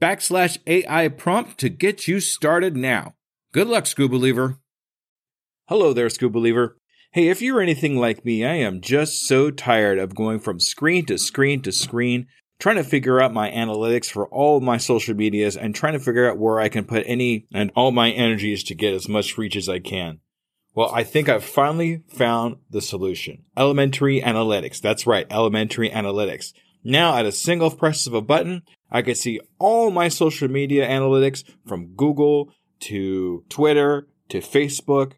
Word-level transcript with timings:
backslash 0.00 0.58
AI 0.66 1.08
prompt 1.08 1.58
to 1.58 1.68
get 1.68 2.06
you 2.06 2.20
started 2.20 2.76
now. 2.76 3.14
Good 3.52 3.68
luck, 3.68 3.84
Skoob 3.84 4.10
Believer. 4.10 4.58
Hello 5.68 5.92
there, 5.92 6.08
Skoob 6.08 6.32
Believer. 6.32 6.76
Hey, 7.12 7.28
if 7.28 7.40
you're 7.40 7.62
anything 7.62 7.96
like 7.96 8.24
me, 8.24 8.44
I 8.44 8.54
am 8.54 8.82
just 8.82 9.26
so 9.26 9.50
tired 9.50 9.98
of 9.98 10.14
going 10.14 10.38
from 10.38 10.60
screen 10.60 11.06
to 11.06 11.16
screen 11.16 11.62
to 11.62 11.72
screen, 11.72 12.26
trying 12.58 12.76
to 12.76 12.84
figure 12.84 13.20
out 13.20 13.32
my 13.32 13.50
analytics 13.50 14.10
for 14.10 14.26
all 14.28 14.60
my 14.60 14.76
social 14.76 15.14
medias 15.14 15.56
and 15.56 15.74
trying 15.74 15.94
to 15.94 15.98
figure 15.98 16.30
out 16.30 16.38
where 16.38 16.60
I 16.60 16.68
can 16.68 16.84
put 16.84 17.04
any 17.06 17.46
and 17.52 17.72
all 17.74 17.90
my 17.90 18.10
energies 18.10 18.64
to 18.64 18.74
get 18.74 18.92
as 18.92 19.08
much 19.08 19.38
reach 19.38 19.56
as 19.56 19.68
I 19.68 19.78
can. 19.78 20.20
Well, 20.74 20.90
I 20.92 21.04
think 21.04 21.30
I've 21.30 21.44
finally 21.44 22.02
found 22.06 22.56
the 22.68 22.82
solution. 22.82 23.44
Elementary 23.56 24.20
analytics. 24.20 24.78
That's 24.78 25.06
right. 25.06 25.26
Elementary 25.30 25.88
analytics. 25.88 26.52
Now 26.84 27.16
at 27.16 27.24
a 27.24 27.32
single 27.32 27.70
press 27.70 28.06
of 28.06 28.12
a 28.12 28.20
button, 28.20 28.62
I 28.90 29.02
could 29.02 29.16
see 29.16 29.40
all 29.58 29.90
my 29.90 30.08
social 30.08 30.48
media 30.48 30.88
analytics 30.88 31.44
from 31.66 31.94
Google 31.94 32.52
to 32.80 33.44
Twitter 33.48 34.06
to 34.28 34.38
Facebook, 34.38 35.14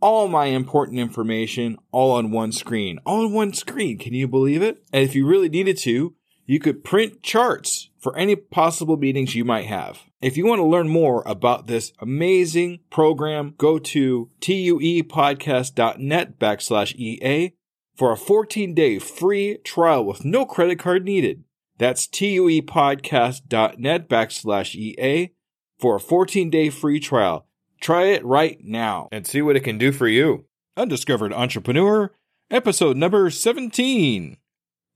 all 0.00 0.28
my 0.28 0.46
important 0.46 0.98
information 0.98 1.76
all 1.90 2.12
on 2.12 2.30
one 2.30 2.52
screen. 2.52 2.98
All 3.04 3.24
on 3.24 3.32
one 3.32 3.52
screen. 3.52 3.98
Can 3.98 4.14
you 4.14 4.28
believe 4.28 4.62
it? 4.62 4.82
And 4.92 5.02
if 5.02 5.14
you 5.14 5.26
really 5.26 5.48
needed 5.48 5.76
to, 5.78 6.14
you 6.46 6.58
could 6.58 6.84
print 6.84 7.22
charts 7.22 7.90
for 7.98 8.16
any 8.16 8.34
possible 8.34 8.96
meetings 8.96 9.34
you 9.34 9.44
might 9.44 9.66
have. 9.66 10.00
If 10.22 10.36
you 10.36 10.46
want 10.46 10.60
to 10.60 10.64
learn 10.64 10.88
more 10.88 11.22
about 11.26 11.66
this 11.66 11.92
amazing 12.00 12.80
program, 12.90 13.54
go 13.58 13.78
to 13.78 14.30
tuepodcast.net 14.40 16.38
backslash 16.38 16.94
EA 16.96 17.52
for 17.94 18.12
a 18.12 18.16
14 18.16 18.74
day 18.74 18.98
free 18.98 19.58
trial 19.58 20.04
with 20.04 20.24
no 20.24 20.46
credit 20.46 20.78
card 20.78 21.04
needed. 21.04 21.44
That's 21.78 22.06
tuepodcast.net 22.06 24.08
backslash 24.08 24.74
EA 24.74 25.30
for 25.78 25.96
a 25.96 26.00
14 26.00 26.50
day 26.50 26.70
free 26.70 27.00
trial. 27.00 27.46
Try 27.80 28.06
it 28.06 28.24
right 28.24 28.58
now 28.62 29.08
and 29.12 29.26
see 29.26 29.40
what 29.40 29.56
it 29.56 29.64
can 29.64 29.78
do 29.78 29.92
for 29.92 30.08
you. 30.08 30.46
Undiscovered 30.76 31.32
Entrepreneur, 31.32 32.12
episode 32.50 32.96
number 32.96 33.30
17. 33.30 34.36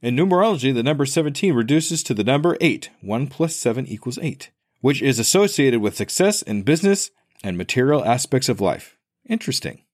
In 0.02 0.16
numerology, 0.16 0.74
the 0.74 0.82
number 0.82 1.06
17 1.06 1.54
reduces 1.54 2.02
to 2.02 2.14
the 2.14 2.24
number 2.24 2.56
8. 2.60 2.90
1 3.00 3.26
plus 3.28 3.54
7 3.54 3.86
equals 3.86 4.18
8, 4.20 4.50
which 4.80 5.00
is 5.00 5.20
associated 5.20 5.80
with 5.80 5.96
success 5.96 6.42
in 6.42 6.62
business 6.62 7.12
and 7.44 7.56
material 7.56 8.04
aspects 8.04 8.48
of 8.48 8.60
life. 8.60 8.98
Interesting. 9.28 9.84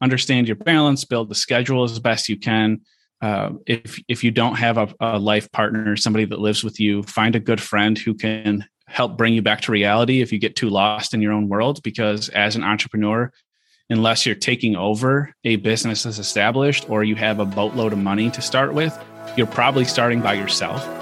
Understand 0.00 0.48
your 0.48 0.56
balance, 0.56 1.04
build 1.04 1.28
the 1.28 1.36
schedule 1.36 1.84
as 1.84 2.00
best 2.00 2.28
you 2.28 2.36
can. 2.36 2.80
Uh, 3.22 3.52
if 3.66 4.00
if 4.08 4.24
you 4.24 4.32
don't 4.32 4.56
have 4.56 4.76
a, 4.76 4.92
a 5.00 5.18
life 5.18 5.50
partner, 5.52 5.96
somebody 5.96 6.24
that 6.24 6.40
lives 6.40 6.64
with 6.64 6.80
you, 6.80 7.04
find 7.04 7.36
a 7.36 7.40
good 7.40 7.60
friend 7.60 7.96
who 7.96 8.14
can 8.14 8.66
help 8.88 9.16
bring 9.16 9.32
you 9.32 9.40
back 9.40 9.60
to 9.62 9.72
reality 9.72 10.20
if 10.20 10.32
you 10.32 10.38
get 10.38 10.56
too 10.56 10.68
lost 10.68 11.14
in 11.14 11.22
your 11.22 11.32
own 11.32 11.48
world. 11.48 11.80
Because 11.84 12.28
as 12.30 12.56
an 12.56 12.64
entrepreneur, 12.64 13.32
unless 13.88 14.26
you're 14.26 14.34
taking 14.34 14.74
over 14.74 15.32
a 15.44 15.56
business 15.56 16.02
that's 16.02 16.18
established 16.18 16.90
or 16.90 17.04
you 17.04 17.14
have 17.14 17.38
a 17.38 17.44
boatload 17.44 17.92
of 17.92 17.98
money 17.98 18.28
to 18.30 18.42
start 18.42 18.74
with, 18.74 18.98
you're 19.36 19.46
probably 19.46 19.84
starting 19.84 20.20
by 20.20 20.34
yourself. 20.34 21.01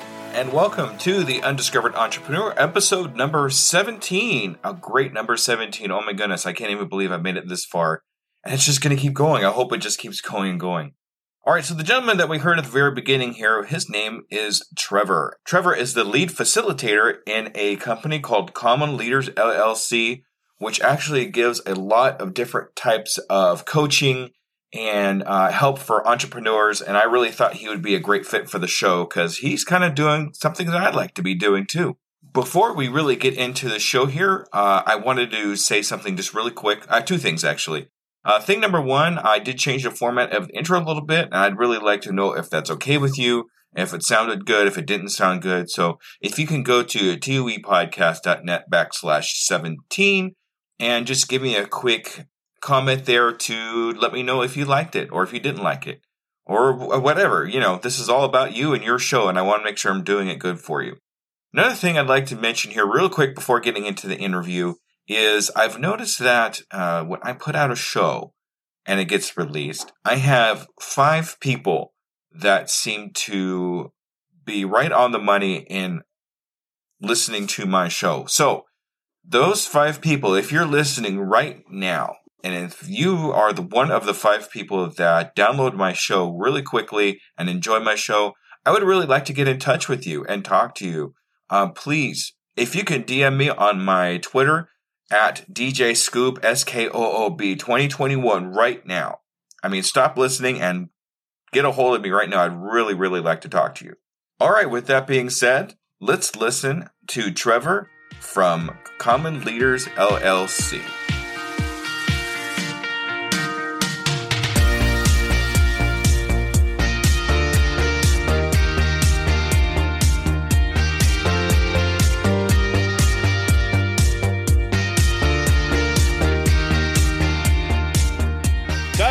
and 0.33 0.53
welcome 0.53 0.97
to 0.97 1.25
the 1.25 1.43
Undiscovered 1.43 1.93
Entrepreneur, 1.93 2.53
episode 2.55 3.17
number 3.17 3.49
17. 3.49 4.57
A 4.63 4.73
great 4.73 5.11
number 5.11 5.35
17. 5.35 5.91
Oh 5.91 6.01
my 6.01 6.13
goodness, 6.13 6.45
I 6.45 6.53
can't 6.53 6.71
even 6.71 6.87
believe 6.87 7.11
I've 7.11 7.21
made 7.21 7.35
it 7.35 7.49
this 7.49 7.65
far. 7.65 8.01
And 8.45 8.53
it's 8.53 8.65
just 8.65 8.79
going 8.79 8.95
to 8.95 9.01
keep 9.01 9.13
going. 9.13 9.43
I 9.43 9.51
hope 9.51 9.73
it 9.73 9.79
just 9.79 9.99
keeps 9.99 10.21
going 10.21 10.51
and 10.51 10.59
going. 10.59 10.93
All 11.43 11.53
right, 11.53 11.65
so 11.65 11.73
the 11.73 11.83
gentleman 11.83 12.15
that 12.17 12.29
we 12.29 12.37
heard 12.37 12.59
at 12.59 12.63
the 12.63 12.71
very 12.71 12.93
beginning 12.93 13.33
here, 13.33 13.63
his 13.63 13.89
name 13.89 14.21
is 14.29 14.65
Trevor. 14.77 15.37
Trevor 15.43 15.75
is 15.75 15.95
the 15.95 16.05
lead 16.05 16.29
facilitator 16.29 17.17
in 17.27 17.51
a 17.53 17.75
company 17.75 18.21
called 18.21 18.53
Common 18.53 18.95
Leaders 18.95 19.29
LLC, 19.31 20.21
which 20.59 20.79
actually 20.79 21.25
gives 21.25 21.61
a 21.65 21.75
lot 21.75 22.21
of 22.21 22.33
different 22.33 22.77
types 22.77 23.17
of 23.29 23.65
coaching 23.65 24.29
and 24.73 25.23
uh, 25.23 25.51
help 25.51 25.79
for 25.79 26.07
entrepreneurs. 26.07 26.81
And 26.81 26.97
I 26.97 27.03
really 27.03 27.31
thought 27.31 27.55
he 27.55 27.67
would 27.67 27.81
be 27.81 27.95
a 27.95 27.99
great 27.99 28.25
fit 28.25 28.49
for 28.49 28.59
the 28.59 28.67
show 28.67 29.03
because 29.03 29.37
he's 29.37 29.63
kind 29.63 29.83
of 29.83 29.95
doing 29.95 30.33
something 30.33 30.67
that 30.67 30.81
I'd 30.81 30.95
like 30.95 31.13
to 31.15 31.23
be 31.23 31.35
doing 31.35 31.65
too. 31.65 31.97
Before 32.33 32.73
we 32.73 32.87
really 32.87 33.15
get 33.17 33.35
into 33.35 33.67
the 33.67 33.79
show 33.79 34.05
here, 34.05 34.47
uh, 34.53 34.83
I 34.85 34.95
wanted 34.95 35.31
to 35.31 35.55
say 35.55 35.81
something 35.81 36.15
just 36.15 36.33
really 36.33 36.51
quick. 36.51 36.85
Uh, 36.87 37.01
two 37.01 37.17
things 37.17 37.43
actually. 37.43 37.89
Uh, 38.23 38.39
thing 38.39 38.59
number 38.59 38.79
one, 38.79 39.17
I 39.17 39.39
did 39.39 39.57
change 39.57 39.83
the 39.83 39.91
format 39.91 40.31
of 40.31 40.47
the 40.47 40.55
intro 40.55 40.79
a 40.79 40.85
little 40.85 41.03
bit, 41.03 41.25
and 41.25 41.35
I'd 41.35 41.57
really 41.57 41.79
like 41.79 42.01
to 42.01 42.11
know 42.11 42.33
if 42.33 42.49
that's 42.49 42.69
okay 42.69 42.99
with 42.99 43.17
you, 43.17 43.49
if 43.75 43.93
it 43.93 44.03
sounded 44.03 44.45
good, 44.45 44.67
if 44.67 44.77
it 44.77 44.85
didn't 44.85 45.09
sound 45.09 45.41
good. 45.41 45.69
So 45.71 45.97
if 46.21 46.37
you 46.37 46.45
can 46.45 46.61
go 46.61 46.83
to 46.83 47.17
tuepodcast.net 47.17 48.69
backslash 48.71 49.25
17 49.25 50.35
and 50.79 51.07
just 51.07 51.29
give 51.29 51.41
me 51.41 51.55
a 51.55 51.65
quick 51.65 52.27
comment 52.61 53.05
there 53.05 53.31
to 53.31 53.91
let 53.93 54.13
me 54.13 54.23
know 54.23 54.41
if 54.41 54.55
you 54.55 54.65
liked 54.65 54.95
it 54.95 55.11
or 55.11 55.23
if 55.23 55.33
you 55.33 55.39
didn't 55.39 55.63
like 55.63 55.87
it 55.87 56.01
or 56.45 56.99
whatever. 56.99 57.45
You 57.45 57.59
know, 57.59 57.79
this 57.81 57.99
is 57.99 58.09
all 58.09 58.23
about 58.23 58.55
you 58.55 58.73
and 58.73 58.83
your 58.83 58.99
show, 58.99 59.27
and 59.27 59.37
I 59.37 59.41
want 59.41 59.61
to 59.61 59.65
make 59.65 59.77
sure 59.77 59.91
I'm 59.91 60.03
doing 60.03 60.27
it 60.27 60.39
good 60.39 60.59
for 60.59 60.81
you. 60.81 60.97
Another 61.53 61.75
thing 61.75 61.97
I'd 61.97 62.07
like 62.07 62.27
to 62.27 62.35
mention 62.35 62.71
here, 62.71 62.85
real 62.85 63.09
quick, 63.09 63.35
before 63.35 63.59
getting 63.59 63.85
into 63.85 64.07
the 64.07 64.17
interview, 64.17 64.75
is 65.07 65.51
I've 65.55 65.79
noticed 65.79 66.19
that 66.19 66.61
uh, 66.71 67.03
when 67.03 67.19
I 67.23 67.33
put 67.33 67.55
out 67.55 67.71
a 67.71 67.75
show 67.75 68.33
and 68.85 68.99
it 68.99 69.05
gets 69.05 69.37
released, 69.37 69.91
I 70.05 70.15
have 70.15 70.67
five 70.79 71.37
people 71.41 71.93
that 72.31 72.69
seem 72.69 73.11
to 73.11 73.91
be 74.45 74.63
right 74.63 74.91
on 74.91 75.11
the 75.11 75.19
money 75.19 75.65
in 75.69 76.01
listening 77.01 77.47
to 77.47 77.65
my 77.65 77.89
show. 77.89 78.25
So, 78.27 78.65
those 79.23 79.67
five 79.67 80.01
people, 80.01 80.33
if 80.33 80.51
you're 80.51 80.65
listening 80.65 81.19
right 81.19 81.63
now, 81.69 82.15
and 82.43 82.53
if 82.53 82.87
you 82.87 83.31
are 83.31 83.53
the 83.53 83.61
one 83.61 83.91
of 83.91 84.05
the 84.05 84.13
five 84.13 84.51
people 84.51 84.89
that 84.89 85.35
download 85.35 85.75
my 85.75 85.93
show 85.93 86.29
really 86.31 86.61
quickly 86.61 87.21
and 87.37 87.49
enjoy 87.49 87.79
my 87.79 87.95
show, 87.95 88.33
I 88.65 88.71
would 88.71 88.83
really 88.83 89.05
like 89.05 89.25
to 89.25 89.33
get 89.33 89.47
in 89.47 89.59
touch 89.59 89.87
with 89.87 90.05
you 90.05 90.25
and 90.25 90.43
talk 90.43 90.75
to 90.75 90.87
you. 90.87 91.13
Uh, 91.49 91.69
please, 91.69 92.33
if 92.55 92.75
you 92.75 92.83
can 92.83 93.03
DM 93.03 93.37
me 93.37 93.49
on 93.49 93.81
my 93.81 94.17
Twitter 94.17 94.69
at 95.11 95.45
DJ 95.51 95.91
Skoob 95.91 96.43
S 96.43 96.63
K 96.63 96.87
O 96.87 96.91
O 96.93 97.29
B 97.29 97.55
2021 97.55 98.53
right 98.53 98.85
now. 98.85 99.19
I 99.63 99.67
mean, 99.67 99.83
stop 99.83 100.17
listening 100.17 100.59
and 100.59 100.89
get 101.51 101.65
a 101.65 101.71
hold 101.71 101.95
of 101.95 102.01
me 102.01 102.09
right 102.09 102.29
now. 102.29 102.43
I'd 102.43 102.57
really, 102.57 102.93
really 102.93 103.19
like 103.19 103.41
to 103.41 103.49
talk 103.49 103.75
to 103.75 103.85
you. 103.85 103.95
All 104.39 104.51
right, 104.51 104.69
with 104.69 104.87
that 104.87 105.05
being 105.05 105.29
said, 105.29 105.75
let's 105.99 106.35
listen 106.35 106.89
to 107.07 107.31
Trevor 107.31 107.89
from 108.19 108.75
Common 108.97 109.43
Leaders 109.43 109.85
LLC. 109.87 110.81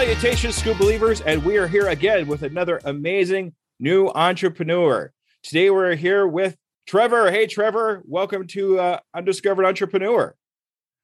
Salutations, 0.00 0.54
Scuba 0.54 0.78
Believers, 0.78 1.20
and 1.20 1.44
we 1.44 1.58
are 1.58 1.66
here 1.66 1.88
again 1.88 2.26
with 2.26 2.42
another 2.42 2.80
amazing 2.86 3.52
new 3.78 4.08
entrepreneur. 4.08 5.12
Today 5.42 5.68
we're 5.68 5.94
here 5.94 6.26
with 6.26 6.56
Trevor. 6.86 7.30
Hey, 7.30 7.46
Trevor, 7.46 8.02
welcome 8.06 8.46
to 8.46 8.80
uh, 8.80 9.00
Undiscovered 9.12 9.66
Entrepreneur. 9.66 10.34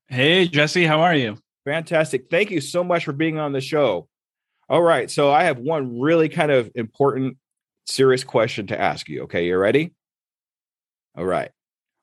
Hey, 0.08 0.48
Jesse, 0.48 0.86
how 0.86 1.02
are 1.02 1.14
you? 1.14 1.36
Fantastic. 1.66 2.30
Thank 2.30 2.50
you 2.50 2.62
so 2.62 2.82
much 2.82 3.04
for 3.04 3.12
being 3.12 3.38
on 3.38 3.52
the 3.52 3.60
show. 3.60 4.08
All 4.66 4.80
right, 4.80 5.10
so 5.10 5.30
I 5.30 5.44
have 5.44 5.58
one 5.58 6.00
really 6.00 6.30
kind 6.30 6.50
of 6.50 6.70
important, 6.74 7.36
serious 7.84 8.24
question 8.24 8.68
to 8.68 8.80
ask 8.80 9.10
you. 9.10 9.24
Okay, 9.24 9.44
you 9.44 9.58
ready? 9.58 9.92
All 11.18 11.26
right. 11.26 11.50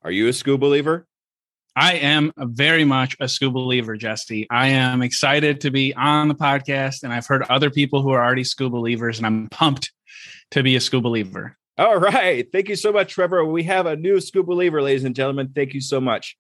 Are 0.03 0.11
you 0.11 0.27
a 0.27 0.33
scuba 0.33 0.59
believer? 0.59 1.07
I 1.75 1.93
am 1.95 2.31
very 2.37 2.85
much 2.85 3.17
a 3.19 3.27
scuba 3.27 3.53
believer, 3.53 3.97
Jesse. 3.97 4.47
I 4.51 4.67
am 4.67 5.01
excited 5.01 5.61
to 5.61 5.71
be 5.71 5.93
on 5.95 6.27
the 6.27 6.35
podcast, 6.35 7.01
and 7.01 7.11
I've 7.11 7.25
heard 7.25 7.43
other 7.49 7.71
people 7.71 8.03
who 8.03 8.11
are 8.11 8.23
already 8.23 8.43
scuba 8.43 8.69
believers, 8.69 9.17
and 9.17 9.25
I'm 9.25 9.47
pumped 9.49 9.91
to 10.51 10.61
be 10.61 10.75
a 10.75 10.81
scuba 10.81 11.01
believer. 11.01 11.57
All 11.79 11.97
right. 11.97 12.47
Thank 12.51 12.69
you 12.69 12.75
so 12.75 12.91
much, 12.91 13.13
Trevor. 13.13 13.43
We 13.45 13.63
have 13.63 13.87
a 13.87 13.95
new 13.95 14.21
scuba 14.21 14.47
believer, 14.47 14.83
ladies 14.83 15.03
and 15.03 15.15
gentlemen. 15.15 15.51
Thank 15.55 15.73
you 15.73 15.81
so 15.81 15.99
much. 15.99 16.37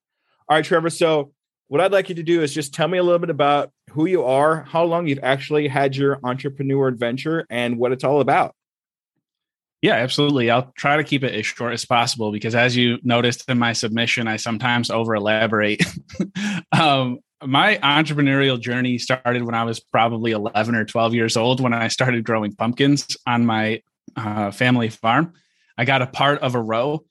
All 0.47 0.57
right, 0.57 0.63
Trevor. 0.63 0.91
So, 0.91 1.33
what 1.67 1.81
I'd 1.81 1.91
like 1.91 2.09
you 2.09 2.15
to 2.15 2.23
do 2.23 2.43
is 2.43 2.53
just 2.53 2.71
tell 2.71 2.87
me 2.87 2.99
a 2.99 3.03
little 3.03 3.17
bit 3.17 3.31
about 3.31 3.71
who 3.89 4.05
you 4.05 4.23
are, 4.23 4.61
how 4.61 4.83
long 4.83 5.07
you've 5.07 5.23
actually 5.23 5.67
had 5.67 5.95
your 5.95 6.19
entrepreneur 6.23 6.87
adventure, 6.87 7.47
and 7.49 7.79
what 7.79 7.91
it's 7.91 8.03
all 8.03 8.21
about. 8.21 8.53
Yeah, 9.83 9.95
absolutely. 9.95 10.49
I'll 10.49 10.71
try 10.77 10.95
to 10.95 11.03
keep 11.03 11.25
it 11.25 11.35
as 11.35 11.45
short 11.45 11.73
as 11.73 11.83
possible 11.83 12.31
because, 12.31 12.55
as 12.55 12.73
you 12.73 12.99
noticed 13.03 13.49
in 13.49 13.59
my 13.59 13.73
submission, 13.73 14.29
I 14.29 14.37
sometimes 14.37 14.89
over 14.89 15.13
elaborate. 15.13 15.83
um, 16.71 17.19
my 17.45 17.77
entrepreneurial 17.83 18.57
journey 18.57 18.97
started 18.97 19.43
when 19.43 19.55
I 19.55 19.65
was 19.65 19.81
probably 19.81 20.31
11 20.31 20.73
or 20.73 20.85
12 20.85 21.13
years 21.13 21.35
old 21.35 21.59
when 21.59 21.73
I 21.73 21.89
started 21.89 22.23
growing 22.23 22.55
pumpkins 22.55 23.17
on 23.27 23.45
my 23.45 23.81
uh, 24.15 24.51
family 24.51 24.87
farm. 24.87 25.33
I 25.77 25.83
got 25.83 26.01
a 26.01 26.07
part 26.07 26.39
of 26.39 26.55
a 26.55 26.61
row, 26.61 27.03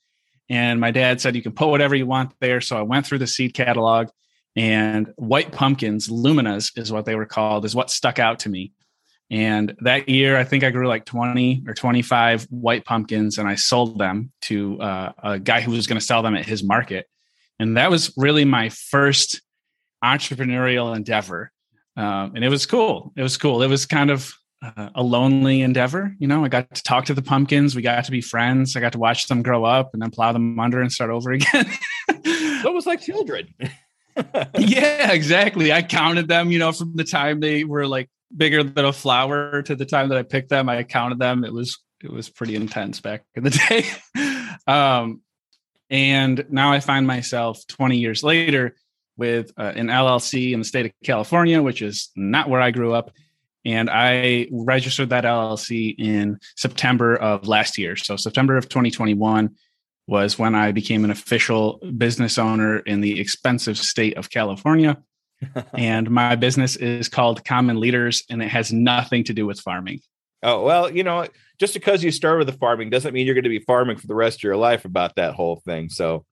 and 0.48 0.80
my 0.80 0.92
dad 0.92 1.20
said, 1.20 1.36
You 1.36 1.42
can 1.42 1.52
put 1.52 1.69
whatever 1.69 1.94
you 1.94 2.06
want 2.06 2.32
there. 2.40 2.62
So 2.62 2.78
I 2.78 2.82
went 2.82 3.04
through 3.04 3.19
the 3.19 3.26
seed 3.26 3.52
catalog, 3.52 4.08
and 4.56 5.12
white 5.16 5.52
pumpkins, 5.52 6.08
luminas 6.08 6.72
is 6.78 6.90
what 6.90 7.04
they 7.04 7.16
were 7.16 7.26
called, 7.26 7.66
is 7.66 7.74
what 7.74 7.90
stuck 7.90 8.19
out 8.19 8.38
to 8.40 8.48
me. 8.48 8.72
And 9.32 9.75
that 9.81 10.11
year, 10.11 10.37
I 10.37 10.44
think 10.44 10.62
I 10.62 10.70
grew 10.70 10.87
like 10.87 11.06
20 11.06 11.64
or 11.67 11.73
25 11.73 12.44
white 12.50 12.84
pumpkins 12.84 13.38
and 13.38 13.49
I 13.49 13.55
sold 13.55 13.99
them 13.99 14.31
to 14.43 14.79
uh, 14.79 15.12
a 15.23 15.38
guy 15.38 15.62
who 15.62 15.70
was 15.70 15.87
going 15.87 15.99
to 15.99 16.05
sell 16.05 16.23
them 16.23 16.37
at 16.37 16.44
his 16.44 16.62
market. 16.62 17.06
And 17.58 17.79
that 17.79 17.90
was 17.90 18.12
really 18.19 18.44
my 18.44 18.69
first 18.69 19.40
entrepreneurial 20.05 20.94
endeavor. 20.94 21.50
Um, 21.96 22.32
and 22.34 22.44
it 22.44 22.50
was 22.50 22.67
cool. 22.67 23.11
It 23.17 23.23
was 23.23 23.38
cool. 23.38 23.62
It 23.62 23.69
was 23.69 23.87
kind 23.87 24.11
of 24.11 24.34
uh, 24.62 24.90
a 24.94 25.02
lonely 25.02 25.62
endeavor. 25.62 26.14
You 26.19 26.29
know, 26.29 26.44
I 26.44 26.49
got 26.49 26.75
to 26.75 26.82
talk 26.82 27.06
to 27.06 27.14
the 27.14 27.23
pumpkins. 27.23 27.75
We 27.75 27.81
got 27.81 28.05
to 28.05 28.11
be 28.11 28.20
friends. 28.20 28.76
I 28.76 28.81
got 28.81 28.93
to 28.93 28.99
watch 28.99 29.29
them 29.29 29.43
grow 29.43 29.64
up 29.64 29.94
and 29.94 30.02
then 30.02 30.11
plow 30.11 30.32
them 30.32 30.61
under 30.61 30.82
and 30.82 30.93
start 30.93 31.11
over 31.11 31.32
again. 31.32 31.73
it 32.08 32.75
was 32.75 32.84
like 32.84 33.00
children. 33.00 33.49
yeah, 34.58 35.11
exactly. 35.12 35.73
I 35.73 35.81
counted 35.81 36.29
them, 36.29 36.50
you 36.50 36.58
know, 36.58 36.73
from 36.73 36.96
the 36.96 37.05
time 37.05 37.40
they 37.40 37.64
were 37.64 37.87
like 37.87 38.11
bigger 38.37 38.62
than 38.62 38.84
a 38.84 38.93
flower 38.93 39.62
to 39.62 39.76
the 39.76 39.87
time 39.87 40.08
that 40.08 40.19
I 40.19 40.23
picked 40.23 40.49
them. 40.49 40.69
I 40.69 40.82
counted 40.82 41.19
them. 41.19 41.44
It 41.44 41.52
was 41.52 41.79
it 42.02 42.11
was 42.11 42.29
pretty 42.29 42.56
intense 42.56 43.00
back 43.00 43.25
in 43.34 43.44
the 43.44 43.50
day. 43.50 43.87
um, 44.67 45.23
and 45.90 46.44
now 46.49 46.73
I 46.73 46.81
find 46.81 47.06
myself 47.06 47.67
20 47.69 47.99
years 47.99 48.23
later 48.23 48.76
with 49.17 49.52
uh, 49.58 49.73
an 49.76 49.88
LLC 49.88 50.52
in 50.52 50.61
the 50.61 50.64
state 50.64 50.87
of 50.87 50.93
California, 51.05 51.62
which 51.62 51.82
is 51.82 52.11
not 52.17 52.49
where 52.49 52.61
I 52.61 52.70
grew 52.70 52.94
up. 52.94 53.12
And 53.64 53.88
I 53.90 54.49
registered 54.50 55.11
that 55.11 55.25
LLC 55.25 55.94
in 55.96 56.38
September 56.56 57.14
of 57.14 57.46
last 57.46 57.79
year. 57.79 57.94
So 57.94 58.17
September 58.17 58.56
of 58.56 58.69
2021 58.69 59.50
was 60.08 60.38
when 60.38 60.55
I 60.55 60.73
became 60.73 61.05
an 61.05 61.11
official 61.11 61.79
business 61.96 62.38
owner 62.38 62.79
in 62.79 63.02
the 63.02 63.20
expensive 63.20 63.79
state 63.79 64.17
of 64.17 64.31
California 64.31 65.00
and 65.75 66.11
my 66.11 66.37
business 66.37 66.77
is 66.77 67.09
called 67.09 67.44
Common 67.44 67.81
Leaders, 67.81 68.25
and 68.31 68.43
it 68.43 68.49
has 68.49 68.73
nothing 68.73 69.25
to 69.25 69.35
do 69.35 69.47
with 69.47 69.61
farming. 69.61 70.00
Oh, 70.43 70.65
well, 70.65 70.91
you 70.91 71.05
know, 71.05 71.27
just 71.61 71.75
because 71.75 72.03
you 72.03 72.11
start 72.11 72.39
with 72.39 72.49
the 72.49 72.53
farming 72.55 72.91
doesn't 72.91 73.15
mean 73.15 73.27
you're 73.27 73.35
going 73.35 73.44
to 73.44 73.50
be 73.50 73.61
farming 73.61 73.97
for 73.97 74.09
the 74.09 74.15
rest 74.15 74.41
of 74.41 74.43
your 74.43 74.56
life 74.56 74.85
about 74.85 75.15
that 75.17 75.35
whole 75.35 75.56
thing. 75.56 75.89
So, 75.89 76.25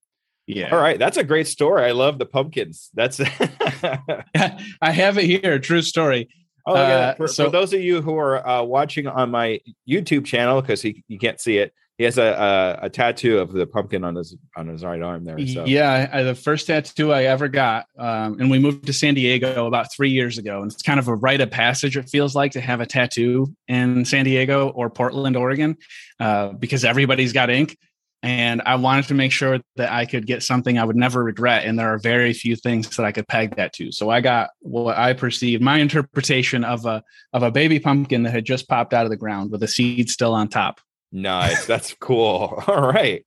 yeah. 0.47 0.75
All 0.75 0.81
right. 0.81 0.99
That's 0.99 1.17
a 1.17 1.23
great 1.23 1.47
story. 1.47 1.85
I 1.85 1.93
love 1.93 2.19
the 2.19 2.27
pumpkins. 2.27 2.91
That's, 2.95 3.21
I 4.81 4.91
have 4.91 5.17
it 5.17 5.27
here. 5.27 5.61
True 5.61 5.83
story. 5.83 6.29
Oh, 6.67 6.75
yeah. 6.75 6.81
Uh, 6.81 7.15
for, 7.15 7.29
so, 7.29 7.45
for 7.45 7.51
those 7.51 7.73
of 7.73 7.81
you 7.81 8.03
who 8.03 8.19
are 8.19 8.47
uh, 8.47 8.63
watching 8.63 9.07
on 9.07 9.31
my 9.31 9.61
YouTube 9.89 10.25
channel, 10.25 10.61
because 10.61 10.85
you 10.85 11.19
can't 11.21 11.41
see 11.41 11.59
it, 11.59 11.73
he 12.01 12.05
has 12.05 12.17
a, 12.17 12.79
a, 12.81 12.87
a 12.87 12.89
tattoo 12.89 13.41
of 13.41 13.53
the 13.53 13.67
pumpkin 13.67 14.05
on 14.05 14.15
his 14.15 14.35
on 14.57 14.69
his 14.69 14.83
right 14.83 15.03
arm 15.03 15.23
there. 15.23 15.39
So. 15.47 15.67
Yeah, 15.67 16.09
I, 16.11 16.23
the 16.23 16.35
first 16.35 16.67
tattoo 16.67 17.13
I 17.13 17.25
ever 17.25 17.47
got, 17.47 17.85
um, 17.99 18.41
and 18.41 18.51
we 18.51 18.59
moved 18.59 18.87
to 18.87 18.95
San 18.95 19.13
Diego 19.13 19.67
about 19.67 19.93
three 19.93 20.09
years 20.09 20.39
ago, 20.39 20.63
and 20.63 20.73
it's 20.73 20.81
kind 20.81 20.99
of 20.99 21.09
a 21.09 21.15
rite 21.15 21.43
of 21.43 21.51
passage. 21.51 21.99
It 21.99 22.09
feels 22.09 22.35
like 22.35 22.53
to 22.53 22.61
have 22.63 22.81
a 22.81 22.87
tattoo 22.87 23.55
in 23.69 24.07
San 24.07 24.25
Diego 24.25 24.71
or 24.71 24.89
Portland, 24.89 25.37
Oregon, 25.37 25.77
uh, 26.19 26.55
because 26.55 26.87
everybody's 26.87 27.35
got 27.35 27.51
ink. 27.51 27.77
And 28.23 28.63
I 28.65 28.77
wanted 28.77 29.05
to 29.09 29.15
make 29.15 29.33
sure 29.33 29.59
that 29.77 29.93
I 29.93 30.07
could 30.07 30.27
get 30.27 30.43
something 30.43 30.79
I 30.79 30.85
would 30.85 30.97
never 30.97 31.23
regret. 31.23 31.67
And 31.67 31.79
there 31.79 31.93
are 31.93 31.99
very 31.99 32.33
few 32.33 32.57
things 32.57 32.97
that 32.97 33.05
I 33.05 33.13
could 33.13 33.29
peg 33.29 33.57
that 33.57 33.75
to. 33.75 33.93
So 33.93 34.09
I 34.09 34.23
got 34.23 34.49
what 34.61 34.97
I 34.97 35.13
perceived 35.13 35.63
my 35.63 35.77
interpretation 35.77 36.65
of 36.65 36.87
a 36.87 37.03
of 37.35 37.43
a 37.43 37.51
baby 37.51 37.79
pumpkin 37.79 38.23
that 38.23 38.31
had 38.31 38.47
just 38.47 38.69
popped 38.69 38.95
out 38.95 39.05
of 39.05 39.11
the 39.11 39.19
ground 39.19 39.51
with 39.51 39.63
a 39.63 39.69
seed 39.69 40.09
still 40.09 40.33
on 40.33 40.49
top. 40.49 40.81
Nice. 41.13 41.67
That's 41.67 41.95
cool. 41.95 42.63
All 42.67 42.93
right. 42.93 43.25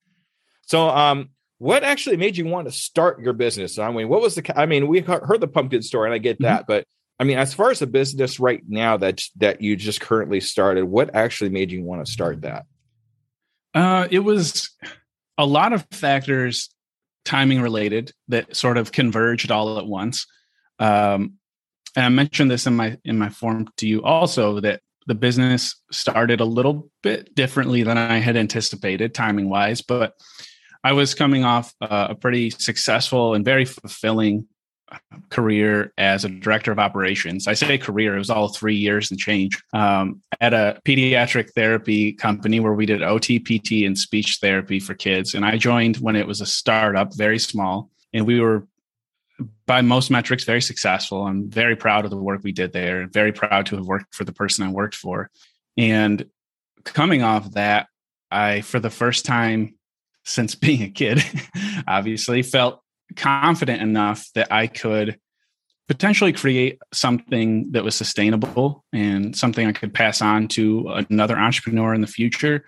So, 0.62 0.88
um, 0.88 1.30
what 1.58 1.84
actually 1.84 2.16
made 2.16 2.36
you 2.36 2.46
want 2.46 2.66
to 2.66 2.72
start 2.72 3.20
your 3.20 3.32
business? 3.32 3.78
I 3.78 3.90
mean, 3.90 4.08
what 4.08 4.20
was 4.20 4.34
the? 4.34 4.58
I 4.58 4.66
mean, 4.66 4.88
we 4.88 5.00
heard 5.00 5.40
the 5.40 5.48
pumpkin 5.48 5.82
story, 5.82 6.08
and 6.08 6.14
I 6.14 6.18
get 6.18 6.36
mm-hmm. 6.36 6.44
that, 6.44 6.62
mm-hmm. 6.62 6.72
but 6.72 6.86
I 7.18 7.24
mean, 7.24 7.38
as 7.38 7.54
far 7.54 7.70
as 7.70 7.80
a 7.80 7.86
business 7.86 8.40
right 8.40 8.62
now 8.66 8.96
that 8.96 9.22
that 9.36 9.60
you 9.60 9.76
just 9.76 10.00
currently 10.00 10.40
started, 10.40 10.84
what 10.84 11.14
actually 11.14 11.50
made 11.50 11.70
you 11.70 11.82
want 11.82 12.04
to 12.04 12.10
start 12.10 12.42
that? 12.42 12.66
Uh, 13.72 14.08
it 14.10 14.20
was 14.20 14.70
a 15.38 15.46
lot 15.46 15.72
of 15.72 15.86
factors, 15.90 16.70
timing 17.24 17.60
related, 17.60 18.12
that 18.28 18.54
sort 18.56 18.76
of 18.76 18.92
converged 18.92 19.50
all 19.50 19.78
at 19.78 19.86
once. 19.86 20.26
Um, 20.78 21.34
and 21.96 22.04
I 22.04 22.08
mentioned 22.08 22.50
this 22.50 22.66
in 22.66 22.74
my 22.74 22.98
in 23.04 23.18
my 23.18 23.28
form 23.28 23.68
to 23.76 23.86
you 23.86 24.02
also 24.02 24.60
that 24.60 24.80
the 25.06 25.14
business 25.14 25.80
started 25.90 26.40
a 26.40 26.44
little 26.44 26.90
bit 27.02 27.34
differently 27.34 27.82
than 27.82 27.98
I 27.98 28.18
had 28.18 28.36
anticipated, 28.36 29.14
timing 29.14 29.48
wise, 29.48 29.82
but 29.82 30.14
I 30.82 30.92
was 30.92 31.14
coming 31.14 31.44
off 31.44 31.74
uh, 31.80 32.08
a 32.10 32.14
pretty 32.14 32.50
successful 32.50 33.34
and 33.34 33.44
very 33.44 33.64
fulfilling 33.64 34.46
uh, 34.92 34.98
career 35.30 35.92
as 35.96 36.24
a 36.24 36.28
director 36.28 36.72
of 36.72 36.78
operations. 36.78 37.48
I 37.48 37.54
say 37.54 37.78
career, 37.78 38.14
it 38.14 38.18
was 38.18 38.28
all 38.28 38.48
three 38.48 38.76
years 38.76 39.10
and 39.10 39.18
change 39.18 39.62
um, 39.72 40.22
at 40.42 40.52
a 40.52 40.78
pediatric 40.86 41.52
therapy 41.54 42.12
company 42.12 42.60
where 42.60 42.74
we 42.74 42.84
did 42.84 43.02
OT, 43.02 43.38
PT, 43.38 43.86
and 43.86 43.98
speech 43.98 44.38
therapy 44.42 44.78
for 44.78 44.94
kids. 44.94 45.34
And 45.34 45.44
I 45.44 45.56
joined 45.56 45.96
when 45.96 46.16
it 46.16 46.26
was 46.26 46.42
a 46.42 46.46
startup, 46.46 47.16
very 47.16 47.38
small. 47.38 47.90
And 48.12 48.26
we 48.26 48.40
were 48.40 48.66
by 49.66 49.80
most 49.80 50.10
metrics, 50.10 50.44
very 50.44 50.62
successful. 50.62 51.26
I'm 51.26 51.50
very 51.50 51.76
proud 51.76 52.04
of 52.04 52.10
the 52.10 52.16
work 52.16 52.42
we 52.42 52.52
did 52.52 52.72
there. 52.72 53.06
Very 53.08 53.32
proud 53.32 53.66
to 53.66 53.76
have 53.76 53.86
worked 53.86 54.14
for 54.14 54.24
the 54.24 54.32
person 54.32 54.64
I 54.64 54.70
worked 54.70 54.94
for. 54.94 55.30
And 55.76 56.26
coming 56.84 57.22
off 57.22 57.52
that, 57.52 57.88
I, 58.30 58.60
for 58.60 58.80
the 58.80 58.90
first 58.90 59.24
time 59.24 59.74
since 60.24 60.54
being 60.54 60.82
a 60.82 60.90
kid, 60.90 61.22
obviously 61.86 62.42
felt 62.42 62.80
confident 63.16 63.82
enough 63.82 64.28
that 64.34 64.52
I 64.52 64.66
could 64.66 65.18
potentially 65.88 66.32
create 66.32 66.78
something 66.92 67.70
that 67.72 67.84
was 67.84 67.94
sustainable 67.94 68.84
and 68.92 69.36
something 69.36 69.66
I 69.66 69.72
could 69.72 69.92
pass 69.92 70.22
on 70.22 70.48
to 70.48 70.88
another 71.10 71.36
entrepreneur 71.36 71.92
in 71.92 72.00
the 72.00 72.06
future. 72.06 72.64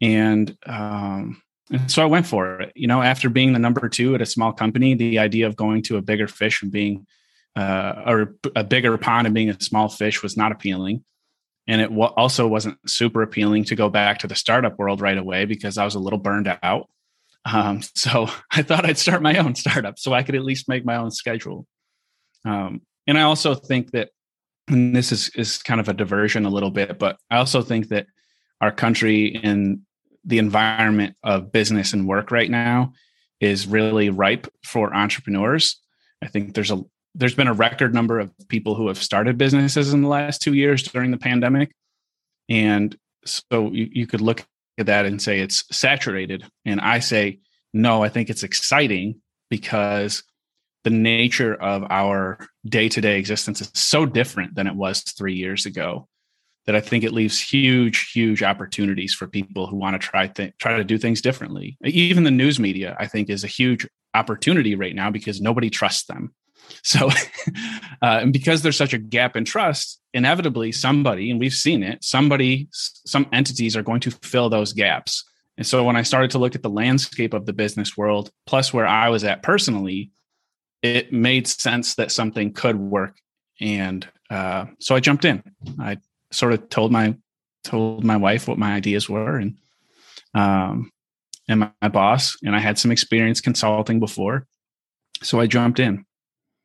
And 0.00 0.56
um, 0.66 1.40
and 1.72 1.90
so 1.90 2.02
I 2.02 2.06
went 2.06 2.26
for 2.26 2.60
it. 2.60 2.72
You 2.76 2.86
know, 2.86 3.02
after 3.02 3.30
being 3.30 3.52
the 3.52 3.58
number 3.58 3.88
two 3.88 4.14
at 4.14 4.20
a 4.20 4.26
small 4.26 4.52
company, 4.52 4.94
the 4.94 5.18
idea 5.18 5.46
of 5.46 5.56
going 5.56 5.82
to 5.84 5.96
a 5.96 6.02
bigger 6.02 6.28
fish 6.28 6.62
and 6.62 6.70
being, 6.70 7.06
uh, 7.56 8.02
or 8.06 8.36
a 8.54 8.62
bigger 8.62 8.96
pond 8.98 9.26
and 9.26 9.34
being 9.34 9.48
a 9.48 9.60
small 9.60 9.88
fish 9.88 10.22
was 10.22 10.36
not 10.36 10.52
appealing. 10.52 11.02
And 11.66 11.80
it 11.80 11.88
w- 11.88 12.12
also 12.16 12.46
wasn't 12.46 12.78
super 12.88 13.22
appealing 13.22 13.64
to 13.64 13.74
go 13.74 13.88
back 13.88 14.18
to 14.18 14.26
the 14.26 14.34
startup 14.34 14.78
world 14.78 15.00
right 15.00 15.16
away 15.16 15.46
because 15.46 15.78
I 15.78 15.84
was 15.84 15.94
a 15.94 16.00
little 16.00 16.18
burned 16.18 16.54
out. 16.62 16.90
Um, 17.44 17.80
so 17.94 18.28
I 18.50 18.62
thought 18.62 18.84
I'd 18.84 18.98
start 18.98 19.22
my 19.22 19.38
own 19.38 19.54
startup 19.54 19.98
so 19.98 20.12
I 20.12 20.22
could 20.22 20.34
at 20.34 20.44
least 20.44 20.68
make 20.68 20.84
my 20.84 20.96
own 20.96 21.10
schedule. 21.10 21.66
Um, 22.44 22.82
and 23.06 23.16
I 23.16 23.22
also 23.22 23.54
think 23.54 23.92
that, 23.92 24.10
and 24.68 24.94
this 24.94 25.10
is, 25.10 25.30
is 25.30 25.58
kind 25.62 25.80
of 25.80 25.88
a 25.88 25.94
diversion 25.94 26.44
a 26.44 26.50
little 26.50 26.70
bit, 26.70 26.98
but 26.98 27.16
I 27.30 27.38
also 27.38 27.62
think 27.62 27.88
that 27.88 28.06
our 28.60 28.70
country 28.70 29.40
and 29.42 29.80
the 30.24 30.38
environment 30.38 31.16
of 31.22 31.52
business 31.52 31.92
and 31.92 32.06
work 32.06 32.30
right 32.30 32.50
now 32.50 32.92
is 33.40 33.66
really 33.66 34.10
ripe 34.10 34.46
for 34.64 34.94
entrepreneurs. 34.94 35.80
I 36.22 36.28
think 36.28 36.54
there's 36.54 36.70
a 36.70 36.82
there's 37.14 37.34
been 37.34 37.48
a 37.48 37.52
record 37.52 37.92
number 37.92 38.18
of 38.18 38.32
people 38.48 38.74
who 38.74 38.88
have 38.88 38.96
started 38.96 39.36
businesses 39.36 39.92
in 39.92 40.00
the 40.00 40.08
last 40.08 40.40
two 40.40 40.54
years 40.54 40.82
during 40.82 41.10
the 41.10 41.18
pandemic. 41.18 41.70
And 42.48 42.96
so 43.26 43.70
you, 43.70 43.88
you 43.92 44.06
could 44.06 44.22
look 44.22 44.46
at 44.78 44.86
that 44.86 45.04
and 45.04 45.20
say 45.20 45.40
it's 45.40 45.64
saturated. 45.70 46.44
And 46.64 46.80
I 46.80 47.00
say, 47.00 47.40
no, 47.74 48.02
I 48.02 48.08
think 48.08 48.30
it's 48.30 48.42
exciting 48.42 49.20
because 49.50 50.22
the 50.84 50.90
nature 50.90 51.54
of 51.54 51.84
our 51.90 52.38
day 52.64 52.88
to 52.88 53.00
day 53.00 53.18
existence 53.18 53.60
is 53.60 53.70
so 53.74 54.06
different 54.06 54.54
than 54.54 54.66
it 54.66 54.74
was 54.74 55.02
three 55.02 55.34
years 55.34 55.66
ago 55.66 56.08
that 56.66 56.76
I 56.76 56.80
think 56.80 57.04
it 57.04 57.12
leaves 57.12 57.40
huge, 57.40 58.10
huge 58.12 58.42
opportunities 58.42 59.14
for 59.14 59.26
people 59.26 59.66
who 59.66 59.76
want 59.76 60.00
to 60.00 60.06
try 60.06 60.28
th- 60.28 60.54
try 60.58 60.76
to 60.76 60.84
do 60.84 60.98
things 60.98 61.20
differently. 61.20 61.76
Even 61.84 62.24
the 62.24 62.30
news 62.30 62.58
media, 62.58 62.96
I 62.98 63.06
think, 63.06 63.28
is 63.28 63.44
a 63.44 63.48
huge 63.48 63.86
opportunity 64.14 64.74
right 64.74 64.94
now 64.94 65.10
because 65.10 65.40
nobody 65.40 65.70
trusts 65.70 66.04
them. 66.06 66.34
So, 66.84 67.08
uh, 68.02 68.20
and 68.22 68.32
because 68.32 68.62
there's 68.62 68.78
such 68.78 68.92
a 68.92 68.98
gap 68.98 69.36
in 69.36 69.44
trust, 69.44 70.00
inevitably 70.14 70.72
somebody, 70.72 71.30
and 71.30 71.38
we've 71.38 71.52
seen 71.52 71.82
it, 71.82 72.02
somebody, 72.02 72.68
some 72.72 73.26
entities 73.32 73.76
are 73.76 73.82
going 73.82 74.00
to 74.00 74.10
fill 74.10 74.48
those 74.48 74.72
gaps. 74.72 75.24
And 75.58 75.66
so 75.66 75.84
when 75.84 75.96
I 75.96 76.02
started 76.02 76.30
to 76.30 76.38
look 76.38 76.54
at 76.54 76.62
the 76.62 76.70
landscape 76.70 77.34
of 77.34 77.46
the 77.46 77.52
business 77.52 77.96
world, 77.96 78.30
plus 78.46 78.72
where 78.72 78.86
I 78.86 79.10
was 79.10 79.22
at 79.22 79.42
personally, 79.42 80.10
it 80.82 81.12
made 81.12 81.46
sense 81.46 81.94
that 81.96 82.10
something 82.10 82.52
could 82.52 82.76
work. 82.76 83.18
And 83.60 84.08
uh, 84.30 84.66
so 84.80 84.94
I 84.96 85.00
jumped 85.00 85.24
in. 85.24 85.42
I 85.78 85.98
sort 86.32 86.52
of 86.52 86.68
told 86.68 86.92
my 86.92 87.16
told 87.64 88.04
my 88.04 88.16
wife 88.16 88.48
what 88.48 88.58
my 88.58 88.72
ideas 88.72 89.08
were 89.08 89.36
and 89.36 89.56
um, 90.34 90.90
and 91.48 91.60
my, 91.60 91.70
my 91.82 91.88
boss, 91.88 92.36
and 92.42 92.56
I 92.56 92.60
had 92.60 92.78
some 92.78 92.90
experience 92.90 93.40
consulting 93.40 94.00
before, 94.00 94.46
so 95.22 95.40
I 95.40 95.46
jumped 95.46 95.78
in. 95.78 96.04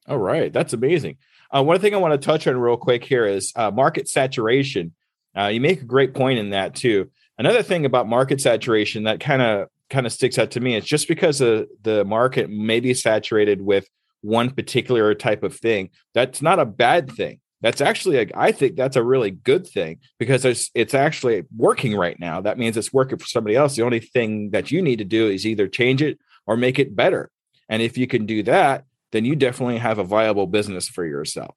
All 0.07 0.17
right, 0.17 0.53
that's 0.53 0.73
amazing. 0.73 1.17
Uh, 1.53 1.63
one 1.63 1.79
thing 1.79 1.93
I 1.93 1.97
want 1.97 2.19
to 2.19 2.25
touch 2.25 2.47
on 2.47 2.57
real 2.57 2.77
quick 2.77 3.03
here 3.03 3.25
is 3.25 3.51
uh, 3.55 3.71
market 3.71 4.07
saturation. 4.07 4.93
Uh, 5.37 5.47
you 5.47 5.61
make 5.61 5.81
a 5.81 5.85
great 5.85 6.13
point 6.13 6.39
in 6.39 6.51
that 6.51 6.75
too. 6.75 7.11
Another 7.37 7.61
thing 7.61 7.85
about 7.85 8.07
market 8.07 8.41
saturation 8.41 9.03
that 9.03 9.19
kind 9.19 9.41
of 9.41 9.67
kind 9.89 10.05
of 10.05 10.11
sticks 10.11 10.37
out 10.37 10.51
to 10.51 10.59
me 10.59 10.75
is 10.75 10.85
just 10.85 11.07
because 11.07 11.39
the 11.39 11.67
the 11.81 12.03
market 12.05 12.49
may 12.49 12.79
be 12.79 12.93
saturated 12.93 13.61
with 13.61 13.87
one 14.21 14.49
particular 14.49 15.13
type 15.13 15.43
of 15.43 15.55
thing, 15.55 15.89
that's 16.13 16.41
not 16.41 16.59
a 16.59 16.65
bad 16.65 17.11
thing. 17.11 17.39
That's 17.61 17.81
actually, 17.81 18.17
a, 18.17 18.27
I 18.35 18.51
think 18.51 18.75
that's 18.75 18.95
a 18.95 19.03
really 19.03 19.31
good 19.31 19.65
thing 19.67 19.99
because 20.19 20.45
it's, 20.45 20.69
it's 20.75 20.93
actually 20.93 21.43
working 21.55 21.95
right 21.95 22.19
now. 22.19 22.41
That 22.41 22.57
means 22.57 22.77
it's 22.77 22.93
working 22.93 23.17
for 23.17 23.25
somebody 23.25 23.55
else. 23.55 23.75
The 23.75 23.81
only 23.81 23.99
thing 23.99 24.51
that 24.51 24.69
you 24.69 24.81
need 24.81 24.99
to 24.99 25.05
do 25.05 25.27
is 25.27 25.45
either 25.45 25.67
change 25.67 26.01
it 26.01 26.19
or 26.45 26.55
make 26.55 26.77
it 26.77 26.95
better. 26.95 27.31
And 27.67 27.81
if 27.81 27.97
you 27.97 28.07
can 28.07 28.25
do 28.25 28.43
that, 28.43 28.85
then 29.11 29.25
you 29.25 29.35
definitely 29.35 29.77
have 29.77 29.97
a 29.97 30.03
viable 30.03 30.47
business 30.47 30.87
for 30.87 31.05
yourself. 31.05 31.55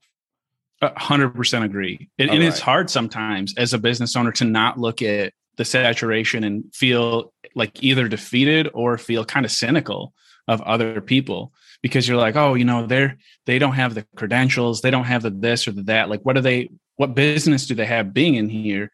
hundred 0.82 1.34
percent 1.34 1.64
agree. 1.64 2.08
And, 2.18 2.30
and 2.30 2.38
right. 2.38 2.48
it's 2.48 2.60
hard 2.60 2.88
sometimes 2.88 3.54
as 3.58 3.74
a 3.74 3.78
business 3.78 4.16
owner 4.16 4.32
to 4.32 4.44
not 4.44 4.78
look 4.78 5.02
at 5.02 5.34
the 5.56 5.64
saturation 5.64 6.44
and 6.44 6.74
feel 6.74 7.32
like 7.54 7.82
either 7.82 8.08
defeated 8.08 8.70
or 8.72 8.96
feel 8.96 9.24
kind 9.24 9.44
of 9.44 9.52
cynical 9.52 10.14
of 10.48 10.62
other 10.62 11.00
people 11.00 11.52
because 11.82 12.06
you're 12.06 12.18
like, 12.18 12.36
oh, 12.36 12.54
you 12.54 12.64
know, 12.64 12.86
they're 12.86 13.18
they 13.46 13.58
don't 13.58 13.74
have 13.74 13.94
the 13.94 14.06
credentials, 14.16 14.80
they 14.80 14.90
don't 14.90 15.04
have 15.04 15.22
the 15.22 15.30
this 15.30 15.66
or 15.66 15.72
the 15.72 15.82
that. 15.84 16.08
Like, 16.08 16.20
what 16.22 16.34
do 16.34 16.42
they? 16.42 16.70
What 16.96 17.14
business 17.14 17.66
do 17.66 17.74
they 17.74 17.86
have 17.86 18.12
being 18.12 18.34
in 18.34 18.48
here? 18.48 18.90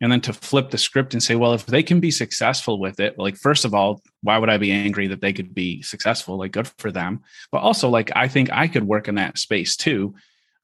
And 0.00 0.12
then 0.12 0.20
to 0.22 0.32
flip 0.32 0.70
the 0.70 0.78
script 0.78 1.14
and 1.14 1.22
say, 1.22 1.36
well, 1.36 1.54
if 1.54 1.64
they 1.64 1.82
can 1.82 2.00
be 2.00 2.10
successful 2.10 2.78
with 2.78 3.00
it, 3.00 3.18
like 3.18 3.36
first 3.36 3.64
of 3.64 3.72
all, 3.72 4.02
why 4.22 4.36
would 4.36 4.50
I 4.50 4.58
be 4.58 4.70
angry 4.70 5.06
that 5.06 5.22
they 5.22 5.32
could 5.32 5.54
be 5.54 5.80
successful? 5.80 6.36
Like, 6.36 6.52
good 6.52 6.70
for 6.76 6.90
them. 6.90 7.20
But 7.50 7.62
also, 7.62 7.88
like, 7.88 8.10
I 8.14 8.28
think 8.28 8.50
I 8.52 8.68
could 8.68 8.84
work 8.84 9.08
in 9.08 9.14
that 9.14 9.38
space 9.38 9.74
too. 9.74 10.14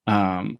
Um, 0.07 0.59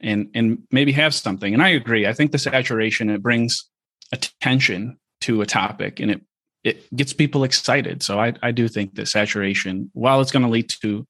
and 0.00 0.30
and 0.34 0.58
maybe 0.70 0.92
have 0.92 1.14
something. 1.14 1.54
And 1.54 1.62
I 1.62 1.68
agree. 1.68 2.06
I 2.06 2.12
think 2.12 2.32
the 2.32 2.38
saturation 2.38 3.08
it 3.08 3.22
brings 3.22 3.68
attention 4.10 4.98
to 5.22 5.40
a 5.40 5.46
topic 5.46 6.00
and 6.00 6.10
it 6.10 6.22
it 6.64 6.94
gets 6.94 7.12
people 7.12 7.44
excited. 7.44 8.02
So 8.02 8.20
I, 8.20 8.34
I 8.42 8.52
do 8.52 8.68
think 8.68 8.94
that 8.94 9.06
saturation, 9.06 9.90
while 9.94 10.20
it's 10.20 10.30
going 10.30 10.44
to 10.44 10.48
lead 10.48 10.70
to 10.82 11.06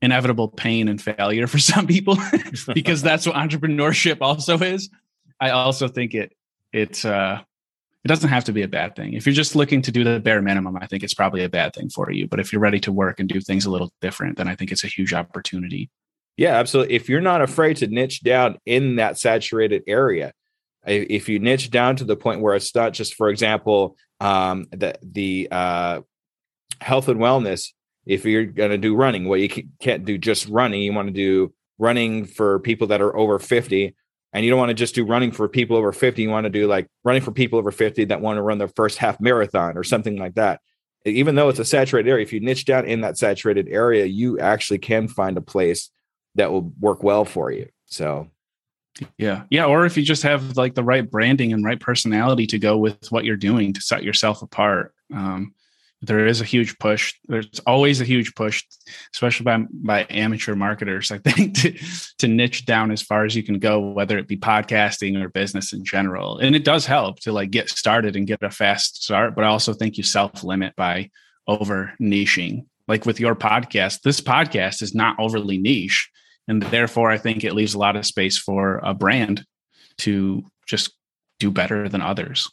inevitable 0.00 0.48
pain 0.48 0.88
and 0.88 1.00
failure 1.00 1.46
for 1.46 1.58
some 1.72 1.86
people, 1.86 2.16
because 2.74 3.02
that's 3.02 3.26
what 3.26 3.36
entrepreneurship 3.36 4.18
also 4.20 4.58
is, 4.58 4.88
I 5.40 5.50
also 5.50 5.88
think 5.88 6.14
it 6.14 6.32
it's 6.72 7.04
uh 7.04 7.40
it 8.04 8.08
doesn't 8.08 8.28
have 8.28 8.44
to 8.44 8.52
be 8.52 8.62
a 8.62 8.68
bad 8.68 8.94
thing. 8.96 9.14
If 9.14 9.24
you're 9.24 9.34
just 9.34 9.56
looking 9.56 9.80
to 9.82 9.90
do 9.90 10.04
the 10.04 10.20
bare 10.20 10.42
minimum, 10.42 10.76
I 10.76 10.86
think 10.86 11.02
it's 11.02 11.14
probably 11.14 11.42
a 11.42 11.48
bad 11.48 11.74
thing 11.74 11.88
for 11.88 12.12
you. 12.12 12.28
But 12.28 12.38
if 12.38 12.52
you're 12.52 12.60
ready 12.60 12.78
to 12.80 12.92
work 12.92 13.18
and 13.18 13.28
do 13.28 13.40
things 13.40 13.64
a 13.64 13.70
little 13.70 13.90
different, 14.02 14.36
then 14.36 14.46
I 14.46 14.54
think 14.54 14.70
it's 14.70 14.84
a 14.84 14.88
huge 14.88 15.14
opportunity. 15.14 15.90
Yeah, 16.36 16.56
absolutely. 16.56 16.94
If 16.94 17.08
you're 17.08 17.22
not 17.22 17.40
afraid 17.40 17.78
to 17.78 17.86
niche 17.86 18.22
down 18.22 18.58
in 18.66 18.96
that 18.96 19.18
saturated 19.18 19.84
area, 19.86 20.32
if 20.86 21.28
you 21.28 21.38
niche 21.38 21.70
down 21.70 21.96
to 21.96 22.04
the 22.04 22.16
point 22.16 22.40
where 22.40 22.54
it's 22.54 22.74
not 22.74 22.92
just, 22.92 23.14
for 23.14 23.28
example, 23.28 23.96
um, 24.20 24.66
the 24.70 24.94
the 25.02 25.48
uh, 25.50 26.00
health 26.80 27.08
and 27.08 27.20
wellness. 27.20 27.68
If 28.06 28.26
you're 28.26 28.44
going 28.44 28.70
to 28.70 28.76
do 28.76 28.94
running, 28.94 29.26
well, 29.26 29.40
you 29.40 29.48
can't 29.80 30.04
do 30.04 30.18
just 30.18 30.46
running. 30.48 30.82
You 30.82 30.92
want 30.92 31.08
to 31.08 31.14
do 31.14 31.54
running 31.78 32.26
for 32.26 32.60
people 32.60 32.88
that 32.88 33.00
are 33.00 33.16
over 33.16 33.38
50 33.38 33.94
and 34.32 34.44
you 34.44 34.50
don't 34.50 34.58
want 34.58 34.70
to 34.70 34.74
just 34.74 34.94
do 34.94 35.06
running 35.06 35.32
for 35.32 35.48
people 35.48 35.76
over 35.76 35.92
50 35.92 36.22
you 36.22 36.30
want 36.30 36.44
to 36.44 36.50
do 36.50 36.66
like 36.66 36.86
running 37.02 37.22
for 37.22 37.32
people 37.32 37.58
over 37.58 37.72
50 37.72 38.04
that 38.06 38.20
want 38.20 38.36
to 38.36 38.42
run 38.42 38.58
their 38.58 38.68
first 38.68 38.98
half 38.98 39.20
marathon 39.20 39.76
or 39.76 39.82
something 39.82 40.16
like 40.16 40.34
that 40.34 40.60
even 41.04 41.34
though 41.34 41.48
it's 41.48 41.58
a 41.58 41.64
saturated 41.64 42.08
area 42.08 42.22
if 42.22 42.32
you 42.32 42.40
niche 42.40 42.64
down 42.64 42.84
in 42.84 43.00
that 43.00 43.18
saturated 43.18 43.68
area 43.68 44.04
you 44.04 44.38
actually 44.38 44.78
can 44.78 45.08
find 45.08 45.36
a 45.36 45.42
place 45.42 45.90
that 46.36 46.52
will 46.52 46.72
work 46.78 47.02
well 47.02 47.24
for 47.24 47.50
you 47.50 47.68
so 47.86 48.28
yeah. 49.18 49.44
Yeah. 49.50 49.66
Or 49.66 49.86
if 49.86 49.96
you 49.96 50.02
just 50.02 50.22
have 50.22 50.56
like 50.56 50.74
the 50.74 50.84
right 50.84 51.08
branding 51.08 51.52
and 51.52 51.64
right 51.64 51.80
personality 51.80 52.46
to 52.48 52.58
go 52.58 52.76
with 52.76 53.10
what 53.10 53.24
you're 53.24 53.36
doing 53.36 53.72
to 53.72 53.80
set 53.80 54.04
yourself 54.04 54.42
apart. 54.42 54.94
Um, 55.12 55.54
there 56.02 56.26
is 56.26 56.40
a 56.40 56.44
huge 56.44 56.78
push. 56.78 57.14
There's 57.28 57.60
always 57.66 58.00
a 58.00 58.04
huge 58.04 58.34
push, 58.34 58.62
especially 59.14 59.44
by 59.44 59.64
by 59.72 60.06
amateur 60.10 60.54
marketers. 60.54 61.10
I 61.10 61.18
think 61.18 61.54
to 61.60 61.72
to 62.18 62.28
niche 62.28 62.66
down 62.66 62.90
as 62.90 63.02
far 63.02 63.24
as 63.24 63.34
you 63.34 63.42
can 63.42 63.58
go, 63.58 63.80
whether 63.80 64.18
it 64.18 64.28
be 64.28 64.36
podcasting 64.36 65.22
or 65.22 65.28
business 65.28 65.72
in 65.72 65.84
general. 65.84 66.38
And 66.38 66.54
it 66.54 66.64
does 66.64 66.84
help 66.84 67.20
to 67.20 67.32
like 67.32 67.50
get 67.50 67.70
started 67.70 68.16
and 68.16 68.26
get 68.26 68.42
a 68.42 68.50
fast 68.50 69.02
start. 69.02 69.34
But 69.34 69.44
I 69.44 69.48
also 69.48 69.72
think 69.72 69.96
you 69.96 70.02
self 70.02 70.44
limit 70.44 70.76
by 70.76 71.10
over 71.46 71.94
niching. 72.00 72.66
Like 72.86 73.06
with 73.06 73.18
your 73.18 73.34
podcast, 73.34 74.02
this 74.02 74.20
podcast 74.20 74.82
is 74.82 74.94
not 74.94 75.16
overly 75.18 75.56
niche 75.56 76.10
and 76.48 76.62
therefore 76.62 77.10
i 77.10 77.18
think 77.18 77.44
it 77.44 77.54
leaves 77.54 77.74
a 77.74 77.78
lot 77.78 77.96
of 77.96 78.06
space 78.06 78.38
for 78.38 78.80
a 78.82 78.94
brand 78.94 79.44
to 79.98 80.44
just 80.66 80.92
do 81.38 81.50
better 81.50 81.88
than 81.88 82.00
others. 82.00 82.50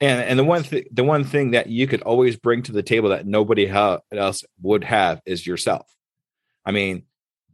And 0.00 0.20
and 0.20 0.38
the 0.38 0.44
one 0.44 0.62
thing 0.64 0.84
the 0.90 1.04
one 1.04 1.24
thing 1.24 1.52
that 1.52 1.68
you 1.68 1.86
could 1.86 2.02
always 2.02 2.36
bring 2.36 2.62
to 2.64 2.72
the 2.72 2.82
table 2.82 3.10
that 3.10 3.26
nobody 3.26 3.66
ha- 3.66 4.00
else 4.10 4.44
would 4.60 4.84
have 4.84 5.20
is 5.26 5.46
yourself. 5.46 5.86
I 6.64 6.72
mean 6.72 7.04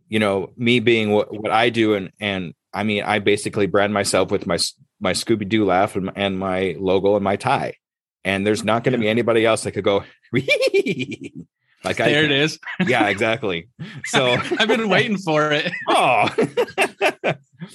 you 0.09 0.19
know 0.19 0.51
me 0.57 0.81
being 0.81 1.11
what, 1.11 1.31
what 1.31 1.53
i 1.53 1.69
do 1.69 1.93
and 1.93 2.11
and 2.19 2.55
i 2.73 2.83
mean 2.83 3.03
i 3.03 3.19
basically 3.19 3.67
brand 3.67 3.93
myself 3.93 4.31
with 4.31 4.47
my 4.47 4.57
my 5.01 5.13
scooby-doo 5.13 5.67
laugh 5.67 5.97
and, 5.97 6.11
and 6.17 6.39
my 6.39 6.75
logo 6.79 7.15
and 7.15 7.23
my 7.23 7.37
tie. 7.37 7.75
And 8.25 8.47
there's 8.47 8.65
not 8.65 8.83
going 8.83 8.93
to 8.93 8.99
be 8.99 9.09
anybody 9.09 9.45
else 9.45 9.63
that 9.63 9.73
could 9.73 9.85
go 9.85 10.05
Like 11.85 11.97
there 11.99 12.23
I, 12.23 12.25
it 12.25 12.31
is. 12.31 12.59
Yeah, 12.87 13.07
exactly. 13.09 13.69
So 14.07 14.37
I've 14.59 14.69
been 14.69 14.89
waiting 14.89 15.17
for 15.17 15.53
it. 15.53 15.71
oh, 15.89 16.29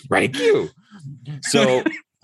thank 0.10 0.38
you. 0.38 0.70
So 1.44 1.84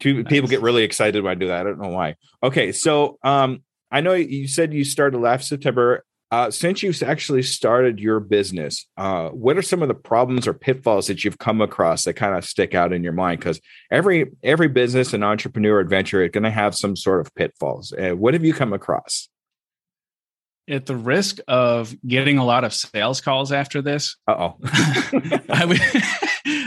two 0.00 0.24
people 0.24 0.48
get 0.48 0.62
really 0.62 0.82
excited 0.82 1.22
when 1.22 1.30
I 1.30 1.34
do 1.34 1.48
that. 1.48 1.60
I 1.60 1.64
don't 1.64 1.80
know 1.80 1.88
why. 1.88 2.16
Okay, 2.42 2.72
so 2.72 3.18
um, 3.22 3.62
I 3.90 4.00
know 4.00 4.14
you 4.14 4.48
said 4.48 4.72
you 4.74 4.84
started 4.84 5.18
last 5.18 5.48
September. 5.48 6.04
Uh, 6.30 6.50
since 6.50 6.82
you've 6.82 7.02
actually 7.02 7.42
started 7.42 7.98
your 7.98 8.20
business, 8.20 8.86
uh, 8.98 9.30
what 9.30 9.56
are 9.56 9.62
some 9.62 9.80
of 9.80 9.88
the 9.88 9.94
problems 9.94 10.46
or 10.46 10.52
pitfalls 10.52 11.06
that 11.06 11.24
you've 11.24 11.38
come 11.38 11.62
across 11.62 12.04
that 12.04 12.12
kind 12.14 12.34
of 12.36 12.44
stick 12.44 12.74
out 12.74 12.92
in 12.92 13.02
your 13.02 13.14
mind? 13.14 13.40
Because 13.40 13.58
every 13.90 14.26
every 14.42 14.68
business 14.68 15.14
and 15.14 15.24
entrepreneur 15.24 15.80
adventure 15.80 16.22
is 16.22 16.30
going 16.30 16.44
to 16.44 16.50
have 16.50 16.74
some 16.74 16.96
sort 16.96 17.22
of 17.22 17.34
pitfalls. 17.34 17.94
Uh, 17.94 18.10
what 18.10 18.34
have 18.34 18.44
you 18.44 18.52
come 18.52 18.74
across? 18.74 19.30
At 20.68 20.86
the 20.86 20.96
risk 20.96 21.38
of 21.48 21.94
getting 22.06 22.38
a 22.38 22.44
lot 22.44 22.64
of 22.64 22.74
sales 22.74 23.20
calls 23.20 23.52
after 23.52 23.82
this, 23.82 24.16
oh, 24.26 24.56
I 25.48 25.64
would 25.66 25.80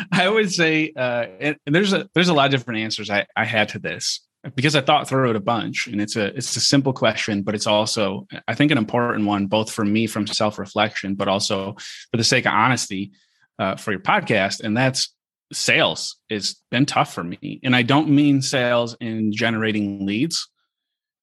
I 0.11 0.29
would 0.29 0.51
say, 0.51 0.91
uh, 0.95 1.25
and 1.39 1.57
there's 1.65 1.93
a 1.93 2.09
there's 2.13 2.29
a 2.29 2.33
lot 2.33 2.45
of 2.45 2.51
different 2.51 2.81
answers 2.81 3.09
I, 3.09 3.25
I 3.35 3.45
had 3.45 3.69
to 3.69 3.79
this 3.79 4.21
because 4.55 4.75
I 4.75 4.81
thought 4.81 5.07
through 5.07 5.29
it 5.29 5.35
a 5.35 5.41
bunch, 5.41 5.87
and 5.87 6.01
it's 6.01 6.15
a 6.15 6.35
it's 6.35 6.55
a 6.55 6.61
simple 6.61 6.93
question, 6.93 7.43
but 7.43 7.55
it's 7.55 7.67
also 7.67 8.27
I 8.47 8.55
think 8.55 8.71
an 8.71 8.77
important 8.77 9.25
one 9.25 9.47
both 9.47 9.71
for 9.71 9.85
me 9.85 10.07
from 10.07 10.27
self 10.27 10.59
reflection, 10.59 11.15
but 11.15 11.27
also 11.27 11.75
for 12.11 12.17
the 12.17 12.23
sake 12.23 12.45
of 12.45 12.53
honesty 12.53 13.11
uh, 13.59 13.75
for 13.75 13.91
your 13.91 14.01
podcast, 14.01 14.61
and 14.61 14.75
that's 14.75 15.13
sales 15.53 16.17
has 16.29 16.55
been 16.71 16.85
tough 16.85 17.13
for 17.13 17.23
me, 17.23 17.59
and 17.63 17.75
I 17.75 17.83
don't 17.83 18.09
mean 18.09 18.41
sales 18.41 18.95
in 18.99 19.31
generating 19.31 20.05
leads. 20.05 20.47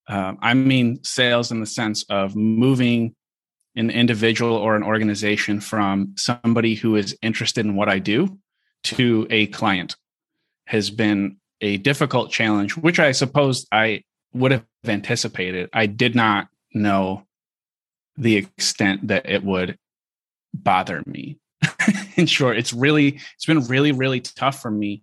Uh, 0.09 0.35
I 0.41 0.55
mean 0.55 1.03
sales 1.05 1.53
in 1.53 1.61
the 1.61 1.67
sense 1.67 2.05
of 2.05 2.35
moving 2.35 3.15
an 3.77 3.91
individual 3.91 4.55
or 4.55 4.75
an 4.75 4.83
organization 4.83 5.61
from 5.61 6.15
somebody 6.17 6.75
who 6.75 6.97
is 6.97 7.17
interested 7.23 7.65
in 7.65 7.77
what 7.77 7.89
I 7.89 7.99
do 7.99 8.39
to 8.85 9.27
a 9.31 9.47
client 9.49 9.97
has 10.67 10.91
been 10.91 11.37
a 11.61 11.77
difficult 11.79 12.31
challenge, 12.31 12.77
which 12.77 12.99
I 12.99 13.13
suppose 13.13 13.67
I 13.71 14.03
would 14.33 14.53
have 14.53 14.65
anticipated. 14.87 15.71
I 15.73 15.87
did 15.87 16.15
not 16.15 16.49
know 16.73 17.27
the 18.17 18.37
extent 18.37 19.09
that 19.09 19.29
it 19.29 19.45
would 19.45 19.79
bother 20.55 21.03
me. 21.07 21.39
In 22.17 22.27
short, 22.27 22.59
it's 22.59 22.73
really 22.73 23.21
it's 23.35 23.47
been 23.47 23.65
really 23.67 23.93
really 23.93 24.21
tough 24.21 24.61
for 24.61 24.71
me 24.71 25.03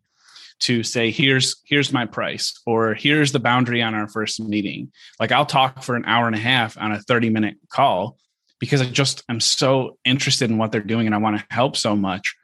to 0.61 0.83
say 0.83 1.11
here's 1.11 1.57
here's 1.65 1.91
my 1.91 2.05
price 2.05 2.53
or 2.65 2.93
here's 2.93 3.31
the 3.31 3.39
boundary 3.39 3.81
on 3.81 3.93
our 3.93 4.07
first 4.07 4.39
meeting. 4.39 4.91
Like 5.19 5.31
I'll 5.31 5.45
talk 5.45 5.83
for 5.83 5.95
an 5.95 6.05
hour 6.05 6.27
and 6.27 6.35
a 6.35 6.39
half 6.39 6.77
on 6.77 6.91
a 6.91 7.01
30 7.01 7.29
minute 7.29 7.55
call 7.69 8.17
because 8.59 8.81
I 8.81 8.85
just 8.85 9.23
I'm 9.27 9.41
so 9.41 9.97
interested 10.05 10.49
in 10.49 10.57
what 10.57 10.71
they're 10.71 10.81
doing 10.81 11.05
and 11.05 11.15
I 11.15 11.19
want 11.19 11.37
to 11.37 11.45
help 11.49 11.75
so 11.75 11.95
much. 11.95 12.35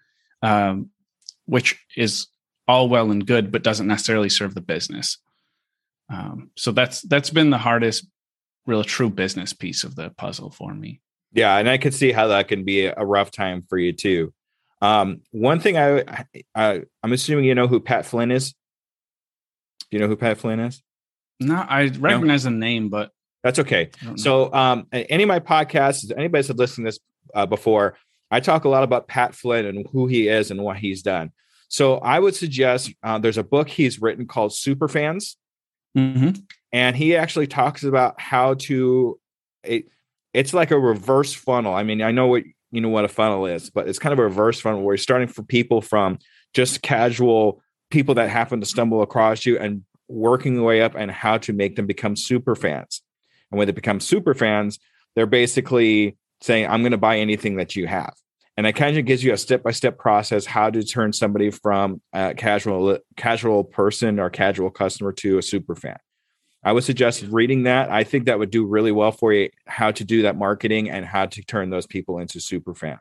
Um, 0.41 0.89
which 1.45 1.77
is 1.97 2.27
all 2.67 2.87
well 2.87 3.11
and 3.11 3.27
good, 3.27 3.51
but 3.51 3.63
doesn't 3.63 3.87
necessarily 3.87 4.29
serve 4.29 4.55
the 4.55 4.61
business. 4.61 5.17
Um, 6.09 6.51
so 6.55 6.71
that's 6.71 7.01
that's 7.01 7.29
been 7.29 7.49
the 7.49 7.57
hardest, 7.57 8.07
real 8.65 8.83
true 8.83 9.09
business 9.09 9.51
piece 9.51 9.83
of 9.83 9.95
the 9.95 10.11
puzzle 10.11 10.49
for 10.49 10.73
me. 10.73 11.01
Yeah, 11.33 11.57
and 11.57 11.69
I 11.69 11.77
could 11.77 11.93
see 11.93 12.11
how 12.11 12.27
that 12.27 12.47
can 12.47 12.63
be 12.63 12.85
a 12.85 13.05
rough 13.05 13.31
time 13.31 13.63
for 13.69 13.77
you 13.77 13.91
too. 13.91 14.33
Um, 14.81 15.21
one 15.31 15.59
thing 15.59 15.77
I, 15.77 16.25
I 16.55 16.81
I'm 17.03 17.13
assuming 17.13 17.45
you 17.45 17.55
know 17.55 17.67
who 17.67 17.79
Pat 17.79 18.05
Flynn 18.05 18.31
is. 18.31 18.53
Do 19.89 19.97
you 19.97 19.99
know 19.99 20.07
who 20.07 20.15
Pat 20.15 20.37
Flynn 20.37 20.59
is? 20.59 20.81
No, 21.39 21.55
I 21.55 21.87
recognize 21.99 22.45
no? 22.45 22.51
the 22.51 22.57
name, 22.57 22.89
but 22.89 23.11
that's 23.43 23.59
okay. 23.59 23.89
So, 24.15 24.53
um, 24.53 24.87
any 24.91 25.23
of 25.23 25.27
my 25.27 25.39
podcasts, 25.39 26.11
anybody 26.15 26.43
that's 26.43 26.57
listened 26.57 26.85
to 26.85 26.91
this 26.91 26.99
uh, 27.33 27.45
before, 27.45 27.97
I 28.29 28.39
talk 28.39 28.65
a 28.65 28.69
lot 28.69 28.83
about 28.83 29.07
Pat 29.07 29.35
Flynn 29.35 29.65
and 29.65 29.85
who 29.91 30.07
he 30.07 30.27
is 30.27 30.51
and 30.51 30.61
what 30.61 30.77
he's 30.77 31.01
done. 31.01 31.31
So 31.67 31.97
I 31.97 32.19
would 32.19 32.35
suggest 32.35 32.93
uh, 33.01 33.17
there's 33.17 33.37
a 33.37 33.43
book 33.43 33.69
he's 33.69 34.01
written 34.01 34.27
called 34.27 34.51
Superfans, 34.51 35.35
mm-hmm. 35.97 36.41
and 36.71 36.95
he 36.95 37.15
actually 37.15 37.47
talks 37.47 37.83
about 37.83 38.19
how 38.19 38.55
to. 38.55 39.19
It, 39.63 39.85
it's 40.33 40.53
like 40.53 40.71
a 40.71 40.79
reverse 40.79 41.33
funnel. 41.33 41.73
I 41.73 41.83
mean, 41.83 42.01
I 42.01 42.11
know 42.11 42.27
what 42.27 42.43
you 42.71 42.81
know 42.81 42.89
what 42.89 43.05
a 43.05 43.09
funnel 43.09 43.45
is, 43.45 43.69
but 43.69 43.87
it's 43.87 43.99
kind 43.99 44.13
of 44.13 44.19
a 44.19 44.23
reverse 44.23 44.59
funnel 44.59 44.81
where 44.81 44.93
you're 44.93 44.97
starting 44.97 45.27
for 45.27 45.43
people 45.43 45.81
from 45.81 46.19
just 46.53 46.81
casual 46.81 47.61
people 47.89 48.15
that 48.15 48.29
happen 48.29 48.59
to 48.59 48.65
stumble 48.65 49.01
across 49.01 49.45
you 49.45 49.57
and 49.59 49.83
working 50.07 50.55
their 50.55 50.63
way 50.63 50.81
up 50.81 50.95
and 50.95 51.11
how 51.11 51.37
to 51.37 51.53
make 51.53 51.75
them 51.75 51.85
become 51.85 52.15
super 52.15 52.55
fans. 52.55 53.01
And 53.51 53.57
when 53.57 53.67
they 53.67 53.73
become 53.73 53.99
super 53.99 54.33
fans, 54.33 54.79
they're 55.15 55.25
basically 55.25 56.17
saying, 56.41 56.67
I'm 56.67 56.81
going 56.81 56.91
to 56.91 56.97
buy 56.97 57.19
anything 57.19 57.57
that 57.57 57.75
you 57.75 57.87
have 57.87 58.13
and 58.57 58.67
it 58.67 58.73
kind 58.73 58.97
of 58.97 59.05
gives 59.05 59.23
you 59.23 59.33
a 59.33 59.37
step-by-step 59.37 59.97
process 59.97 60.45
how 60.45 60.69
to 60.69 60.83
turn 60.83 61.13
somebody 61.13 61.49
from 61.49 62.01
a 62.13 62.33
casual 62.33 62.99
casual 63.15 63.63
person 63.63 64.19
or 64.19 64.29
casual 64.29 64.69
customer 64.69 65.11
to 65.13 65.37
a 65.37 65.41
super 65.41 65.75
fan 65.75 65.97
i 66.63 66.71
would 66.71 66.83
suggest 66.83 67.23
reading 67.29 67.63
that. 67.63 67.89
I 67.89 68.03
think 68.03 68.25
that 68.25 68.39
would 68.39 68.51
do 68.51 68.65
really 68.65 68.91
well 68.91 69.11
for 69.11 69.33
you 69.33 69.49
how 69.65 69.91
to 69.91 70.03
do 70.03 70.23
that 70.23 70.35
marketing 70.35 70.89
and 70.89 71.05
how 71.05 71.25
to 71.25 71.41
turn 71.43 71.69
those 71.69 71.87
people 71.87 72.19
into 72.19 72.39
super 72.39 72.73
fans. 72.73 72.99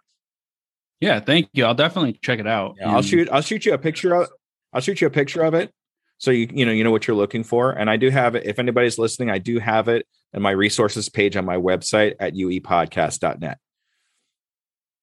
Yeah 1.00 1.20
thank 1.20 1.48
you. 1.52 1.64
I'll 1.64 1.74
definitely 1.74 2.18
check 2.22 2.38
it 2.38 2.46
out. 2.46 2.76
Yeah, 2.78 2.94
i'll 2.94 3.02
shoot 3.02 3.28
i'll 3.30 3.42
shoot 3.42 3.64
you 3.64 3.74
a 3.74 3.78
picture 3.78 4.14
of 4.14 4.28
i'll 4.72 4.80
shoot 4.80 5.00
you 5.00 5.06
a 5.06 5.10
picture 5.10 5.42
of 5.42 5.54
it. 5.54 5.72
So 6.18 6.30
you 6.30 6.48
you 6.52 6.66
know 6.66 6.72
you 6.72 6.84
know 6.84 6.90
what 6.90 7.06
you're 7.06 7.16
looking 7.16 7.44
for. 7.44 7.72
And 7.72 7.90
i 7.90 7.96
do 7.96 8.10
have 8.10 8.34
it 8.34 8.46
if 8.46 8.58
anybody's 8.58 8.98
listening 8.98 9.30
i 9.30 9.38
do 9.38 9.58
have 9.58 9.88
it 9.88 10.06
in 10.32 10.42
my 10.42 10.52
resources 10.52 11.08
page 11.08 11.36
on 11.36 11.44
my 11.44 11.56
website 11.56 12.14
at 12.20 12.34
uepodcast.net 12.34 13.58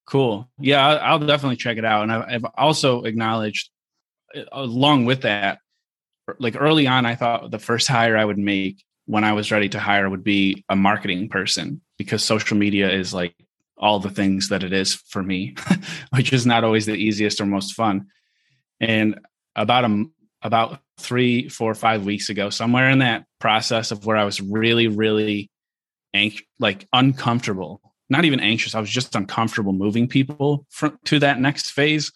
Cool. 0.08 0.50
Yeah, 0.58 0.88
I'll 0.88 1.20
definitely 1.20 1.58
check 1.58 1.78
it 1.78 1.84
out. 1.84 2.04
And 2.04 2.12
I've 2.12 2.46
also 2.58 3.04
acknowledged, 3.04 3.70
uh, 4.34 4.44
along 4.54 5.04
with 5.04 5.24
that, 5.24 5.60
like 6.40 6.56
early 6.60 6.88
on, 6.88 7.06
I 7.06 7.16
thought 7.16 7.52
the 7.52 7.60
first 7.60 7.88
hire 7.88 8.18
I 8.18 8.26
would 8.26 8.38
make 8.38 8.84
when 9.06 9.24
I 9.24 9.34
was 9.34 9.52
ready 9.52 9.70
to 9.70 9.80
hire 9.80 10.10
would 10.10 10.24
be 10.24 10.66
a 10.70 10.76
marketing 10.76 11.30
person 11.30 11.82
because 11.98 12.24
social 12.24 12.58
media 12.58 12.92
is 12.92 13.14
like 13.14 13.36
all 13.78 14.00
the 14.00 14.10
things 14.10 14.50
that 14.50 14.64
it 14.64 14.74
is 14.74 14.96
for 14.96 15.24
me, 15.24 15.56
which 16.16 16.34
is 16.34 16.46
not 16.46 16.64
always 16.64 16.86
the 16.86 16.96
easiest 16.96 17.40
or 17.40 17.46
most 17.46 17.74
fun. 17.74 18.08
And 18.80 19.20
about 19.56 19.86
a 19.86 20.06
about 20.44 20.80
three, 21.00 21.50
four, 21.50 21.74
five 21.74 22.06
weeks 22.06 22.30
ago, 22.30 22.50
somewhere 22.50 22.90
in 22.90 23.00
that 23.00 23.26
process 23.40 23.92
of 23.92 24.06
where 24.06 24.18
I 24.18 24.24
was 24.24 24.42
really, 24.42 24.88
really 24.88 25.50
like 26.60 26.88
uncomfortable 26.94 27.82
not 28.10 28.26
even 28.26 28.40
anxious. 28.40 28.76
I 28.76 28.80
was 28.80 28.90
just 28.90 29.16
uncomfortable 29.16 29.74
moving 29.74 30.08
people 30.08 30.66
from, 30.70 30.98
to 31.06 31.20
that 31.20 31.40
next 31.40 31.72
phase. 31.72 32.12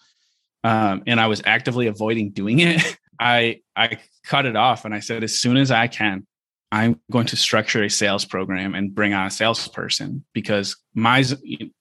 Um, 0.64 1.02
and 1.06 1.20
I 1.20 1.26
was 1.26 1.42
actively 1.44 1.86
avoiding 1.86 2.30
doing 2.30 2.60
it. 2.60 2.80
I 3.22 3.60
I 3.76 3.98
cut 4.24 4.46
it 4.46 4.56
off 4.56 4.84
and 4.84 4.94
I 4.94 5.00
said, 5.00 5.24
as 5.24 5.38
soon 5.38 5.56
as 5.56 5.70
I 5.70 5.86
can, 5.86 6.26
I'm 6.72 6.98
going 7.10 7.26
to 7.26 7.36
structure 7.36 7.82
a 7.82 7.90
sales 7.90 8.24
program 8.24 8.74
and 8.74 8.94
bring 8.94 9.12
on 9.12 9.26
a 9.26 9.30
salesperson 9.30 10.24
because 10.32 10.76
my 10.94 11.22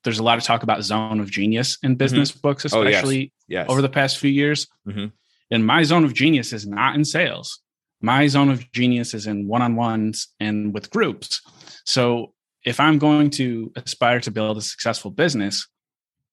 there's 0.04 0.20
a 0.20 0.24
lot 0.24 0.38
of 0.38 0.44
talk 0.44 0.64
about 0.64 0.84
zone 0.84 1.20
of 1.20 1.32
genius 1.32 1.78
in 1.82 1.92
mm-hmm. 1.92 1.98
business 1.98 2.32
mm-hmm. 2.32 2.42
books, 2.42 2.66
especially 2.66 3.18
oh, 3.18 3.22
yes. 3.48 3.66
Yes. 3.68 3.70
over 3.70 3.82
the 3.82 3.90
past 3.90 4.18
few 4.18 4.30
years. 4.30 4.68
Mm-hmm. 4.88 5.08
And 5.50 5.66
my 5.66 5.84
zone 5.84 6.04
of 6.04 6.14
genius 6.14 6.54
is 6.54 6.68
not 6.68 6.96
in 6.96 7.06
sales. 7.06 7.60
My 8.02 8.28
zone 8.28 8.50
of 8.50 8.70
genius 8.72 9.14
is 9.14 9.28
in 9.28 9.48
one-on-ones 9.48 10.28
and 10.40 10.74
with 10.74 10.90
groups. 10.90 11.42
So 11.86 12.34
if 12.66 12.80
I'm 12.80 12.98
going 12.98 13.30
to 13.32 13.72
aspire 13.76 14.20
to 14.22 14.32
build 14.32 14.58
a 14.58 14.62
successful 14.62 15.12
business, 15.12 15.68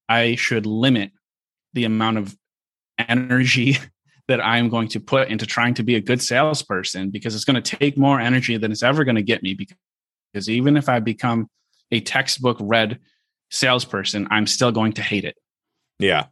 I 0.07 0.35
should 0.35 0.65
limit 0.65 1.11
the 1.73 1.85
amount 1.85 2.17
of 2.17 2.35
energy 3.07 3.77
that 4.29 4.45
I'm 4.45 4.69
going 4.69 4.87
to 4.89 4.99
put 4.99 5.27
into 5.27 5.47
trying 5.47 5.73
to 5.73 5.83
be 5.83 5.95
a 5.95 5.99
good 5.99 6.21
salesperson 6.21 7.09
because 7.09 7.33
it's 7.33 7.45
going 7.45 7.61
to 7.61 7.77
take 7.77 7.97
more 7.97 8.19
energy 8.19 8.57
than 8.57 8.71
it's 8.71 8.83
ever 8.83 9.03
going 9.03 9.15
to 9.15 9.23
get 9.23 9.41
me. 9.41 9.55
Because 9.55 10.47
even 10.47 10.77
if 10.77 10.87
I 10.87 10.99
become 10.99 11.49
a 11.91 11.99
textbook 11.99 12.57
read 12.61 12.99
salesperson, 13.49 14.27
I'm 14.29 14.45
still 14.45 14.71
going 14.71 14.93
to 14.93 15.01
hate 15.01 15.25
it. 15.25 15.35
Yeah. 15.97 16.27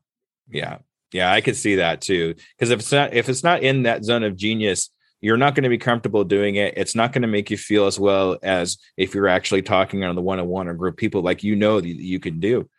Yeah. 0.47 0.77
Yeah. 1.11 1.31
I 1.31 1.41
could 1.41 1.55
see 1.55 1.75
that 1.75 2.01
too. 2.01 2.35
Because 2.55 2.69
if 2.69 2.79
it's 2.79 2.91
not 2.91 3.13
if 3.15 3.29
it's 3.29 3.43
not 3.43 3.63
in 3.63 3.83
that 3.83 4.05
zone 4.05 4.23
of 4.23 4.37
genius, 4.37 4.91
you're 5.19 5.35
not 5.35 5.55
going 5.55 5.63
to 5.63 5.69
be 5.69 5.79
comfortable 5.79 6.23
doing 6.23 6.55
it. 6.55 6.75
It's 6.77 6.93
not 6.93 7.13
going 7.13 7.23
to 7.23 7.27
make 7.27 7.49
you 7.49 7.57
feel 7.57 7.87
as 7.87 7.99
well 7.99 8.37
as 8.43 8.77
if 8.95 9.15
you're 9.15 9.27
actually 9.27 9.63
talking 9.63 10.03
on 10.03 10.15
the 10.15 10.21
one 10.21 10.39
on 10.39 10.47
one 10.47 10.67
or 10.67 10.75
group 10.75 10.97
people 10.97 11.23
like 11.23 11.43
you 11.43 11.55
know 11.55 11.81
that 11.81 11.87
you 11.87 12.19
can 12.19 12.39
do. 12.39 12.69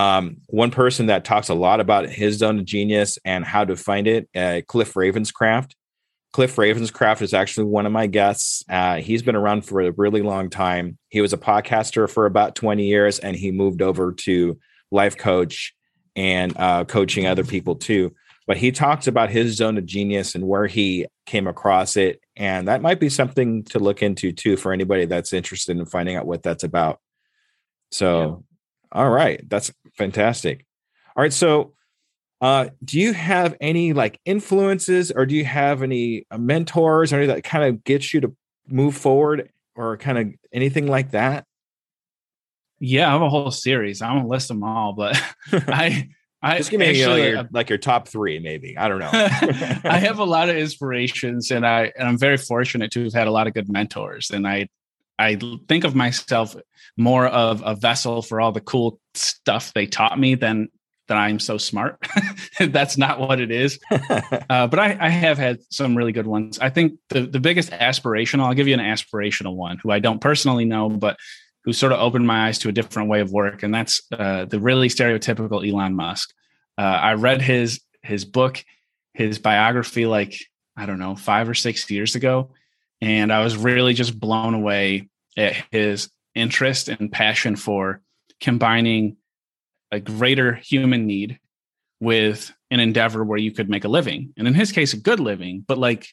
Um, 0.00 0.38
one 0.46 0.70
person 0.70 1.06
that 1.06 1.24
talks 1.24 1.48
a 1.48 1.54
lot 1.54 1.80
about 1.80 2.08
his 2.08 2.38
zone 2.38 2.58
of 2.58 2.64
genius 2.64 3.18
and 3.24 3.44
how 3.44 3.64
to 3.64 3.76
find 3.76 4.06
it, 4.06 4.28
uh, 4.34 4.62
Cliff 4.66 4.94
Ravenscraft. 4.94 5.72
Cliff 6.32 6.56
Ravenscraft 6.56 7.22
is 7.22 7.34
actually 7.34 7.66
one 7.66 7.86
of 7.86 7.92
my 7.92 8.06
guests. 8.06 8.62
Uh, 8.68 8.96
he's 8.96 9.22
been 9.22 9.34
around 9.34 9.62
for 9.62 9.80
a 9.80 9.90
really 9.92 10.22
long 10.22 10.48
time. 10.48 10.96
He 11.08 11.20
was 11.20 11.32
a 11.32 11.38
podcaster 11.38 12.08
for 12.08 12.26
about 12.26 12.54
20 12.54 12.86
years 12.86 13.18
and 13.18 13.34
he 13.34 13.50
moved 13.50 13.82
over 13.82 14.12
to 14.12 14.58
life 14.92 15.16
coach 15.16 15.74
and 16.14 16.56
uh, 16.56 16.84
coaching 16.84 17.26
other 17.26 17.44
people 17.44 17.76
too 17.76 18.14
but 18.50 18.56
he 18.56 18.72
talks 18.72 19.06
about 19.06 19.30
his 19.30 19.54
zone 19.54 19.78
of 19.78 19.86
genius 19.86 20.34
and 20.34 20.44
where 20.44 20.66
he 20.66 21.06
came 21.24 21.46
across 21.46 21.96
it 21.96 22.20
and 22.34 22.66
that 22.66 22.82
might 22.82 22.98
be 22.98 23.08
something 23.08 23.62
to 23.62 23.78
look 23.78 24.02
into 24.02 24.32
too 24.32 24.56
for 24.56 24.72
anybody 24.72 25.04
that's 25.04 25.32
interested 25.32 25.78
in 25.78 25.86
finding 25.86 26.16
out 26.16 26.26
what 26.26 26.42
that's 26.42 26.64
about 26.64 26.98
so 27.92 28.44
yeah. 28.92 29.00
all 29.00 29.08
right 29.08 29.48
that's 29.48 29.70
fantastic 29.96 30.64
all 31.16 31.22
right 31.22 31.32
so 31.32 31.74
uh, 32.42 32.70
do 32.82 32.98
you 32.98 33.12
have 33.12 33.54
any 33.60 33.92
like 33.92 34.18
influences 34.24 35.10
or 35.10 35.26
do 35.26 35.34
you 35.34 35.44
have 35.44 35.82
any 35.82 36.24
uh, 36.30 36.38
mentors 36.38 37.12
or 37.12 37.16
anything 37.16 37.36
that 37.36 37.44
kind 37.44 37.64
of 37.64 37.84
gets 37.84 38.14
you 38.14 38.20
to 38.22 38.34
move 38.66 38.96
forward 38.96 39.50
or 39.76 39.98
kind 39.98 40.18
of 40.18 40.28
anything 40.52 40.86
like 40.86 41.10
that 41.10 41.44
yeah 42.78 43.08
i 43.08 43.12
have 43.12 43.20
a 43.20 43.28
whole 43.28 43.50
series 43.50 44.00
i 44.00 44.10
won't 44.12 44.28
list 44.28 44.48
them 44.48 44.62
all 44.62 44.94
but 44.94 45.20
i 45.52 46.08
I 46.42 46.56
just 46.56 46.70
give 46.70 46.80
me 46.80 46.86
actually, 46.86 47.00
you 47.00 47.34
know, 47.34 47.40
your, 47.40 47.48
like 47.52 47.68
your 47.68 47.78
top 47.78 48.08
three, 48.08 48.38
maybe. 48.38 48.76
I 48.78 48.88
don't 48.88 48.98
know. 48.98 49.10
I 49.12 49.98
have 49.98 50.18
a 50.18 50.24
lot 50.24 50.48
of 50.48 50.56
inspirations, 50.56 51.50
and 51.50 51.66
I 51.66 51.92
and 51.98 52.08
I'm 52.08 52.16
very 52.16 52.38
fortunate 52.38 52.90
to 52.92 53.04
have 53.04 53.12
had 53.12 53.28
a 53.28 53.30
lot 53.30 53.46
of 53.46 53.52
good 53.52 53.70
mentors. 53.70 54.30
And 54.30 54.48
I 54.48 54.68
I 55.20 55.38
think 55.68 55.84
of 55.84 55.94
myself 55.94 56.56
more 56.96 57.26
of 57.26 57.62
a 57.64 57.74
vessel 57.74 58.22
for 58.22 58.40
all 58.40 58.52
the 58.52 58.60
cool 58.60 59.00
stuff 59.14 59.72
they 59.74 59.86
taught 59.86 60.18
me 60.18 60.34
than 60.34 60.68
that 61.08 61.18
I'm 61.18 61.40
so 61.40 61.58
smart. 61.58 61.98
That's 62.60 62.96
not 62.96 63.20
what 63.20 63.40
it 63.40 63.50
is. 63.50 63.78
Uh, 64.48 64.66
but 64.66 64.80
I, 64.80 64.96
I 65.00 65.08
have 65.08 65.38
had 65.38 65.60
some 65.70 65.96
really 65.96 66.10
good 66.10 66.26
ones. 66.26 66.58
I 66.58 66.70
think 66.70 66.94
the 67.08 67.20
the 67.20 67.38
biggest 67.38 67.70
aspirational. 67.70 68.46
I'll 68.46 68.54
give 68.54 68.66
you 68.66 68.74
an 68.74 68.80
aspirational 68.80 69.54
one 69.54 69.78
who 69.80 69.92
I 69.92 70.00
don't 70.00 70.20
personally 70.20 70.64
know, 70.64 70.88
but 70.88 71.16
who 71.64 71.72
sort 71.72 71.92
of 71.92 72.00
opened 72.00 72.26
my 72.26 72.48
eyes 72.48 72.58
to 72.60 72.68
a 72.68 72.72
different 72.72 73.08
way 73.08 73.20
of 73.20 73.30
work, 73.30 73.62
and 73.62 73.72
that's 73.72 74.02
uh, 74.10 74.46
the 74.46 74.58
really 74.58 74.88
stereotypical 74.88 75.68
Elon 75.68 75.94
Musk. 75.94 76.34
Uh, 76.76 76.80
I 76.80 77.14
read 77.14 77.42
his 77.42 77.80
his 78.02 78.24
book, 78.24 78.64
his 79.14 79.38
biography, 79.38 80.06
like 80.06 80.36
I 80.76 80.86
don't 80.86 80.98
know, 80.98 81.14
five 81.14 81.48
or 81.48 81.54
six 81.54 81.88
years 81.88 82.16
ago, 82.16 82.50
and 83.00 83.32
I 83.32 83.42
was 83.42 83.56
really 83.56 83.94
just 83.94 84.18
blown 84.18 84.54
away 84.54 85.08
at 85.36 85.56
his 85.70 86.10
interest 86.34 86.88
and 86.88 87.10
passion 87.10 87.56
for 87.56 88.00
combining 88.40 89.16
a 89.90 90.00
greater 90.00 90.54
human 90.54 91.06
need 91.06 91.38
with 92.00 92.52
an 92.70 92.80
endeavor 92.80 93.24
where 93.24 93.38
you 93.38 93.52
could 93.52 93.68
make 93.68 93.84
a 93.84 93.88
living. 93.88 94.32
And 94.36 94.46
in 94.48 94.54
his 94.54 94.72
case, 94.72 94.92
a 94.92 94.96
good 94.96 95.20
living. 95.20 95.64
But 95.66 95.78
like 95.78 96.08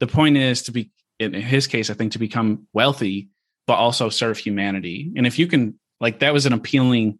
the 0.00 0.06
point 0.06 0.36
is 0.36 0.62
to 0.62 0.72
be, 0.72 0.90
in 1.18 1.34
his 1.34 1.66
case, 1.66 1.90
I 1.90 1.94
think 1.94 2.12
to 2.12 2.18
become 2.18 2.66
wealthy, 2.72 3.28
but 3.66 3.74
also 3.74 4.08
serve 4.08 4.38
humanity. 4.38 5.12
And 5.16 5.26
if 5.26 5.38
you 5.38 5.46
can, 5.46 5.78
like, 6.00 6.20
that 6.20 6.32
was 6.32 6.46
an 6.46 6.52
appealing, 6.52 7.18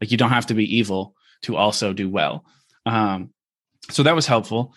like, 0.00 0.10
you 0.10 0.18
don't 0.18 0.30
have 0.30 0.46
to 0.46 0.54
be 0.54 0.76
evil 0.76 1.14
to 1.42 1.56
also 1.56 1.92
do 1.92 2.08
well. 2.08 2.44
Um, 2.84 3.30
so 3.90 4.02
that 4.02 4.14
was 4.14 4.26
helpful 4.26 4.74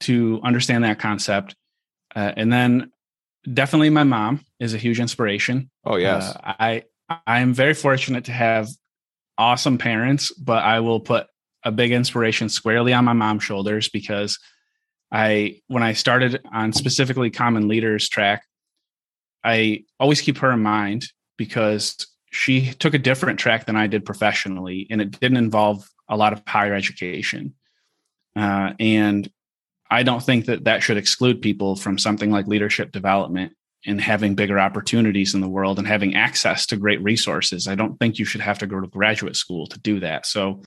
to 0.00 0.40
understand 0.44 0.84
that 0.84 0.98
concept. 0.98 1.56
Uh, 2.14 2.32
and 2.36 2.52
then 2.52 2.92
definitely 3.50 3.90
my 3.90 4.04
mom 4.04 4.44
is 4.60 4.74
a 4.74 4.78
huge 4.78 5.00
inspiration. 5.00 5.70
Oh, 5.84 5.96
yes. 5.96 6.34
Uh, 6.34 6.54
I, 6.58 6.82
I'm 7.26 7.52
very 7.52 7.74
fortunate 7.74 8.24
to 8.24 8.32
have 8.32 8.68
awesome 9.38 9.78
parents, 9.78 10.32
but 10.32 10.62
I 10.62 10.80
will 10.80 11.00
put 11.00 11.26
a 11.64 11.72
big 11.72 11.92
inspiration 11.92 12.48
squarely 12.48 12.92
on 12.92 13.04
my 13.04 13.12
mom's 13.12 13.44
shoulders 13.44 13.88
because 13.88 14.38
I, 15.10 15.60
when 15.68 15.82
I 15.82 15.92
started 15.92 16.40
on 16.52 16.72
specifically 16.72 17.30
common 17.30 17.68
leaders 17.68 18.08
track, 18.08 18.44
I 19.44 19.84
always 19.98 20.20
keep 20.20 20.38
her 20.38 20.50
in 20.52 20.60
mind 20.60 21.06
because 21.36 22.06
she 22.30 22.72
took 22.72 22.94
a 22.94 22.98
different 22.98 23.38
track 23.38 23.66
than 23.66 23.76
I 23.76 23.86
did 23.86 24.04
professionally, 24.04 24.86
and 24.90 25.00
it 25.00 25.18
didn't 25.20 25.36
involve 25.36 25.86
a 26.08 26.16
lot 26.16 26.32
of 26.32 26.42
higher 26.46 26.74
education. 26.74 27.54
Uh, 28.34 28.72
and 28.78 29.30
I 29.92 30.02
don't 30.02 30.22
think 30.22 30.46
that 30.46 30.64
that 30.64 30.82
should 30.82 30.96
exclude 30.96 31.42
people 31.42 31.76
from 31.76 31.98
something 31.98 32.30
like 32.30 32.46
leadership 32.46 32.92
development 32.92 33.52
and 33.84 34.00
having 34.00 34.34
bigger 34.34 34.58
opportunities 34.58 35.34
in 35.34 35.42
the 35.42 35.48
world 35.48 35.78
and 35.78 35.86
having 35.86 36.14
access 36.14 36.64
to 36.66 36.76
great 36.78 37.02
resources. 37.02 37.68
I 37.68 37.74
don't 37.74 37.98
think 37.98 38.18
you 38.18 38.24
should 38.24 38.40
have 38.40 38.58
to 38.60 38.66
go 38.66 38.80
to 38.80 38.86
graduate 38.86 39.36
school 39.36 39.66
to 39.66 39.78
do 39.80 40.00
that. 40.00 40.24
So 40.24 40.62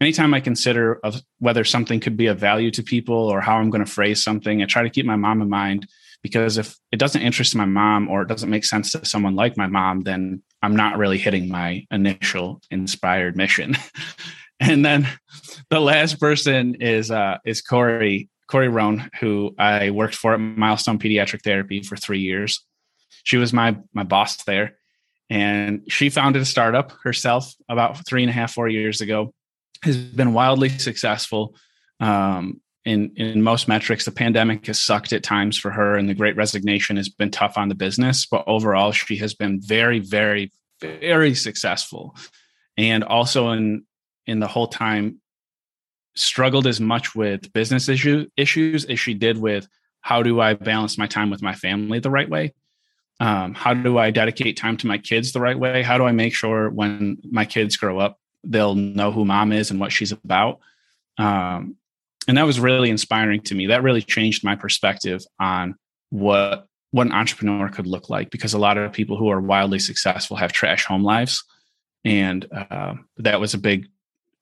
anytime 0.00 0.32
I 0.32 0.38
consider 0.38 1.00
of 1.02 1.20
whether 1.40 1.64
something 1.64 1.98
could 1.98 2.16
be 2.16 2.26
of 2.26 2.38
value 2.38 2.70
to 2.70 2.82
people 2.84 3.16
or 3.16 3.40
how 3.40 3.56
I'm 3.56 3.70
going 3.70 3.84
to 3.84 3.90
phrase 3.90 4.22
something, 4.22 4.62
I 4.62 4.66
try 4.66 4.84
to 4.84 4.90
keep 4.90 5.06
my 5.06 5.16
mom 5.16 5.42
in 5.42 5.48
mind 5.48 5.88
because 6.22 6.56
if 6.56 6.76
it 6.92 7.00
doesn't 7.00 7.22
interest 7.22 7.56
my 7.56 7.64
mom 7.64 8.08
or 8.08 8.22
it 8.22 8.28
doesn't 8.28 8.50
make 8.50 8.64
sense 8.64 8.92
to 8.92 9.04
someone 9.04 9.34
like 9.34 9.56
my 9.56 9.66
mom, 9.66 10.02
then 10.02 10.40
I'm 10.62 10.76
not 10.76 10.98
really 10.98 11.18
hitting 11.18 11.48
my 11.48 11.84
initial 11.90 12.60
inspired 12.70 13.36
mission. 13.36 13.76
and 14.60 14.84
then 14.84 15.08
the 15.68 15.80
last 15.80 16.20
person 16.20 16.76
is 16.76 17.10
uh, 17.10 17.38
is 17.44 17.60
Corey 17.60 18.28
Corey 18.48 18.68
Roan, 18.68 19.10
who 19.20 19.54
I 19.58 19.90
worked 19.90 20.14
for 20.14 20.34
at 20.34 20.40
Milestone 20.40 20.98
Pediatric 20.98 21.42
Therapy 21.42 21.82
for 21.82 21.96
three 21.96 22.20
years. 22.20 22.64
She 23.24 23.36
was 23.36 23.52
my 23.52 23.76
my 23.92 24.04
boss 24.04 24.42
there, 24.44 24.76
and 25.30 25.82
she 25.88 26.10
founded 26.10 26.42
a 26.42 26.46
startup 26.46 26.92
herself 27.02 27.54
about 27.68 28.06
three 28.06 28.22
and 28.22 28.30
a 28.30 28.34
half 28.34 28.52
four 28.52 28.68
years 28.68 29.00
ago 29.00 29.32
has 29.82 29.96
been 29.96 30.32
wildly 30.32 30.68
successful 30.68 31.54
um, 32.00 32.60
in 32.84 33.12
in 33.16 33.42
most 33.42 33.68
metrics. 33.68 34.04
The 34.04 34.12
pandemic 34.12 34.66
has 34.66 34.82
sucked 34.82 35.12
at 35.12 35.22
times 35.22 35.58
for 35.58 35.70
her, 35.70 35.96
and 35.96 36.08
the 36.08 36.14
Great 36.14 36.36
Resignation 36.36 36.96
has 36.96 37.08
been 37.08 37.30
tough 37.30 37.56
on 37.56 37.68
the 37.68 37.74
business. 37.74 38.26
But 38.26 38.44
overall, 38.46 38.92
she 38.92 39.16
has 39.16 39.34
been 39.34 39.60
very, 39.60 40.00
very, 40.00 40.52
very 40.80 41.34
successful, 41.34 42.16
and 42.76 43.04
also 43.04 43.50
in 43.50 43.84
in 44.26 44.40
the 44.40 44.48
whole 44.48 44.68
time 44.68 45.20
struggled 46.18 46.66
as 46.66 46.80
much 46.80 47.14
with 47.14 47.52
business 47.52 47.88
issue, 47.88 48.26
issues 48.36 48.84
as 48.84 48.98
she 49.00 49.14
did 49.14 49.38
with 49.38 49.68
how 50.00 50.22
do 50.22 50.40
I 50.40 50.54
balance 50.54 50.98
my 50.98 51.06
time 51.06 51.30
with 51.30 51.42
my 51.42 51.54
family 51.54 51.98
the 51.98 52.10
right 52.10 52.28
way. 52.28 52.54
Um, 53.20 53.54
how 53.54 53.74
do 53.74 53.98
I 53.98 54.10
dedicate 54.10 54.56
time 54.56 54.76
to 54.78 54.86
my 54.86 54.98
kids 54.98 55.32
the 55.32 55.40
right 55.40 55.58
way? 55.58 55.82
How 55.82 55.98
do 55.98 56.04
I 56.04 56.12
make 56.12 56.34
sure 56.34 56.70
when 56.70 57.18
my 57.30 57.44
kids 57.44 57.76
grow 57.76 57.98
up 57.98 58.18
they'll 58.44 58.74
know 58.74 59.12
who 59.12 59.24
mom 59.24 59.52
is 59.52 59.70
and 59.70 59.80
what 59.80 59.92
she's 59.92 60.12
about. 60.12 60.60
Um, 61.16 61.76
and 62.26 62.36
that 62.36 62.46
was 62.46 62.60
really 62.60 62.90
inspiring 62.90 63.40
to 63.42 63.54
me. 63.54 63.66
That 63.66 63.82
really 63.82 64.02
changed 64.02 64.44
my 64.44 64.54
perspective 64.54 65.22
on 65.38 65.76
what 66.10 66.66
what 66.90 67.06
an 67.06 67.12
entrepreneur 67.12 67.68
could 67.68 67.86
look 67.86 68.08
like 68.08 68.30
because 68.30 68.54
a 68.54 68.58
lot 68.58 68.78
of 68.78 68.92
people 68.94 69.18
who 69.18 69.28
are 69.28 69.40
wildly 69.40 69.78
successful 69.78 70.38
have 70.38 70.52
trash 70.52 70.86
home 70.86 71.04
lives, 71.04 71.44
and 72.04 72.46
uh, 72.52 72.94
that 73.18 73.40
was 73.40 73.54
a 73.54 73.58
big 73.58 73.88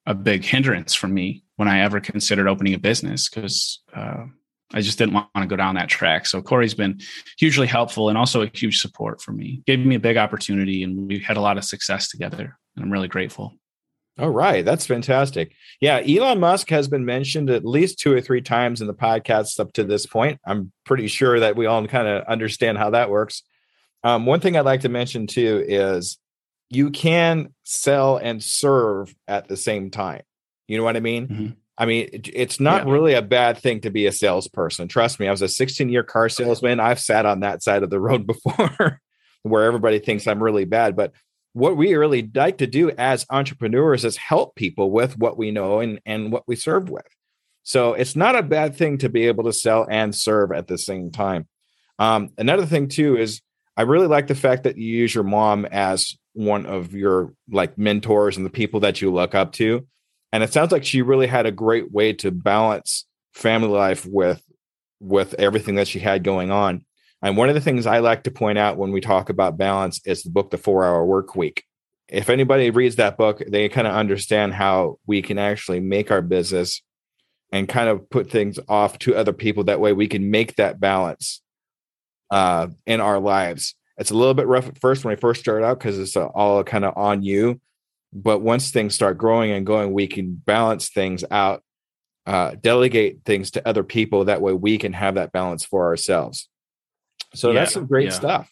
a 0.05 0.13
big 0.13 0.43
hindrance 0.43 0.93
for 0.93 1.07
me 1.07 1.43
when 1.57 1.67
I 1.67 1.81
ever 1.81 1.99
considered 1.99 2.47
opening 2.47 2.73
a 2.73 2.79
business 2.79 3.29
because 3.29 3.81
uh, 3.93 4.25
I 4.73 4.81
just 4.81 4.97
didn't 4.97 5.13
want 5.13 5.27
to 5.35 5.45
go 5.45 5.55
down 5.55 5.75
that 5.75 5.89
track. 5.89 6.25
So 6.25 6.41
Corey's 6.41 6.73
been 6.73 6.99
hugely 7.37 7.67
helpful 7.67 8.09
and 8.09 8.17
also 8.17 8.41
a 8.41 8.51
huge 8.53 8.79
support 8.79 9.21
for 9.21 9.31
me. 9.31 9.61
Gave 9.65 9.85
me 9.85 9.95
a 9.95 9.99
big 9.99 10.17
opportunity, 10.17 10.83
and 10.83 11.07
we 11.07 11.19
had 11.19 11.37
a 11.37 11.41
lot 11.41 11.57
of 11.57 11.63
success 11.63 12.09
together, 12.09 12.57
and 12.75 12.85
I'm 12.85 12.91
really 12.91 13.07
grateful. 13.07 13.53
All 14.19 14.31
right, 14.31 14.65
that's 14.65 14.87
fantastic. 14.87 15.53
Yeah, 15.79 16.01
Elon 16.07 16.39
Musk 16.39 16.69
has 16.71 16.87
been 16.87 17.05
mentioned 17.05 17.51
at 17.51 17.63
least 17.63 17.99
two 17.99 18.11
or 18.11 18.19
three 18.19 18.41
times 18.41 18.81
in 18.81 18.87
the 18.87 18.93
podcast 18.93 19.59
up 19.59 19.73
to 19.73 19.83
this 19.83 20.07
point. 20.07 20.39
I'm 20.45 20.71
pretty 20.85 21.07
sure 21.07 21.39
that 21.39 21.55
we 21.55 21.67
all 21.67 21.85
kind 21.85 22.07
of 22.07 22.23
understand 22.23 22.79
how 22.79 22.89
that 22.91 23.11
works. 23.11 23.43
Um, 24.03 24.25
one 24.25 24.39
thing 24.39 24.57
I'd 24.57 24.65
like 24.65 24.81
to 24.81 24.89
mention 24.89 25.27
too 25.27 25.63
is 25.67 26.17
you 26.69 26.89
can 26.89 27.53
sell 27.63 28.17
and 28.17 28.43
serve 28.43 29.13
at 29.27 29.47
the 29.47 29.57
same 29.57 29.91
time. 29.91 30.21
You 30.67 30.77
know 30.77 30.83
what 30.83 30.97
I 30.97 31.01
mean? 31.01 31.27
Mm-hmm. 31.27 31.47
I 31.77 31.85
mean, 31.85 32.09
it's 32.11 32.59
not 32.59 32.87
yeah. 32.87 32.93
really 32.93 33.13
a 33.13 33.21
bad 33.21 33.59
thing 33.59 33.81
to 33.81 33.91
be 33.91 34.07
a 34.07 34.11
salesperson. 34.11 34.87
Trust 34.87 35.19
me, 35.19 35.27
I 35.27 35.31
was 35.31 35.43
a 35.43 35.47
16 35.47 35.89
year 35.89 36.03
car 36.03 36.27
salesman. 36.27 36.79
I've 36.79 36.99
sat 36.99 37.25
on 37.25 37.41
that 37.41 37.61
side 37.61 37.83
of 37.83 37.89
the 37.89 37.99
road 37.99 38.25
before 38.27 39.01
where 39.43 39.63
everybody 39.63 39.99
thinks 39.99 40.27
I'm 40.27 40.43
really 40.43 40.65
bad, 40.65 40.95
but 40.95 41.13
what 41.53 41.77
we 41.77 41.95
really 41.95 42.29
like 42.35 42.59
to 42.59 42.67
do 42.67 42.91
as 42.91 43.25
entrepreneurs 43.29 44.05
is 44.05 44.17
help 44.17 44.55
people 44.55 44.91
with 44.91 45.17
what 45.17 45.37
we 45.37 45.51
know 45.51 45.79
and, 45.79 45.99
and 46.05 46.31
what 46.31 46.43
we 46.47 46.55
serve 46.55 46.89
with. 46.89 47.07
So 47.63 47.93
it's 47.93 48.15
not 48.15 48.35
a 48.35 48.43
bad 48.43 48.75
thing 48.75 48.99
to 48.99 49.09
be 49.09 49.27
able 49.27 49.45
to 49.45 49.53
sell 49.53 49.87
and 49.89 50.13
serve 50.13 50.51
at 50.51 50.67
the 50.67 50.77
same 50.77 51.11
time. 51.11 51.47
Um, 51.99 52.29
another 52.37 52.65
thing 52.65 52.89
too 52.89 53.17
is 53.17 53.41
I 53.75 53.83
really 53.83 54.07
like 54.07 54.27
the 54.27 54.35
fact 54.35 54.63
that 54.63 54.77
you 54.77 54.85
use 54.85 55.13
your 55.13 55.23
mom 55.23 55.65
as 55.65 56.15
one 56.33 56.65
of 56.65 56.93
your 56.93 57.33
like 57.49 57.77
mentors 57.77 58.37
and 58.37 58.45
the 58.45 58.51
people 58.51 58.81
that 58.81 59.01
you 59.01 59.11
look 59.11 59.35
up 59.35 59.51
to. 59.53 59.87
And 60.31 60.43
it 60.43 60.51
sounds 60.51 60.71
like 60.71 60.83
she 60.83 61.01
really 61.01 61.27
had 61.27 61.45
a 61.45 61.51
great 61.51 61.91
way 61.91 62.13
to 62.13 62.31
balance 62.31 63.05
family 63.33 63.69
life 63.69 64.05
with 64.05 64.41
with 64.99 65.35
everything 65.35 65.75
that 65.75 65.87
she 65.87 65.99
had 65.99 66.23
going 66.23 66.51
on. 66.51 66.83
And 67.21 67.37
one 67.37 67.49
of 67.49 67.55
the 67.55 67.61
things 67.61 67.85
I 67.85 67.99
like 67.99 68.23
to 68.23 68.31
point 68.31 68.57
out 68.57 68.77
when 68.77 68.91
we 68.91 69.01
talk 69.01 69.29
about 69.29 69.57
balance 69.57 70.01
is 70.05 70.23
the 70.23 70.29
book, 70.29 70.51
The 70.51 70.57
Four 70.57 70.83
Hour 70.83 71.05
Work 71.05 71.35
Week. 71.35 71.63
If 72.09 72.29
anybody 72.29 72.69
reads 72.69 72.95
that 72.95 73.17
book, 73.17 73.41
they 73.47 73.69
kind 73.69 73.87
of 73.87 73.93
understand 73.93 74.53
how 74.53 74.99
we 75.05 75.21
can 75.21 75.37
actually 75.37 75.79
make 75.79 76.09
our 76.09 76.21
business 76.21 76.81
and 77.51 77.67
kind 77.67 77.89
of 77.89 78.09
put 78.09 78.29
things 78.29 78.59
off 78.67 78.99
to 78.99 79.15
other 79.15 79.33
people. 79.33 79.63
That 79.65 79.79
way 79.79 79.93
we 79.93 80.07
can 80.07 80.31
make 80.31 80.55
that 80.55 80.79
balance 80.79 81.41
uh, 82.31 82.67
in 82.85 83.01
our 83.01 83.19
lives. 83.19 83.75
It's 83.97 84.11
a 84.11 84.15
little 84.15 84.33
bit 84.33 84.47
rough 84.47 84.67
at 84.67 84.79
first 84.79 85.03
when 85.03 85.15
we 85.15 85.19
first 85.19 85.41
start 85.41 85.63
out 85.63 85.79
because 85.79 85.97
it's 85.97 86.15
all 86.15 86.63
kind 86.63 86.85
of 86.85 86.95
on 86.95 87.23
you. 87.23 87.59
But 88.17 88.39
once 88.39 88.71
things 88.71 88.95
start 88.95 89.17
growing 89.17 89.51
and 89.51 89.65
going, 89.65 89.93
we 89.93 90.07
can 90.07 90.33
balance 90.33 90.89
things 90.89 91.23
out, 91.29 91.63
uh, 92.25 92.55
delegate 92.59 93.19
things 93.25 93.51
to 93.51 93.67
other 93.67 93.83
people. 93.83 94.25
That 94.25 94.41
way 94.41 94.53
we 94.53 94.77
can 94.77 94.93
have 94.93 95.15
that 95.15 95.31
balance 95.31 95.63
for 95.63 95.85
ourselves. 95.85 96.49
So 97.35 97.49
yeah, 97.49 97.59
that's 97.59 97.73
some 97.73 97.85
great 97.85 98.05
yeah. 98.05 98.11
stuff. 98.11 98.51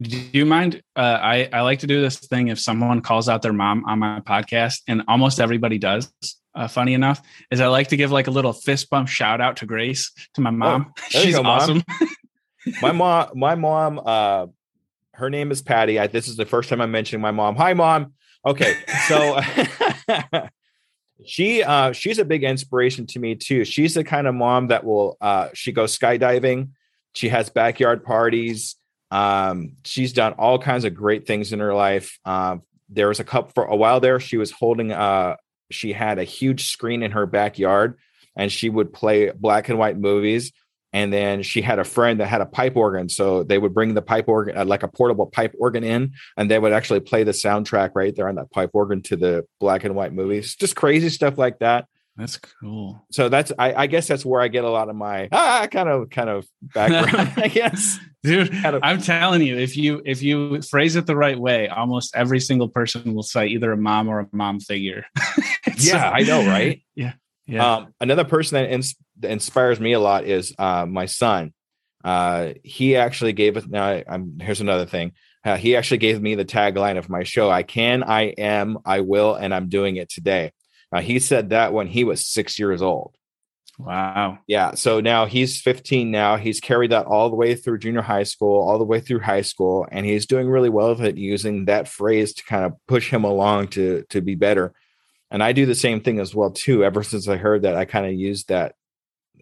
Do 0.00 0.20
you 0.32 0.44
mind? 0.44 0.82
Uh, 0.96 1.18
I 1.22 1.48
I 1.52 1.60
like 1.60 1.80
to 1.80 1.86
do 1.86 2.00
this 2.00 2.18
thing 2.18 2.48
if 2.48 2.58
someone 2.58 3.02
calls 3.02 3.28
out 3.28 3.42
their 3.42 3.52
mom 3.52 3.84
on 3.84 4.00
my 4.00 4.20
podcast, 4.20 4.80
and 4.88 5.02
almost 5.06 5.38
everybody 5.38 5.78
does. 5.78 6.12
Uh, 6.54 6.68
funny 6.68 6.92
enough, 6.92 7.22
is 7.50 7.60
I 7.60 7.68
like 7.68 7.88
to 7.88 7.96
give 7.96 8.10
like 8.10 8.26
a 8.26 8.30
little 8.30 8.52
fist 8.52 8.90
bump 8.90 9.08
shout 9.08 9.40
out 9.40 9.58
to 9.58 9.66
Grace 9.66 10.10
to 10.34 10.40
my 10.40 10.50
oh, 10.50 10.52
mom. 10.52 10.92
Oh, 10.98 11.02
She's 11.08 11.36
go, 11.36 11.42
awesome. 11.42 11.82
Mom. 11.88 12.08
my 12.82 12.92
mom, 12.92 13.30
my 13.34 13.54
mom, 13.54 14.00
uh, 14.04 14.46
her 15.14 15.30
name 15.30 15.50
is 15.50 15.62
Patty. 15.62 15.98
I, 15.98 16.08
this 16.08 16.28
is 16.28 16.36
the 16.36 16.44
first 16.44 16.68
time 16.68 16.80
I'm 16.80 16.90
mentioning 16.90 17.22
my 17.22 17.30
mom. 17.30 17.56
Hi, 17.56 17.74
mom. 17.74 18.14
Okay, 18.44 18.74
so 19.08 19.40
she 21.24 21.62
uh, 21.62 21.92
she's 21.92 22.18
a 22.18 22.24
big 22.24 22.44
inspiration 22.44 23.06
to 23.08 23.18
me 23.18 23.34
too. 23.34 23.64
She's 23.64 23.94
the 23.94 24.04
kind 24.04 24.26
of 24.26 24.34
mom 24.34 24.68
that 24.68 24.84
will 24.84 25.16
uh, 25.20 25.48
she 25.54 25.72
goes 25.72 25.96
skydiving 25.96 26.70
she 27.12 27.28
has 27.28 27.50
backyard 27.50 28.04
parties. 28.04 28.76
Um, 29.10 29.76
she's 29.84 30.12
done 30.12 30.32
all 30.34 30.58
kinds 30.58 30.84
of 30.84 30.94
great 30.94 31.26
things 31.26 31.52
in 31.52 31.60
her 31.60 31.74
life. 31.74 32.18
Um, 32.24 32.62
there 32.88 33.08
was 33.08 33.20
a 33.20 33.24
cup 33.24 33.54
for 33.54 33.64
a 33.64 33.76
while 33.76 34.00
there. 34.00 34.20
She 34.20 34.36
was 34.36 34.50
holding 34.50 34.92
uh 34.92 35.36
she 35.70 35.92
had 35.92 36.18
a 36.18 36.24
huge 36.24 36.68
screen 36.68 37.02
in 37.02 37.12
her 37.12 37.24
backyard 37.24 37.98
and 38.36 38.52
she 38.52 38.68
would 38.68 38.92
play 38.92 39.30
black 39.30 39.70
and 39.70 39.78
white 39.78 39.98
movies. 39.98 40.52
And 40.92 41.12
then 41.12 41.42
she 41.42 41.62
had 41.62 41.78
a 41.78 41.84
friend 41.84 42.20
that 42.20 42.26
had 42.26 42.40
a 42.42 42.46
pipe 42.46 42.76
organ. 42.76 43.08
So 43.08 43.42
they 43.42 43.56
would 43.58 43.72
bring 43.72 43.94
the 43.94 44.02
pipe 44.02 44.28
organ, 44.28 44.56
uh, 44.56 44.64
like 44.64 44.82
a 44.82 44.88
portable 44.88 45.26
pipe 45.26 45.54
organ 45.58 45.84
in, 45.84 46.12
and 46.36 46.50
they 46.50 46.58
would 46.58 46.72
actually 46.72 47.00
play 47.00 47.24
the 47.24 47.32
soundtrack 47.32 47.92
right 47.94 48.14
there 48.14 48.28
on 48.28 48.34
that 48.34 48.50
pipe 48.50 48.70
organ 48.74 49.00
to 49.02 49.16
the 49.16 49.44
black 49.60 49.84
and 49.84 49.94
white 49.94 50.12
movies. 50.12 50.54
Just 50.54 50.76
crazy 50.76 51.08
stuff 51.08 51.38
like 51.38 51.58
that. 51.60 51.86
That's 52.18 52.36
cool. 52.36 53.06
So 53.10 53.30
that's 53.30 53.52
I, 53.58 53.72
I 53.72 53.86
guess 53.86 54.06
that's 54.06 54.22
where 54.22 54.42
I 54.42 54.48
get 54.48 54.64
a 54.64 54.70
lot 54.70 54.90
of 54.90 54.96
my 54.96 55.30
ah 55.32 55.66
kind 55.70 55.88
of 55.88 56.10
kind 56.10 56.28
of 56.28 56.46
background. 56.62 57.32
I 57.38 57.48
guess, 57.48 57.98
dude. 58.22 58.52
Kind 58.52 58.76
of- 58.76 58.82
I'm 58.84 59.00
telling 59.00 59.40
you, 59.40 59.56
if 59.56 59.78
you 59.78 60.02
if 60.04 60.22
you 60.22 60.60
phrase 60.60 60.94
it 60.96 61.06
the 61.06 61.16
right 61.16 61.38
way, 61.38 61.68
almost 61.68 62.14
every 62.14 62.38
single 62.38 62.68
person 62.68 63.14
will 63.14 63.22
cite 63.22 63.50
either 63.52 63.72
a 63.72 63.78
mom 63.78 64.08
or 64.08 64.20
a 64.20 64.28
mom 64.32 64.60
figure. 64.60 65.06
So- 65.78 65.96
yeah, 65.96 66.10
I 66.10 66.20
know, 66.22 66.46
right? 66.46 66.82
Yeah. 66.94 67.14
Um, 67.76 67.94
another 68.00 68.24
person 68.24 68.56
that, 68.62 68.70
ins- 68.70 68.96
that 69.20 69.30
inspires 69.30 69.80
me 69.80 69.92
a 69.92 70.00
lot 70.00 70.24
is 70.24 70.54
uh, 70.58 70.86
my 70.86 71.06
son. 71.06 71.52
Uh, 72.04 72.54
he 72.64 72.96
actually 72.96 73.32
gave 73.32 73.56
us. 73.56 73.66
Now, 73.66 73.84
I, 73.84 74.04
I'm 74.08 74.38
here's 74.40 74.60
another 74.60 74.86
thing. 74.86 75.12
Uh, 75.44 75.56
he 75.56 75.76
actually 75.76 75.98
gave 75.98 76.20
me 76.20 76.34
the 76.34 76.44
tagline 76.44 76.98
of 76.98 77.08
my 77.08 77.22
show: 77.22 77.50
"I 77.50 77.62
can, 77.62 78.02
I 78.02 78.22
am, 78.38 78.78
I 78.84 79.00
will, 79.00 79.34
and 79.34 79.54
I'm 79.54 79.68
doing 79.68 79.96
it 79.96 80.08
today." 80.08 80.52
Uh, 80.92 81.00
he 81.00 81.18
said 81.18 81.50
that 81.50 81.72
when 81.72 81.86
he 81.86 82.04
was 82.04 82.26
six 82.26 82.58
years 82.58 82.82
old. 82.82 83.14
wow. 83.78 84.38
Yeah. 84.46 84.74
So 84.74 85.00
now 85.00 85.24
he's 85.26 85.60
15 85.60 86.10
now. 86.10 86.36
He's 86.36 86.60
carried 86.60 86.90
that 86.90 87.06
all 87.06 87.30
the 87.30 87.36
way 87.36 87.54
through 87.54 87.78
junior 87.78 88.02
high 88.02 88.24
school, 88.24 88.60
all 88.60 88.78
the 88.78 88.84
way 88.84 89.00
through 89.00 89.20
high 89.20 89.40
school, 89.40 89.86
and 89.90 90.04
he's 90.04 90.26
doing 90.26 90.48
really 90.48 90.68
well 90.68 90.90
with 90.90 91.02
it 91.02 91.16
using 91.16 91.64
that 91.64 91.88
phrase 91.88 92.34
to 92.34 92.44
kind 92.44 92.64
of 92.64 92.74
push 92.86 93.10
him 93.10 93.24
along 93.24 93.68
to 93.68 94.04
to 94.10 94.20
be 94.20 94.34
better. 94.34 94.74
And 95.32 95.42
I 95.42 95.52
do 95.52 95.64
the 95.66 95.74
same 95.74 96.00
thing 96.02 96.20
as 96.20 96.34
well 96.34 96.50
too. 96.50 96.84
Ever 96.84 97.02
since 97.02 97.26
I 97.26 97.36
heard 97.36 97.62
that, 97.62 97.74
I 97.74 97.86
kind 97.86 98.06
of 98.06 98.12
use 98.12 98.44
that 98.44 98.74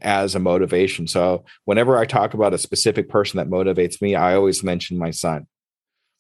as 0.01 0.35
a 0.35 0.39
motivation. 0.39 1.07
So 1.09 1.45
whenever 1.65 1.99
I 1.99 2.07
talk 2.07 2.33
about 2.33 2.55
a 2.55 2.59
specific 2.59 3.09
person 3.09 3.39
that 3.39 3.51
motivates 3.51 4.01
me, 4.01 4.15
I 4.15 4.37
always 4.37 4.63
mention 4.63 4.97
my 4.97 5.11
son. 5.11 5.47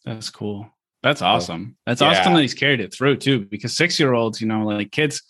That's 0.05 0.29
cool. 0.29 0.69
That's 1.03 1.23
awesome. 1.23 1.77
That's 1.87 2.03
Yeah. 2.03 2.09
awesome 2.09 2.35
that 2.35 2.43
he's 2.43 2.53
carried 2.53 2.81
it 2.81 2.93
through 2.93 3.17
too, 3.19 3.47
because 3.47 3.75
six 3.75 3.99
year 3.99 4.13
olds, 4.13 4.41
you 4.41 4.49
know, 4.49 4.67
like 4.67 4.91
kids, 4.91 5.23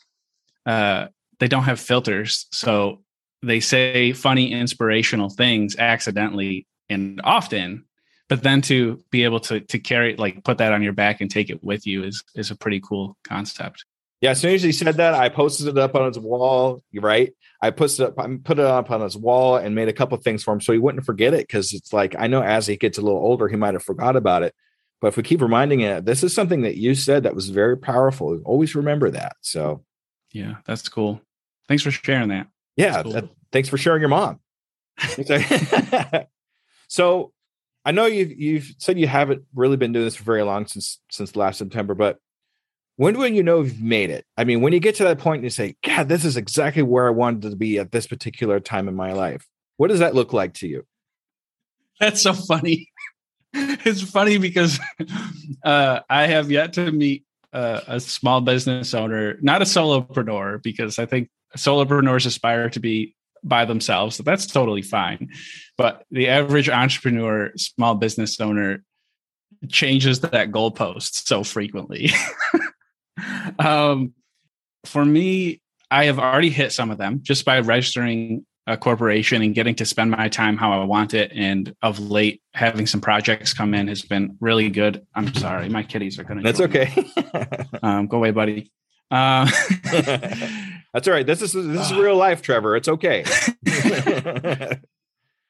uh, 0.66 1.08
they 1.38 1.46
don't 1.46 1.64
have 1.64 1.78
filters. 1.78 2.46
So 2.50 3.04
they 3.42 3.60
say 3.60 4.12
funny, 4.12 4.52
inspirational 4.52 5.28
things 5.28 5.76
accidentally 5.76 6.66
and 6.88 7.20
often, 7.24 7.84
but 8.28 8.42
then 8.42 8.62
to 8.62 9.02
be 9.10 9.22
able 9.24 9.40
to 9.40 9.60
to 9.60 9.78
carry 9.78 10.16
like 10.16 10.42
put 10.44 10.58
that 10.58 10.72
on 10.72 10.82
your 10.82 10.92
back 10.92 11.20
and 11.20 11.30
take 11.30 11.50
it 11.50 11.62
with 11.62 11.86
you 11.86 12.04
is 12.04 12.24
is 12.34 12.50
a 12.50 12.56
pretty 12.56 12.80
cool 12.80 13.16
concept. 13.22 13.84
Yeah, 14.20 14.30
as 14.30 14.40
soon 14.40 14.54
as 14.54 14.62
he 14.62 14.72
said 14.72 14.96
that, 14.96 15.14
I 15.14 15.30
posted 15.30 15.66
it 15.68 15.78
up 15.78 15.94
on 15.94 16.06
his 16.08 16.18
wall. 16.18 16.82
You're 16.90 17.02
right. 17.02 17.32
I 17.62 17.70
posted 17.70 18.04
it 18.04 18.08
up, 18.10 18.18
I 18.18 18.36
put 18.44 18.58
it 18.58 18.64
up 18.64 18.90
on 18.90 19.00
his 19.00 19.16
wall 19.16 19.56
and 19.56 19.74
made 19.74 19.88
a 19.88 19.94
couple 19.94 20.16
things 20.18 20.42
for 20.42 20.52
him 20.52 20.60
so 20.60 20.72
he 20.72 20.78
wouldn't 20.78 21.06
forget 21.06 21.32
it. 21.32 21.48
Cause 21.48 21.72
it's 21.72 21.92
like 21.92 22.14
I 22.18 22.26
know 22.26 22.42
as 22.42 22.66
he 22.66 22.76
gets 22.76 22.98
a 22.98 23.02
little 23.02 23.18
older, 23.18 23.48
he 23.48 23.56
might 23.56 23.74
have 23.74 23.82
forgot 23.82 24.16
about 24.16 24.42
it. 24.42 24.54
But 25.00 25.08
if 25.08 25.16
we 25.16 25.22
keep 25.22 25.40
reminding 25.40 25.80
it, 25.80 26.04
this 26.04 26.22
is 26.22 26.34
something 26.34 26.62
that 26.62 26.76
you 26.76 26.94
said 26.94 27.22
that 27.22 27.34
was 27.34 27.48
very 27.48 27.78
powerful. 27.78 28.38
Always 28.44 28.74
remember 28.74 29.10
that. 29.10 29.36
So 29.40 29.84
Yeah, 30.32 30.56
that's 30.66 30.86
cool. 30.90 31.22
Thanks 31.68 31.82
for 31.82 31.90
sharing 31.90 32.28
that. 32.28 32.48
yeah, 32.76 33.02
cool. 33.02 33.12
that- 33.12 33.28
thanks 33.52 33.68
for 33.70 33.78
sharing 33.78 34.00
your 34.02 34.10
mom. 34.10 34.40
so 36.88 37.32
I 37.84 37.92
know 37.92 38.06
you've 38.06 38.32
you've 38.32 38.74
said 38.78 38.98
you 38.98 39.06
haven't 39.06 39.44
really 39.54 39.76
been 39.76 39.92
doing 39.92 40.04
this 40.04 40.16
for 40.16 40.24
very 40.24 40.42
long 40.42 40.66
since 40.66 41.00
since 41.10 41.36
last 41.36 41.58
September, 41.58 41.94
but 41.94 42.18
when 43.00 43.16
will 43.16 43.28
you 43.28 43.42
know 43.42 43.62
you've 43.62 43.80
made 43.80 44.10
it? 44.10 44.26
I 44.36 44.44
mean, 44.44 44.60
when 44.60 44.74
you 44.74 44.78
get 44.78 44.96
to 44.96 45.04
that 45.04 45.18
point 45.18 45.36
and 45.36 45.44
you 45.44 45.48
say, 45.48 45.74
God, 45.82 46.10
this 46.10 46.22
is 46.22 46.36
exactly 46.36 46.82
where 46.82 47.06
I 47.06 47.10
wanted 47.10 47.48
to 47.48 47.56
be 47.56 47.78
at 47.78 47.92
this 47.92 48.06
particular 48.06 48.60
time 48.60 48.88
in 48.88 48.94
my 48.94 49.14
life. 49.14 49.48
What 49.78 49.88
does 49.88 50.00
that 50.00 50.14
look 50.14 50.34
like 50.34 50.52
to 50.56 50.68
you? 50.68 50.84
That's 51.98 52.20
so 52.20 52.34
funny. 52.34 52.90
it's 53.54 54.02
funny 54.02 54.36
because 54.36 54.78
uh, 55.64 56.00
I 56.10 56.26
have 56.26 56.50
yet 56.50 56.74
to 56.74 56.92
meet 56.92 57.24
uh, 57.54 57.80
a 57.86 58.00
small 58.00 58.42
business 58.42 58.92
owner, 58.92 59.38
not 59.40 59.62
a 59.62 59.64
solopreneur, 59.64 60.62
because 60.62 60.98
I 60.98 61.06
think 61.06 61.30
solopreneurs 61.56 62.26
aspire 62.26 62.68
to 62.68 62.80
be 62.80 63.16
by 63.42 63.64
themselves. 63.64 64.16
So 64.16 64.24
that's 64.24 64.46
totally 64.46 64.82
fine. 64.82 65.30
But 65.78 66.04
the 66.10 66.28
average 66.28 66.68
entrepreneur, 66.68 67.50
small 67.56 67.94
business 67.94 68.38
owner 68.42 68.84
changes 69.70 70.20
that 70.20 70.50
goalpost 70.50 71.26
so 71.26 71.42
frequently. 71.44 72.10
um, 73.58 74.14
for 74.84 75.04
me, 75.04 75.60
I 75.90 76.04
have 76.04 76.18
already 76.18 76.50
hit 76.50 76.72
some 76.72 76.90
of 76.90 76.98
them 76.98 77.20
just 77.22 77.44
by 77.44 77.60
registering 77.60 78.46
a 78.66 78.76
corporation 78.76 79.42
and 79.42 79.54
getting 79.54 79.74
to 79.76 79.84
spend 79.84 80.10
my 80.10 80.28
time 80.28 80.56
how 80.56 80.72
I 80.72 80.84
want 80.84 81.14
it. 81.14 81.32
And 81.34 81.74
of 81.82 81.98
late, 81.98 82.42
having 82.54 82.86
some 82.86 83.00
projects 83.00 83.52
come 83.52 83.74
in 83.74 83.88
has 83.88 84.02
been 84.02 84.36
really 84.40 84.70
good. 84.70 85.04
I'm 85.14 85.34
sorry, 85.34 85.68
my 85.68 85.82
kitties 85.82 86.18
are 86.18 86.24
going 86.24 86.38
to. 86.38 86.44
That's 86.44 86.60
okay. 86.60 86.92
Um, 87.82 88.08
go 88.08 88.18
away, 88.18 88.30
buddy. 88.30 88.70
Uh, 89.10 89.50
That's 90.92 91.08
all 91.08 91.14
right. 91.14 91.26
This 91.26 91.40
is 91.40 91.52
this 91.52 91.90
is 91.90 91.96
real 91.96 92.16
life, 92.16 92.42
Trevor. 92.42 92.76
It's 92.76 92.88
okay. 92.88 93.24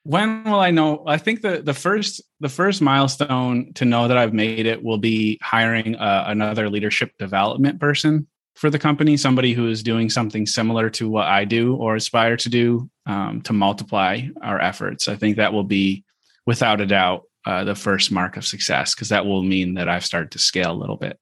When 0.03 0.43
will 0.43 0.59
I 0.59 0.71
know? 0.71 1.03
I 1.05 1.17
think 1.17 1.41
the 1.41 1.61
the 1.61 1.73
first 1.73 2.21
the 2.39 2.49
first 2.49 2.81
milestone 2.81 3.73
to 3.73 3.85
know 3.85 4.07
that 4.07 4.17
I've 4.17 4.33
made 4.33 4.65
it 4.65 4.83
will 4.83 4.97
be 4.97 5.37
hiring 5.41 5.95
uh, 5.95 6.25
another 6.27 6.69
leadership 6.69 7.11
development 7.19 7.79
person 7.79 8.27
for 8.55 8.69
the 8.69 8.79
company, 8.79 9.17
somebody 9.17 9.53
who 9.53 9.69
is 9.69 9.83
doing 9.83 10.09
something 10.09 10.45
similar 10.45 10.89
to 10.91 11.07
what 11.07 11.27
I 11.27 11.45
do 11.45 11.75
or 11.75 11.95
aspire 11.95 12.37
to 12.37 12.49
do 12.49 12.89
um, 13.05 13.41
to 13.43 13.53
multiply 13.53 14.21
our 14.41 14.59
efforts. 14.59 15.07
I 15.07 15.15
think 15.15 15.37
that 15.37 15.53
will 15.53 15.63
be, 15.63 16.03
without 16.45 16.81
a 16.81 16.85
doubt, 16.85 17.23
uh, 17.45 17.63
the 17.63 17.75
first 17.75 18.11
mark 18.11 18.37
of 18.37 18.45
success 18.45 18.93
because 18.93 19.09
that 19.09 19.25
will 19.25 19.41
mean 19.41 19.75
that 19.75 19.89
I've 19.89 20.05
started 20.05 20.31
to 20.31 20.39
scale 20.39 20.71
a 20.71 20.77
little 20.77 20.97
bit. 20.97 21.17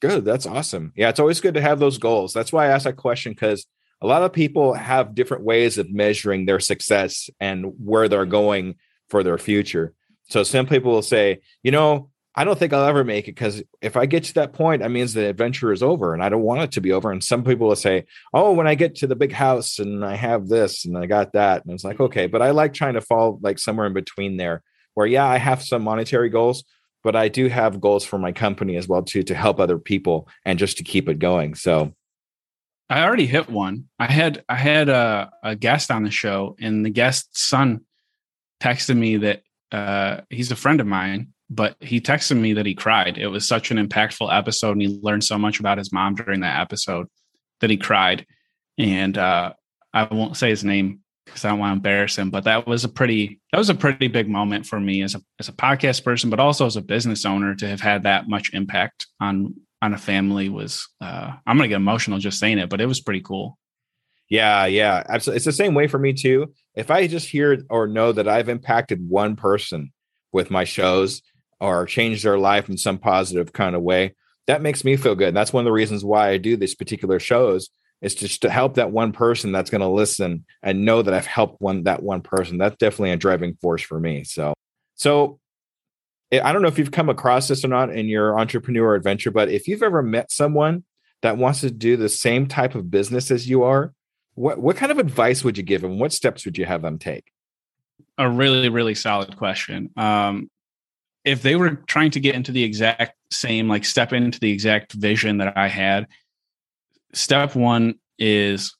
Good. 0.00 0.24
That's 0.24 0.46
awesome. 0.46 0.92
Yeah, 0.96 1.08
it's 1.08 1.20
always 1.20 1.40
good 1.40 1.54
to 1.54 1.60
have 1.60 1.78
those 1.78 1.98
goals. 1.98 2.32
That's 2.32 2.52
why 2.52 2.66
I 2.66 2.68
asked 2.70 2.84
that 2.84 2.96
question 2.96 3.32
because 3.32 3.66
a 4.02 4.06
lot 4.06 4.22
of 4.22 4.32
people 4.32 4.74
have 4.74 5.14
different 5.14 5.44
ways 5.44 5.78
of 5.78 5.90
measuring 5.90 6.46
their 6.46 6.60
success 6.60 7.28
and 7.38 7.72
where 7.84 8.08
they're 8.08 8.22
mm-hmm. 8.22 8.30
going 8.30 8.74
for 9.08 9.22
their 9.22 9.38
future. 9.38 9.94
So 10.28 10.42
some 10.42 10.66
people 10.66 10.92
will 10.92 11.02
say, 11.02 11.40
you 11.62 11.72
know, 11.72 12.10
I 12.36 12.44
don't 12.44 12.58
think 12.58 12.72
I'll 12.72 12.86
ever 12.86 13.02
make 13.02 13.26
it 13.26 13.34
because 13.34 13.62
if 13.82 13.96
I 13.96 14.06
get 14.06 14.24
to 14.24 14.34
that 14.34 14.52
point, 14.52 14.82
that 14.82 14.90
means 14.90 15.12
the 15.12 15.26
adventure 15.26 15.72
is 15.72 15.82
over 15.82 16.14
and 16.14 16.22
I 16.22 16.28
don't 16.28 16.42
want 16.42 16.60
it 16.62 16.72
to 16.72 16.80
be 16.80 16.92
over. 16.92 17.10
And 17.10 17.22
some 17.22 17.42
people 17.42 17.66
will 17.66 17.76
say, 17.76 18.06
oh, 18.32 18.52
when 18.52 18.68
I 18.68 18.76
get 18.76 18.94
to 18.96 19.08
the 19.08 19.16
big 19.16 19.32
house 19.32 19.80
and 19.80 20.04
I 20.04 20.14
have 20.14 20.48
this 20.48 20.84
and 20.84 20.96
I 20.96 21.06
got 21.06 21.32
that. 21.32 21.64
And 21.64 21.74
it's 21.74 21.82
like, 21.82 21.98
okay, 21.98 22.28
but 22.28 22.40
I 22.40 22.52
like 22.52 22.72
trying 22.72 22.94
to 22.94 23.00
fall 23.00 23.40
like 23.42 23.58
somewhere 23.58 23.88
in 23.88 23.92
between 23.92 24.36
there 24.36 24.62
where, 24.94 25.08
yeah, 25.08 25.26
I 25.26 25.38
have 25.38 25.62
some 25.62 25.82
monetary 25.82 26.28
goals, 26.28 26.62
but 27.02 27.16
I 27.16 27.28
do 27.28 27.48
have 27.48 27.80
goals 27.80 28.04
for 28.04 28.18
my 28.18 28.30
company 28.30 28.76
as 28.76 28.86
well 28.86 29.02
too 29.02 29.24
to 29.24 29.34
help 29.34 29.58
other 29.58 29.78
people 29.78 30.28
and 30.44 30.58
just 30.58 30.76
to 30.76 30.84
keep 30.84 31.08
it 31.08 31.18
going. 31.18 31.56
So 31.56 31.94
I 32.90 33.04
already 33.04 33.26
hit 33.26 33.48
one. 33.48 33.84
I 34.00 34.10
had 34.10 34.44
I 34.48 34.56
had 34.56 34.88
a, 34.88 35.30
a 35.44 35.54
guest 35.54 35.92
on 35.92 36.02
the 36.02 36.10
show, 36.10 36.56
and 36.60 36.84
the 36.84 36.90
guest's 36.90 37.40
son 37.40 37.82
texted 38.60 38.96
me 38.96 39.18
that 39.18 39.42
uh, 39.70 40.22
he's 40.28 40.50
a 40.50 40.56
friend 40.56 40.80
of 40.80 40.88
mine, 40.88 41.28
but 41.48 41.76
he 41.78 42.00
texted 42.00 42.38
me 42.38 42.54
that 42.54 42.66
he 42.66 42.74
cried. 42.74 43.16
It 43.16 43.28
was 43.28 43.46
such 43.46 43.70
an 43.70 43.76
impactful 43.78 44.36
episode, 44.36 44.72
and 44.72 44.82
he 44.82 45.00
learned 45.02 45.22
so 45.22 45.38
much 45.38 45.60
about 45.60 45.78
his 45.78 45.92
mom 45.92 46.16
during 46.16 46.40
that 46.40 46.60
episode 46.60 47.06
that 47.60 47.70
he 47.70 47.76
cried. 47.76 48.26
And 48.76 49.16
uh, 49.16 49.52
I 49.94 50.04
won't 50.12 50.36
say 50.36 50.50
his 50.50 50.64
name 50.64 51.00
because 51.26 51.44
I 51.44 51.50
don't 51.50 51.60
want 51.60 51.70
to 51.70 51.76
embarrass 51.76 52.16
him, 52.16 52.30
but 52.30 52.42
that 52.44 52.66
was 52.66 52.82
a 52.82 52.88
pretty 52.88 53.40
that 53.52 53.58
was 53.58 53.70
a 53.70 53.74
pretty 53.74 54.08
big 54.08 54.28
moment 54.28 54.66
for 54.66 54.80
me 54.80 55.02
as 55.02 55.14
a 55.14 55.22
as 55.38 55.48
a 55.48 55.52
podcast 55.52 56.02
person, 56.02 56.28
but 56.28 56.40
also 56.40 56.66
as 56.66 56.74
a 56.74 56.82
business 56.82 57.24
owner 57.24 57.54
to 57.54 57.68
have 57.68 57.80
had 57.80 58.02
that 58.02 58.28
much 58.28 58.52
impact 58.52 59.06
on 59.20 59.54
on 59.82 59.94
a 59.94 59.98
family 59.98 60.48
was 60.48 60.88
uh, 61.00 61.32
I'm 61.46 61.56
gonna 61.56 61.68
get 61.68 61.76
emotional 61.76 62.18
just 62.18 62.38
saying 62.38 62.58
it, 62.58 62.68
but 62.68 62.80
it 62.80 62.86
was 62.86 63.00
pretty 63.00 63.20
cool. 63.20 63.58
Yeah, 64.28 64.66
yeah, 64.66 65.02
absolutely. 65.08 65.36
It's 65.36 65.44
the 65.44 65.52
same 65.52 65.74
way 65.74 65.88
for 65.88 65.98
me 65.98 66.12
too. 66.12 66.54
If 66.76 66.90
I 66.90 67.08
just 67.08 67.28
hear 67.28 67.64
or 67.68 67.88
know 67.88 68.12
that 68.12 68.28
I've 68.28 68.48
impacted 68.48 69.08
one 69.08 69.34
person 69.34 69.92
with 70.32 70.50
my 70.50 70.62
shows 70.62 71.20
or 71.58 71.84
changed 71.84 72.24
their 72.24 72.38
life 72.38 72.68
in 72.68 72.78
some 72.78 72.98
positive 72.98 73.52
kind 73.52 73.74
of 73.74 73.82
way, 73.82 74.14
that 74.46 74.62
makes 74.62 74.84
me 74.84 74.96
feel 74.96 75.16
good. 75.16 75.28
And 75.28 75.36
that's 75.36 75.52
one 75.52 75.62
of 75.62 75.66
the 75.66 75.72
reasons 75.72 76.04
why 76.04 76.28
I 76.30 76.36
do 76.36 76.56
these 76.56 76.76
particular 76.76 77.18
shows 77.18 77.70
is 78.02 78.14
just 78.14 78.42
to 78.42 78.50
help 78.50 78.74
that 78.74 78.92
one 78.92 79.12
person 79.12 79.50
that's 79.50 79.68
going 79.68 79.80
to 79.80 79.88
listen 79.88 80.44
and 80.62 80.84
know 80.84 81.02
that 81.02 81.12
I've 81.12 81.26
helped 81.26 81.60
one 81.60 81.82
that 81.84 82.02
one 82.02 82.22
person. 82.22 82.56
That's 82.56 82.76
definitely 82.76 83.10
a 83.10 83.16
driving 83.16 83.56
force 83.60 83.82
for 83.82 83.98
me. 83.98 84.22
So, 84.22 84.54
so 84.94 85.39
I 86.32 86.52
don't 86.52 86.62
know 86.62 86.68
if 86.68 86.78
you've 86.78 86.92
come 86.92 87.08
across 87.08 87.48
this 87.48 87.64
or 87.64 87.68
not 87.68 87.90
in 87.90 88.06
your 88.06 88.38
entrepreneur 88.38 88.94
adventure, 88.94 89.30
but 89.30 89.48
if 89.48 89.66
you've 89.66 89.82
ever 89.82 90.02
met 90.02 90.30
someone 90.30 90.84
that 91.22 91.36
wants 91.36 91.60
to 91.60 91.70
do 91.70 91.96
the 91.96 92.08
same 92.08 92.46
type 92.46 92.74
of 92.74 92.90
business 92.90 93.30
as 93.30 93.48
you 93.48 93.64
are, 93.64 93.92
what 94.34 94.58
what 94.58 94.76
kind 94.76 94.92
of 94.92 94.98
advice 94.98 95.42
would 95.42 95.58
you 95.58 95.64
give 95.64 95.82
them? 95.82 95.98
What 95.98 96.12
steps 96.12 96.44
would 96.44 96.56
you 96.56 96.66
have 96.66 96.82
them 96.82 96.98
take? 96.98 97.32
A 98.16 98.28
really, 98.28 98.68
really 98.68 98.94
solid 98.94 99.36
question. 99.36 99.90
Um, 99.96 100.50
if 101.24 101.42
they 101.42 101.56
were 101.56 101.70
trying 101.86 102.12
to 102.12 102.20
get 102.20 102.34
into 102.34 102.52
the 102.52 102.62
exact 102.62 103.16
same, 103.30 103.68
like 103.68 103.84
step 103.84 104.12
into 104.12 104.40
the 104.40 104.50
exact 104.50 104.92
vision 104.92 105.38
that 105.38 105.56
I 105.56 105.68
had, 105.68 106.06
step 107.12 107.54
one 107.54 107.96
is, 108.18 108.74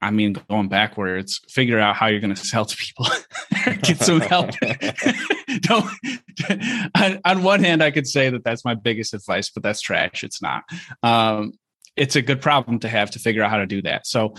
I 0.00 0.10
mean, 0.10 0.36
going 0.48 0.68
backwards, 0.68 1.40
figure 1.48 1.78
out 1.78 1.96
how 1.96 2.06
you're 2.06 2.20
going 2.20 2.34
to 2.34 2.46
sell 2.46 2.64
to 2.64 2.76
people, 2.76 3.06
get 3.82 3.98
some 3.98 4.20
help. 4.20 4.50
Don't. 5.60 5.90
On, 6.94 7.20
on 7.24 7.42
one 7.42 7.62
hand, 7.62 7.82
I 7.82 7.90
could 7.90 8.06
say 8.06 8.30
that 8.30 8.44
that's 8.44 8.64
my 8.64 8.74
biggest 8.74 9.14
advice, 9.14 9.50
but 9.50 9.62
that's 9.62 9.80
trash. 9.80 10.24
It's 10.24 10.40
not. 10.40 10.64
Um, 11.02 11.52
it's 11.96 12.16
a 12.16 12.22
good 12.22 12.40
problem 12.40 12.78
to 12.80 12.88
have 12.88 13.10
to 13.12 13.18
figure 13.18 13.42
out 13.42 13.50
how 13.50 13.58
to 13.58 13.66
do 13.66 13.82
that. 13.82 14.06
So 14.06 14.34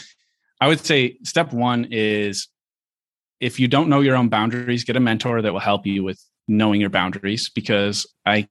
I 0.61 0.67
would 0.67 0.85
say 0.85 1.17
step 1.23 1.53
one 1.53 1.87
is 1.91 2.47
if 3.39 3.59
you 3.59 3.67
don't 3.67 3.89
know 3.89 4.01
your 4.01 4.15
own 4.15 4.29
boundaries, 4.29 4.83
get 4.83 4.95
a 4.95 4.99
mentor 4.99 5.41
that 5.41 5.53
will 5.53 5.59
help 5.59 5.85
you 5.85 6.03
with 6.03 6.23
knowing 6.47 6.81
your 6.81 6.89
boundaries 6.89 7.49
because 7.49 8.07
I 8.25 8.47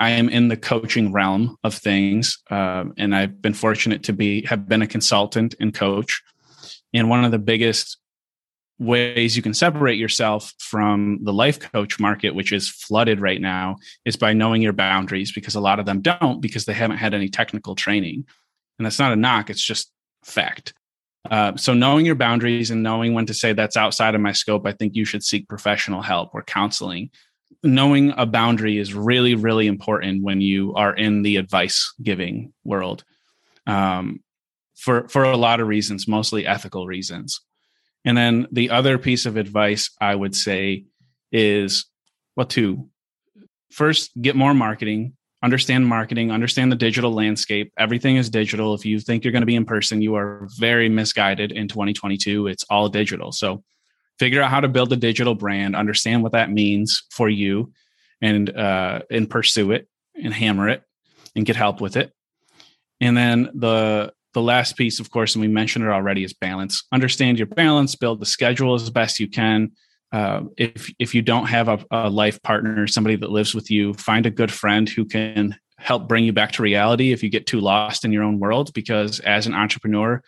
I 0.00 0.10
am 0.10 0.28
in 0.28 0.48
the 0.48 0.56
coaching 0.56 1.12
realm 1.12 1.56
of 1.62 1.74
things, 1.74 2.38
um, 2.50 2.92
and 2.98 3.14
I've 3.14 3.40
been 3.40 3.54
fortunate 3.54 4.02
to 4.04 4.12
be 4.12 4.44
have 4.46 4.68
been 4.68 4.82
a 4.82 4.86
consultant 4.86 5.54
and 5.60 5.72
coach. 5.72 6.22
And 6.92 7.08
one 7.08 7.24
of 7.24 7.30
the 7.30 7.38
biggest 7.38 7.98
ways 8.82 9.36
you 9.36 9.42
can 9.42 9.54
separate 9.54 9.98
yourself 9.98 10.52
from 10.58 11.18
the 11.22 11.32
life 11.32 11.58
coach 11.58 12.00
market, 12.00 12.34
which 12.34 12.52
is 12.52 12.68
flooded 12.68 13.20
right 13.20 13.40
now, 13.40 13.76
is 14.04 14.16
by 14.16 14.32
knowing 14.32 14.62
your 14.62 14.72
boundaries 14.72 15.32
because 15.32 15.54
a 15.54 15.60
lot 15.60 15.78
of 15.78 15.86
them 15.86 16.00
don't 16.00 16.40
because 16.40 16.64
they 16.64 16.72
haven't 16.72 16.98
had 16.98 17.14
any 17.14 17.28
technical 17.28 17.74
training. 17.74 18.24
And 18.78 18.86
that's 18.86 18.98
not 18.98 19.12
a 19.12 19.16
knock; 19.16 19.50
it's 19.50 19.62
just 19.62 19.90
fact. 20.24 20.74
Uh, 21.30 21.56
so 21.56 21.72
knowing 21.72 22.04
your 22.04 22.16
boundaries 22.16 22.70
and 22.70 22.82
knowing 22.82 23.14
when 23.14 23.26
to 23.26 23.34
say 23.34 23.52
that's 23.52 23.76
outside 23.76 24.14
of 24.14 24.20
my 24.20 24.32
scope, 24.32 24.66
I 24.66 24.72
think 24.72 24.96
you 24.96 25.04
should 25.04 25.22
seek 25.22 25.48
professional 25.48 26.02
help 26.02 26.34
or 26.34 26.42
counseling 26.42 27.10
knowing 27.62 28.12
a 28.16 28.26
boundary 28.26 28.78
is 28.78 28.94
really 28.94 29.34
really 29.34 29.66
important 29.66 30.22
when 30.22 30.40
you 30.40 30.74
are 30.74 30.94
in 30.94 31.22
the 31.22 31.36
advice 31.36 31.94
giving 32.02 32.52
world 32.64 33.04
um, 33.66 34.20
for 34.74 35.08
for 35.08 35.24
a 35.24 35.36
lot 35.36 35.60
of 35.60 35.68
reasons 35.68 36.08
mostly 36.08 36.46
ethical 36.46 36.86
reasons 36.86 37.40
and 38.04 38.16
then 38.16 38.46
the 38.52 38.70
other 38.70 38.98
piece 38.98 39.26
of 39.26 39.36
advice 39.36 39.90
i 40.00 40.14
would 40.14 40.34
say 40.34 40.84
is 41.30 41.86
well 42.36 42.46
two. 42.46 42.88
First 43.70 44.10
get 44.20 44.36
more 44.36 44.54
marketing 44.54 45.14
understand 45.42 45.86
marketing 45.86 46.30
understand 46.30 46.70
the 46.70 46.76
digital 46.76 47.12
landscape. 47.12 47.72
Everything 47.76 48.16
is 48.16 48.30
digital. 48.30 48.74
If 48.74 48.86
you 48.86 49.00
think 49.00 49.24
you're 49.24 49.32
going 49.32 49.42
to 49.42 49.46
be 49.46 49.56
in 49.56 49.64
person 49.64 50.02
you 50.02 50.14
are 50.14 50.46
very 50.58 50.88
misguided 50.88 51.52
in 51.52 51.68
2022 51.68 52.46
it's 52.46 52.64
all 52.70 52.88
digital. 52.88 53.32
So 53.32 53.64
figure 54.18 54.42
out 54.42 54.50
how 54.50 54.60
to 54.60 54.68
build 54.68 54.92
a 54.92 54.96
digital 54.96 55.34
brand, 55.34 55.74
understand 55.74 56.22
what 56.22 56.32
that 56.32 56.50
means 56.50 57.02
for 57.10 57.28
you, 57.28 57.72
and 58.20 58.56
uh, 58.56 59.00
and 59.10 59.28
pursue 59.28 59.72
it 59.72 59.88
and 60.14 60.32
hammer 60.32 60.68
it 60.68 60.82
and 61.34 61.44
get 61.44 61.56
help 61.56 61.80
with 61.80 61.96
it. 61.96 62.12
And 63.00 63.16
then 63.16 63.50
the 63.54 64.12
the 64.34 64.42
last 64.42 64.76
piece, 64.76 65.00
of 65.00 65.10
course, 65.10 65.34
and 65.34 65.42
we 65.42 65.48
mentioned 65.48 65.84
it 65.84 65.90
already, 65.90 66.24
is 66.24 66.32
balance. 66.32 66.84
Understand 66.92 67.38
your 67.38 67.46
balance, 67.46 67.94
build 67.94 68.20
the 68.20 68.26
schedule 68.26 68.74
as 68.74 68.88
best 68.90 69.20
you 69.20 69.28
can. 69.28 69.72
Uh, 70.12 70.42
if 70.58 70.92
if 70.98 71.14
you 71.14 71.22
don't 71.22 71.46
have 71.46 71.68
a, 71.68 71.84
a 71.90 72.10
life 72.10 72.42
partner, 72.42 72.86
somebody 72.86 73.16
that 73.16 73.30
lives 73.30 73.54
with 73.54 73.70
you, 73.70 73.94
find 73.94 74.26
a 74.26 74.30
good 74.30 74.52
friend 74.52 74.88
who 74.88 75.04
can 75.04 75.56
help 75.78 76.06
bring 76.06 76.24
you 76.24 76.32
back 76.32 76.52
to 76.52 76.62
reality 76.62 77.12
if 77.12 77.22
you 77.22 77.30
get 77.30 77.46
too 77.46 77.60
lost 77.60 78.04
in 78.04 78.12
your 78.12 78.22
own 78.22 78.38
world. 78.38 78.72
Because 78.72 79.20
as 79.20 79.46
an 79.46 79.54
entrepreneur, 79.54 80.22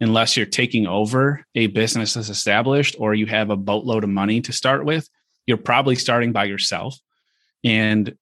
unless 0.00 0.36
you're 0.36 0.46
taking 0.46 0.86
over 0.86 1.44
a 1.54 1.66
business 1.68 2.14
that's 2.14 2.28
established 2.28 2.96
or 2.98 3.14
you 3.14 3.26
have 3.26 3.50
a 3.50 3.56
boatload 3.56 4.04
of 4.04 4.10
money 4.10 4.40
to 4.40 4.52
start 4.52 4.84
with, 4.84 5.08
you're 5.46 5.56
probably 5.56 5.96
starting 5.96 6.32
by 6.32 6.44
yourself. 6.44 6.98
And 7.64 8.14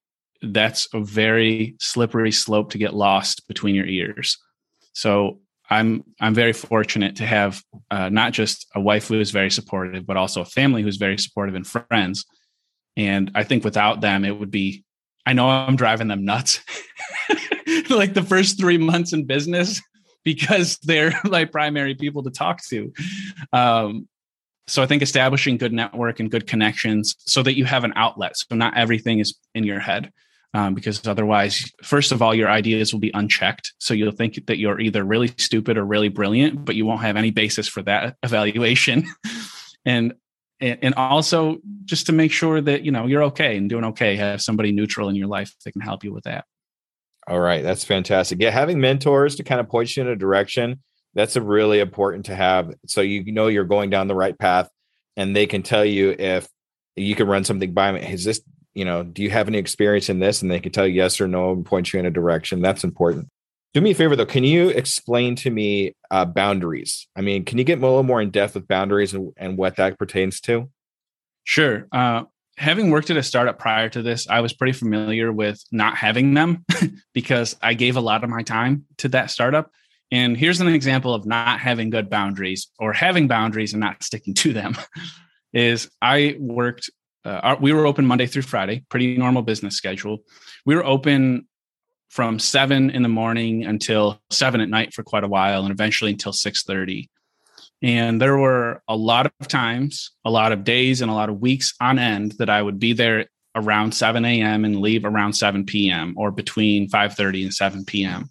that's 0.43 0.89
a 0.95 1.01
very 1.01 1.77
slippery 1.81 2.33
slope 2.33 2.71
to 2.71 2.79
get 2.79 2.95
lost 2.95 3.47
between 3.49 3.75
your 3.75 3.87
ears. 3.87 4.39
So 4.93 5.41
I'm 5.71 6.05
I'm 6.21 6.35
very 6.35 6.53
fortunate 6.53 7.17
to 7.17 7.27
have 7.27 7.63
uh, 7.91 8.09
not 8.09 8.33
just 8.33 8.67
a 8.75 8.81
wife 8.81 9.09
who 9.09 9.21
is 9.21 9.31
very 9.31 9.51
supportive, 9.51 10.07
but 10.07 10.17
also 10.17 10.41
a 10.41 10.47
family 10.47 10.83
who's 10.83 10.97
very 10.97 11.19
supportive 11.19 11.55
and 11.55 11.67
friends. 11.67 12.25
And 12.97 13.31
I 13.35 13.45
think 13.45 13.65
without 13.65 14.01
them, 14.01 14.25
it 14.25 14.39
would 14.39 14.51
be. 14.51 14.85
I 15.27 15.33
know 15.33 15.49
I'm 15.49 15.77
driving 15.77 16.09
them 16.09 16.25
nuts. 16.25 16.61
like 17.91 18.15
the 18.15 18.23
first 18.27 18.59
three 18.59 18.79
months 18.79 19.13
in 19.13 19.27
business, 19.27 19.81
because 20.25 20.79
they're 20.83 21.13
my 21.25 21.45
primary 21.45 21.95
people 21.95 22.23
to 22.25 22.31
talk 22.31 22.61
to. 22.69 22.93
Um, 23.53 24.09
so 24.67 24.83
I 24.83 24.87
think 24.87 25.03
establishing 25.03 25.57
good 25.57 25.73
network 25.73 26.21
and 26.21 26.31
good 26.31 26.47
connections 26.47 27.17
so 27.19 27.43
that 27.43 27.57
you 27.57 27.65
have 27.65 27.85
an 27.85 27.93
outlet. 27.97 28.37
So 28.37 28.55
not 28.55 28.77
everything 28.77 29.19
is 29.19 29.37
in 29.55 29.65
your 29.65 29.81
head. 29.81 30.13
Um, 30.53 30.75
because 30.75 31.07
otherwise, 31.07 31.71
first 31.83 32.11
of 32.11 32.23
all, 32.23 32.35
your 32.35 32.51
ideas 32.51 32.93
will 32.93 33.01
be 33.01 33.13
unchecked. 33.15 33.73
So 33.79 33.95
you'll 33.95 34.11
think 34.11 34.47
that 34.47 34.59
you're 34.59 34.81
either 34.81 35.05
really 35.05 35.29
stupid 35.39 35.79
or 35.79 35.85
really 35.85 36.09
brilliant, 36.09 36.65
but 36.65 36.75
you 36.75 36.85
won't 36.85 37.03
have 37.03 37.17
any 37.17 37.31
basis 37.31 37.69
for 37.69 37.83
that 37.83 38.17
evaluation. 38.23 39.07
and 39.85 40.15
and 40.61 40.95
also 40.95 41.57
just 41.87 42.05
to 42.07 42.13
make 42.13 42.33
sure 42.33 42.61
that 42.61 42.85
you 42.85 42.91
know 42.91 43.07
you're 43.07 43.23
okay 43.23 43.57
and 43.57 43.71
doing 43.71 43.85
okay, 43.85 44.17
have 44.17 44.43
somebody 44.43 44.73
neutral 44.73 45.09
in 45.09 45.17
your 45.17 45.29
life 45.29 45.55
that 45.65 45.73
can 45.73 45.81
help 45.81 46.05
you 46.05 46.13
with 46.13 46.25
that. 46.25 46.45
All 47.27 47.41
right, 47.41 47.63
that's 47.63 47.85
fantastic. 47.85 48.41
Yeah, 48.41 48.51
having 48.51 48.81
mentors 48.81 49.37
to 49.37 49.45
kind 49.45 49.61
of 49.61 49.69
point 49.69 49.97
you 49.97 50.03
in 50.03 50.09
a 50.09 50.17
direction 50.17 50.83
that's 51.15 51.37
a 51.37 51.43
really 51.43 51.81
important 51.81 52.27
to 52.27 52.35
have, 52.35 52.75
so 52.87 53.01
you 53.01 53.33
know 53.33 53.49
you're 53.49 53.65
going 53.65 53.91
down 53.91 54.09
the 54.09 54.15
right 54.15 54.39
path, 54.39 54.69
and 55.17 55.35
they 55.35 55.47
can 55.47 55.63
tell 55.63 55.85
you 55.85 56.15
if 56.19 56.49
you 56.97 57.15
can 57.15 57.27
run 57.27 57.45
something 57.45 57.73
by 57.73 57.93
me. 57.93 58.01
Is 58.01 58.25
this, 58.25 58.41
you 58.75 58.85
know, 58.85 59.03
do 59.03 59.23
you 59.23 59.31
have 59.31 59.49
any 59.49 59.59
experience 59.59 60.09
in 60.09 60.21
this? 60.21 60.43
And 60.43 60.51
they 60.51 60.61
can 60.61 60.73
tell 60.73 60.87
you 60.87 60.95
yes 60.95 61.21
or 61.21 61.29
no 61.29 61.53
and 61.53 61.67
point 61.67 61.93
you 61.93 61.99
in 61.99 62.07
a 62.07 62.11
direction. 62.11 62.63
That's 62.63 62.85
important. 62.85 63.29
Do 63.73 63.81
me 63.81 63.93
a 63.93 63.95
favor 63.95 64.17
though. 64.17 64.27
Can 64.27 64.45
you 64.45 64.69
explain 64.69 65.37
to 65.37 65.51
me 65.51 65.95
uh, 66.11 66.25
boundaries? 66.25 67.07
I 67.15 67.21
mean, 67.21 67.45
can 67.45 67.59
you 67.59 67.65
get 67.65 67.79
a 67.79 67.83
little 67.83 68.03
more 68.03 68.21
in 68.21 68.31
depth 68.31 68.55
with 68.55 68.67
boundaries 68.67 69.15
and, 69.15 69.33
and 69.37 69.57
what 69.57 69.77
that 69.77 69.99
pertains 69.99 70.41
to? 70.43 70.69
Sure. 71.45 71.87
Uh, 71.93 72.25
having 72.57 72.91
worked 72.91 73.11
at 73.11 73.17
a 73.17 73.23
startup 73.23 73.59
prior 73.59 73.89
to 73.89 74.03
this, 74.03 74.29
I 74.29 74.41
was 74.41 74.53
pretty 74.53 74.73
familiar 74.73 75.33
with 75.33 75.63
not 75.71 75.97
having 75.97 76.35
them 76.35 76.65
because 77.15 77.57
I 77.63 77.75
gave 77.75 77.97
a 77.97 78.01
lot 78.01 78.25
of 78.25 78.31
my 78.31 78.43
time 78.43 78.87
to 78.99 79.09
that 79.09 79.31
startup. 79.31 79.71
And 80.13 80.37
here's 80.37 80.61
an 80.61 80.69
example 80.69 81.15
of 81.15 81.25
not 81.25 81.61
having 81.61 81.91
good 81.91 82.11
boundaries 82.11 82.69
or 82.79 82.93
having 82.93 83.29
boundaries 83.29 83.73
and 83.73 83.81
not 83.81 84.03
sticking 84.03 84.35
to 84.35 84.53
them 84.53 84.77
is 85.53 85.89
I 86.03 86.37
worked 86.39 86.91
uh, 87.25 87.57
we 87.61 87.73
were 87.73 87.87
open 87.87 88.07
Monday 88.07 88.27
through 88.27 88.43
Friday, 88.43 88.85
pretty 88.89 89.17
normal 89.17 89.43
business 89.43 89.77
schedule. 89.77 90.19
We 90.65 90.75
were 90.75 90.85
open 90.85 91.47
from 92.09 92.39
7 92.39 92.91
in 92.91 93.03
the 93.03 93.09
morning 93.09 93.65
until 93.65 94.21
7 94.31 94.61
at 94.61 94.69
night 94.69 94.93
for 94.93 95.03
quite 95.03 95.25
a 95.25 95.29
while 95.29 95.63
and 95.63 95.71
eventually 95.71 96.11
until 96.11 96.33
6:30. 96.33 97.09
And 97.83 98.21
there 98.21 98.37
were 98.37 98.83
a 98.89 98.97
lot 98.97 99.33
of 99.41 99.49
times, 99.49 100.11
a 100.25 100.31
lot 100.31 100.53
of 100.53 100.65
days, 100.65 101.01
and 101.01 101.11
a 101.11 101.15
lot 101.15 101.31
of 101.31 101.41
weeks 101.41 101.75
on 101.81 101.99
end 101.99 102.33
that 102.39 102.51
I 102.51 102.61
would 102.61 102.79
be 102.79 102.93
there 102.93 103.27
around 103.55 103.93
7 103.93 104.25
a.m. 104.25 104.65
and 104.65 104.81
leave 104.81 105.05
around 105.05 105.33
7 105.33 105.65
p.m. 105.65 106.15
or 106.17 106.31
between 106.31 106.89
5:30 106.89 107.45
and 107.45 107.55
7 107.55 107.85
p.m. 107.85 108.31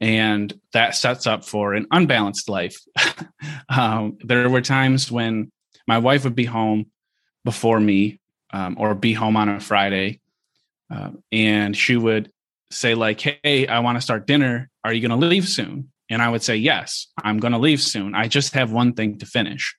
And 0.00 0.58
that 0.72 0.94
sets 0.94 1.26
up 1.26 1.44
for 1.44 1.74
an 1.74 1.86
unbalanced 1.90 2.48
life. 2.48 2.78
um, 3.68 4.16
there 4.24 4.48
were 4.48 4.62
times 4.62 5.10
when 5.10 5.52
my 5.86 5.98
wife 5.98 6.24
would 6.24 6.34
be 6.34 6.46
home 6.46 6.86
before 7.44 7.80
me 7.80 8.20
um, 8.52 8.76
or 8.78 8.94
be 8.94 9.12
home 9.12 9.36
on 9.36 9.48
a 9.48 9.60
Friday. 9.60 10.20
Uh, 10.90 11.10
and 11.30 11.76
she 11.76 11.96
would 11.96 12.30
say, 12.70 12.94
like, 12.94 13.20
hey, 13.20 13.66
I 13.66 13.80
want 13.80 13.96
to 13.96 14.02
start 14.02 14.26
dinner. 14.26 14.68
Are 14.84 14.92
you 14.92 15.06
going 15.06 15.18
to 15.20 15.26
leave 15.26 15.48
soon? 15.48 15.90
And 16.08 16.20
I 16.20 16.28
would 16.28 16.42
say, 16.42 16.56
yes, 16.56 17.06
I'm 17.22 17.38
going 17.38 17.52
to 17.52 17.58
leave 17.58 17.80
soon. 17.80 18.14
I 18.14 18.26
just 18.26 18.54
have 18.54 18.72
one 18.72 18.94
thing 18.94 19.18
to 19.18 19.26
finish. 19.26 19.76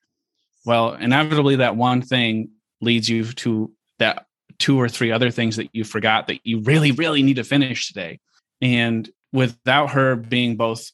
Well, 0.65 0.93
inevitably, 0.93 1.57
that 1.57 1.75
one 1.75 2.01
thing 2.01 2.51
leads 2.79 3.09
you 3.09 3.25
to 3.25 3.71
that 3.99 4.25
two 4.57 4.79
or 4.79 4.87
three 4.87 5.11
other 5.11 5.31
things 5.31 5.57
that 5.57 5.69
you 5.73 5.83
forgot 5.83 6.27
that 6.27 6.39
you 6.45 6.59
really, 6.61 6.91
really 6.91 7.23
need 7.23 7.35
to 7.35 7.43
finish 7.43 7.87
today. 7.87 8.19
And 8.61 9.09
without 9.33 9.91
her 9.91 10.15
being 10.15 10.55
both 10.55 10.91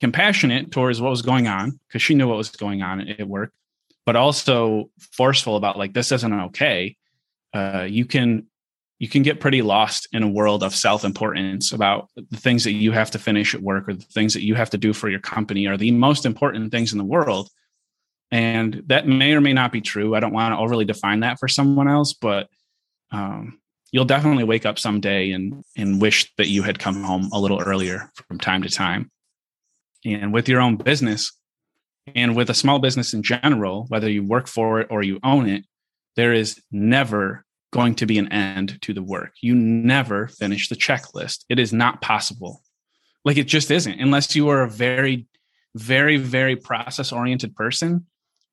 compassionate 0.00 0.70
towards 0.70 1.00
what 1.00 1.10
was 1.10 1.22
going 1.22 1.48
on, 1.48 1.78
because 1.88 2.02
she 2.02 2.14
knew 2.14 2.28
what 2.28 2.36
was 2.36 2.50
going 2.50 2.82
on 2.82 3.00
at 3.08 3.28
work, 3.28 3.52
but 4.06 4.16
also 4.16 4.90
forceful 5.12 5.56
about 5.56 5.78
like, 5.78 5.92
this 5.92 6.12
isn't 6.12 6.32
okay. 6.32 6.96
Uh, 7.54 7.86
you 7.88 8.04
can 8.04 8.46
you 8.98 9.08
can 9.08 9.22
get 9.22 9.40
pretty 9.40 9.62
lost 9.62 10.06
in 10.12 10.22
a 10.22 10.28
world 10.28 10.62
of 10.62 10.72
self-importance 10.72 11.72
about 11.72 12.08
the 12.14 12.36
things 12.36 12.62
that 12.62 12.72
you 12.72 12.92
have 12.92 13.10
to 13.10 13.18
finish 13.18 13.52
at 13.52 13.60
work 13.60 13.88
or 13.88 13.94
the 13.94 14.04
things 14.04 14.32
that 14.34 14.44
you 14.44 14.54
have 14.54 14.70
to 14.70 14.78
do 14.78 14.92
for 14.92 15.08
your 15.08 15.18
company 15.18 15.66
are 15.66 15.76
the 15.76 15.90
most 15.90 16.24
important 16.24 16.70
things 16.70 16.92
in 16.92 16.98
the 16.98 17.04
world. 17.04 17.48
And 18.30 18.84
that 18.86 19.08
may 19.08 19.32
or 19.32 19.40
may 19.40 19.54
not 19.54 19.72
be 19.72 19.80
true. 19.80 20.14
I 20.14 20.20
don't 20.20 20.32
want 20.32 20.54
to 20.54 20.58
overly 20.58 20.84
define 20.84 21.20
that 21.20 21.40
for 21.40 21.48
someone 21.48 21.88
else 21.88 22.12
but 22.12 22.48
um, 23.10 23.58
you'll 23.90 24.04
definitely 24.04 24.44
wake 24.44 24.66
up 24.66 24.78
someday 24.78 25.32
and 25.32 25.62
and 25.76 26.00
wish 26.00 26.32
that 26.38 26.48
you 26.48 26.62
had 26.62 26.78
come 26.78 27.02
home 27.04 27.28
a 27.32 27.38
little 27.38 27.60
earlier 27.60 28.10
from 28.14 28.38
time 28.38 28.62
to 28.62 28.68
time. 28.68 29.10
And 30.04 30.32
with 30.32 30.48
your 30.48 30.60
own 30.60 30.76
business 30.76 31.32
and 32.14 32.36
with 32.36 32.50
a 32.50 32.54
small 32.54 32.78
business 32.78 33.14
in 33.14 33.22
general 33.22 33.86
whether 33.88 34.10
you 34.10 34.22
work 34.22 34.46
for 34.46 34.80
it 34.80 34.88
or 34.90 35.02
you 35.02 35.18
own 35.22 35.48
it 35.48 35.64
there 36.16 36.32
is 36.32 36.60
never 36.70 37.44
going 37.72 37.94
to 37.96 38.06
be 38.06 38.18
an 38.18 38.30
end 38.30 38.80
to 38.82 38.92
the 38.92 39.02
work. 39.02 39.32
You 39.40 39.54
never 39.54 40.28
finish 40.28 40.68
the 40.68 40.76
checklist. 40.76 41.44
It 41.48 41.58
is 41.58 41.72
not 41.72 42.02
possible. 42.02 42.62
Like 43.24 43.38
it 43.38 43.48
just 43.48 43.70
isn't, 43.70 44.00
unless 44.00 44.36
you 44.36 44.48
are 44.50 44.62
a 44.62 44.70
very, 44.70 45.26
very, 45.74 46.18
very 46.18 46.54
process 46.54 47.12
oriented 47.12 47.56
person 47.56 48.06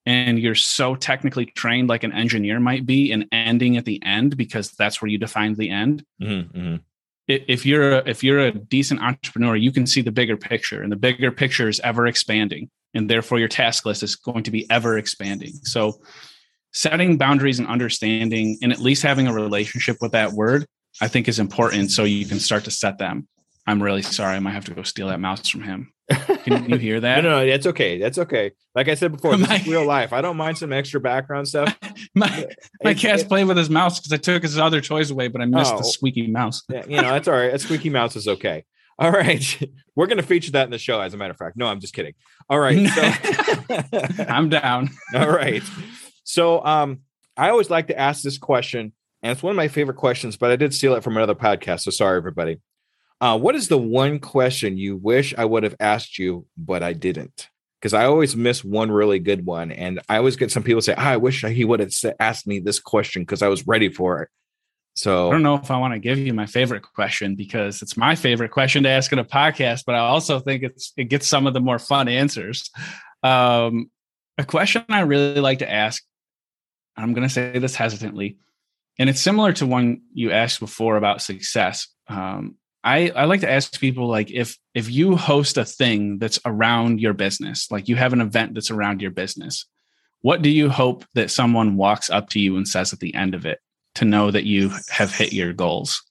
and 0.06 0.38
you're 0.38 0.54
so 0.54 0.94
technically 0.94 1.46
trained 1.46 1.88
like 1.88 2.02
an 2.02 2.12
engineer 2.12 2.58
might 2.58 2.86
be 2.86 3.12
and 3.12 3.26
ending 3.30 3.76
at 3.76 3.84
the 3.84 4.02
end 4.02 4.36
because 4.36 4.70
that's 4.72 5.02
where 5.02 5.10
you 5.10 5.18
define 5.18 5.54
the 5.54 5.68
end. 5.68 6.04
Mm-hmm, 6.22 6.58
mm-hmm. 6.58 6.76
if 7.26 7.66
you're 7.66 7.98
a, 7.98 8.02
if 8.06 8.24
you're 8.24 8.40
a 8.40 8.52
decent 8.52 9.02
entrepreneur, 9.02 9.54
you 9.54 9.70
can 9.70 9.86
see 9.86 10.00
the 10.00 10.10
bigger 10.10 10.38
picture, 10.38 10.82
and 10.82 10.90
the 10.90 10.96
bigger 10.96 11.30
picture 11.30 11.68
is 11.68 11.80
ever 11.80 12.06
expanding, 12.06 12.70
and 12.94 13.08
therefore 13.08 13.38
your 13.38 13.48
task 13.48 13.86
list 13.86 14.02
is 14.02 14.16
going 14.16 14.42
to 14.44 14.50
be 14.50 14.68
ever 14.70 14.98
expanding. 14.98 15.52
So, 15.62 16.00
setting 16.72 17.18
boundaries 17.18 17.58
and 17.58 17.68
understanding, 17.68 18.58
and 18.62 18.72
at 18.72 18.78
least 18.78 19.02
having 19.02 19.26
a 19.26 19.32
relationship 19.32 19.96
with 20.00 20.12
that 20.12 20.32
word, 20.32 20.66
I 21.00 21.08
think 21.08 21.28
is 21.28 21.38
important, 21.38 21.90
so 21.90 22.04
you 22.04 22.26
can 22.26 22.40
start 22.40 22.64
to 22.64 22.70
set 22.70 22.98
them. 22.98 23.28
I'm 23.66 23.82
really 23.82 24.02
sorry. 24.02 24.36
I 24.36 24.40
might 24.40 24.52
have 24.52 24.64
to 24.66 24.74
go 24.74 24.82
steal 24.82 25.08
that 25.08 25.20
mouse 25.20 25.48
from 25.48 25.62
him. 25.62 25.92
Can 26.44 26.68
you 26.68 26.76
hear 26.76 27.00
that? 27.00 27.22
no, 27.22 27.40
no, 27.40 27.46
that's 27.46 27.66
okay. 27.66 27.98
That's 27.98 28.18
okay. 28.18 28.52
Like 28.74 28.88
I 28.88 28.94
said 28.94 29.12
before, 29.12 29.36
this 29.36 29.50
is 29.50 29.66
real 29.66 29.84
life. 29.84 30.12
I 30.12 30.20
don't 30.20 30.36
mind 30.36 30.58
some 30.58 30.72
extra 30.72 31.00
background 31.00 31.46
stuff. 31.46 31.76
my 32.14 32.46
my 32.82 32.94
cat's 32.94 33.22
playing 33.22 33.46
with 33.46 33.56
his 33.56 33.70
mouse 33.70 34.00
because 34.00 34.12
I 34.12 34.16
took 34.16 34.42
his 34.42 34.58
other 34.58 34.80
toys 34.80 35.10
away, 35.10 35.28
but 35.28 35.40
I 35.40 35.44
missed 35.44 35.74
oh, 35.74 35.78
the 35.78 35.84
squeaky 35.84 36.26
mouse. 36.26 36.62
Yeah, 36.68 36.84
you 36.86 36.96
know, 36.96 37.10
that's 37.10 37.28
all 37.28 37.34
right. 37.34 37.54
A 37.54 37.58
squeaky 37.58 37.90
mouse 37.90 38.16
is 38.16 38.26
okay. 38.26 38.64
All 39.00 39.10
right. 39.10 39.58
We're 39.96 40.06
going 40.06 40.18
to 40.18 40.22
feature 40.22 40.52
that 40.52 40.64
in 40.64 40.70
the 40.70 40.78
show, 40.78 41.00
as 41.00 41.14
a 41.14 41.16
matter 41.16 41.32
of 41.32 41.38
fact. 41.38 41.56
No, 41.56 41.66
I'm 41.66 41.80
just 41.80 41.94
kidding. 41.94 42.14
All 42.48 42.60
right. 42.60 42.86
So 42.88 44.24
I'm 44.28 44.48
down. 44.50 44.90
all 45.14 45.30
right. 45.30 45.62
So 46.22 46.64
um, 46.64 47.00
I 47.36 47.48
always 47.48 47.70
like 47.70 47.88
to 47.88 47.98
ask 47.98 48.22
this 48.22 48.38
question, 48.38 48.92
and 49.22 49.32
it's 49.32 49.42
one 49.42 49.50
of 49.50 49.56
my 49.56 49.68
favorite 49.68 49.96
questions, 49.96 50.36
but 50.36 50.50
I 50.50 50.56
did 50.56 50.74
steal 50.74 50.94
it 50.94 51.02
from 51.02 51.16
another 51.16 51.34
podcast. 51.34 51.80
So 51.80 51.90
sorry, 51.90 52.18
everybody. 52.18 52.60
Uh, 53.20 53.38
what 53.38 53.54
is 53.54 53.68
the 53.68 53.78
one 53.78 54.18
question 54.18 54.78
you 54.78 54.96
wish 54.96 55.34
I 55.36 55.44
would 55.44 55.62
have 55.62 55.76
asked 55.80 56.18
you, 56.18 56.46
but 56.56 56.82
I 56.82 56.92
didn't? 56.92 57.48
Because 57.80 57.94
I 57.94 58.04
always 58.04 58.36
miss 58.36 58.62
one 58.62 58.90
really 58.90 59.18
good 59.18 59.44
one. 59.44 59.72
And 59.72 60.00
I 60.08 60.18
always 60.18 60.36
get 60.36 60.50
some 60.50 60.62
people 60.62 60.82
say, 60.82 60.94
oh, 60.96 61.02
I 61.02 61.16
wish 61.16 61.42
he 61.42 61.64
would 61.64 61.80
have 61.80 61.92
asked 62.18 62.46
me 62.46 62.60
this 62.60 62.78
question 62.78 63.22
because 63.22 63.42
I 63.42 63.48
was 63.48 63.66
ready 63.66 63.90
for 63.90 64.22
it. 64.22 64.28
So 64.94 65.28
I 65.28 65.32
don't 65.32 65.42
know 65.42 65.54
if 65.54 65.70
I 65.70 65.78
want 65.78 65.94
to 65.94 66.00
give 66.00 66.18
you 66.18 66.34
my 66.34 66.46
favorite 66.46 66.82
question 66.82 67.34
because 67.34 67.80
it's 67.82 67.96
my 67.96 68.14
favorite 68.14 68.50
question 68.50 68.82
to 68.82 68.88
ask 68.88 69.12
in 69.12 69.18
a 69.18 69.24
podcast, 69.24 69.84
but 69.86 69.94
I 69.94 70.00
also 70.00 70.40
think 70.40 70.62
it's 70.62 70.92
it 70.96 71.04
gets 71.04 71.26
some 71.26 71.46
of 71.46 71.54
the 71.54 71.60
more 71.60 71.78
fun 71.78 72.08
answers. 72.08 72.70
Um, 73.22 73.90
a 74.36 74.44
question 74.44 74.84
I 74.88 75.00
really 75.00 75.40
like 75.40 75.60
to 75.60 75.70
ask, 75.70 76.02
I'm 76.96 77.12
going 77.12 77.26
to 77.26 77.32
say 77.32 77.58
this 77.58 77.74
hesitantly, 77.74 78.38
and 78.98 79.08
it's 79.08 79.20
similar 79.20 79.52
to 79.54 79.66
one 79.66 80.02
you 80.12 80.32
asked 80.32 80.60
before 80.60 80.96
about 80.96 81.22
success. 81.22 81.88
Um, 82.08 82.56
I, 82.82 83.10
I 83.10 83.26
like 83.26 83.40
to 83.42 83.50
ask 83.50 83.78
people 83.78 84.08
like 84.08 84.30
if 84.30 84.56
if 84.74 84.90
you 84.90 85.16
host 85.16 85.56
a 85.56 85.64
thing 85.64 86.18
that's 86.18 86.40
around 86.44 87.00
your 87.00 87.12
business, 87.12 87.70
like 87.70 87.88
you 87.88 87.96
have 87.96 88.12
an 88.12 88.20
event 88.20 88.54
that's 88.54 88.70
around 88.70 89.02
your 89.02 89.10
business, 89.10 89.66
what 90.22 90.42
do 90.42 90.50
you 90.50 90.68
hope 90.68 91.04
that 91.14 91.30
someone 91.30 91.76
walks 91.76 92.10
up 92.10 92.30
to 92.30 92.40
you 92.40 92.56
and 92.56 92.66
says 92.66 92.92
at 92.92 93.00
the 93.00 93.14
end 93.14 93.34
of 93.34 93.46
it 93.46 93.60
to 93.96 94.04
know 94.04 94.30
that 94.30 94.44
you 94.44 94.70
have 94.90 95.14
hit 95.14 95.32
your 95.32 95.52
goals, 95.52 96.02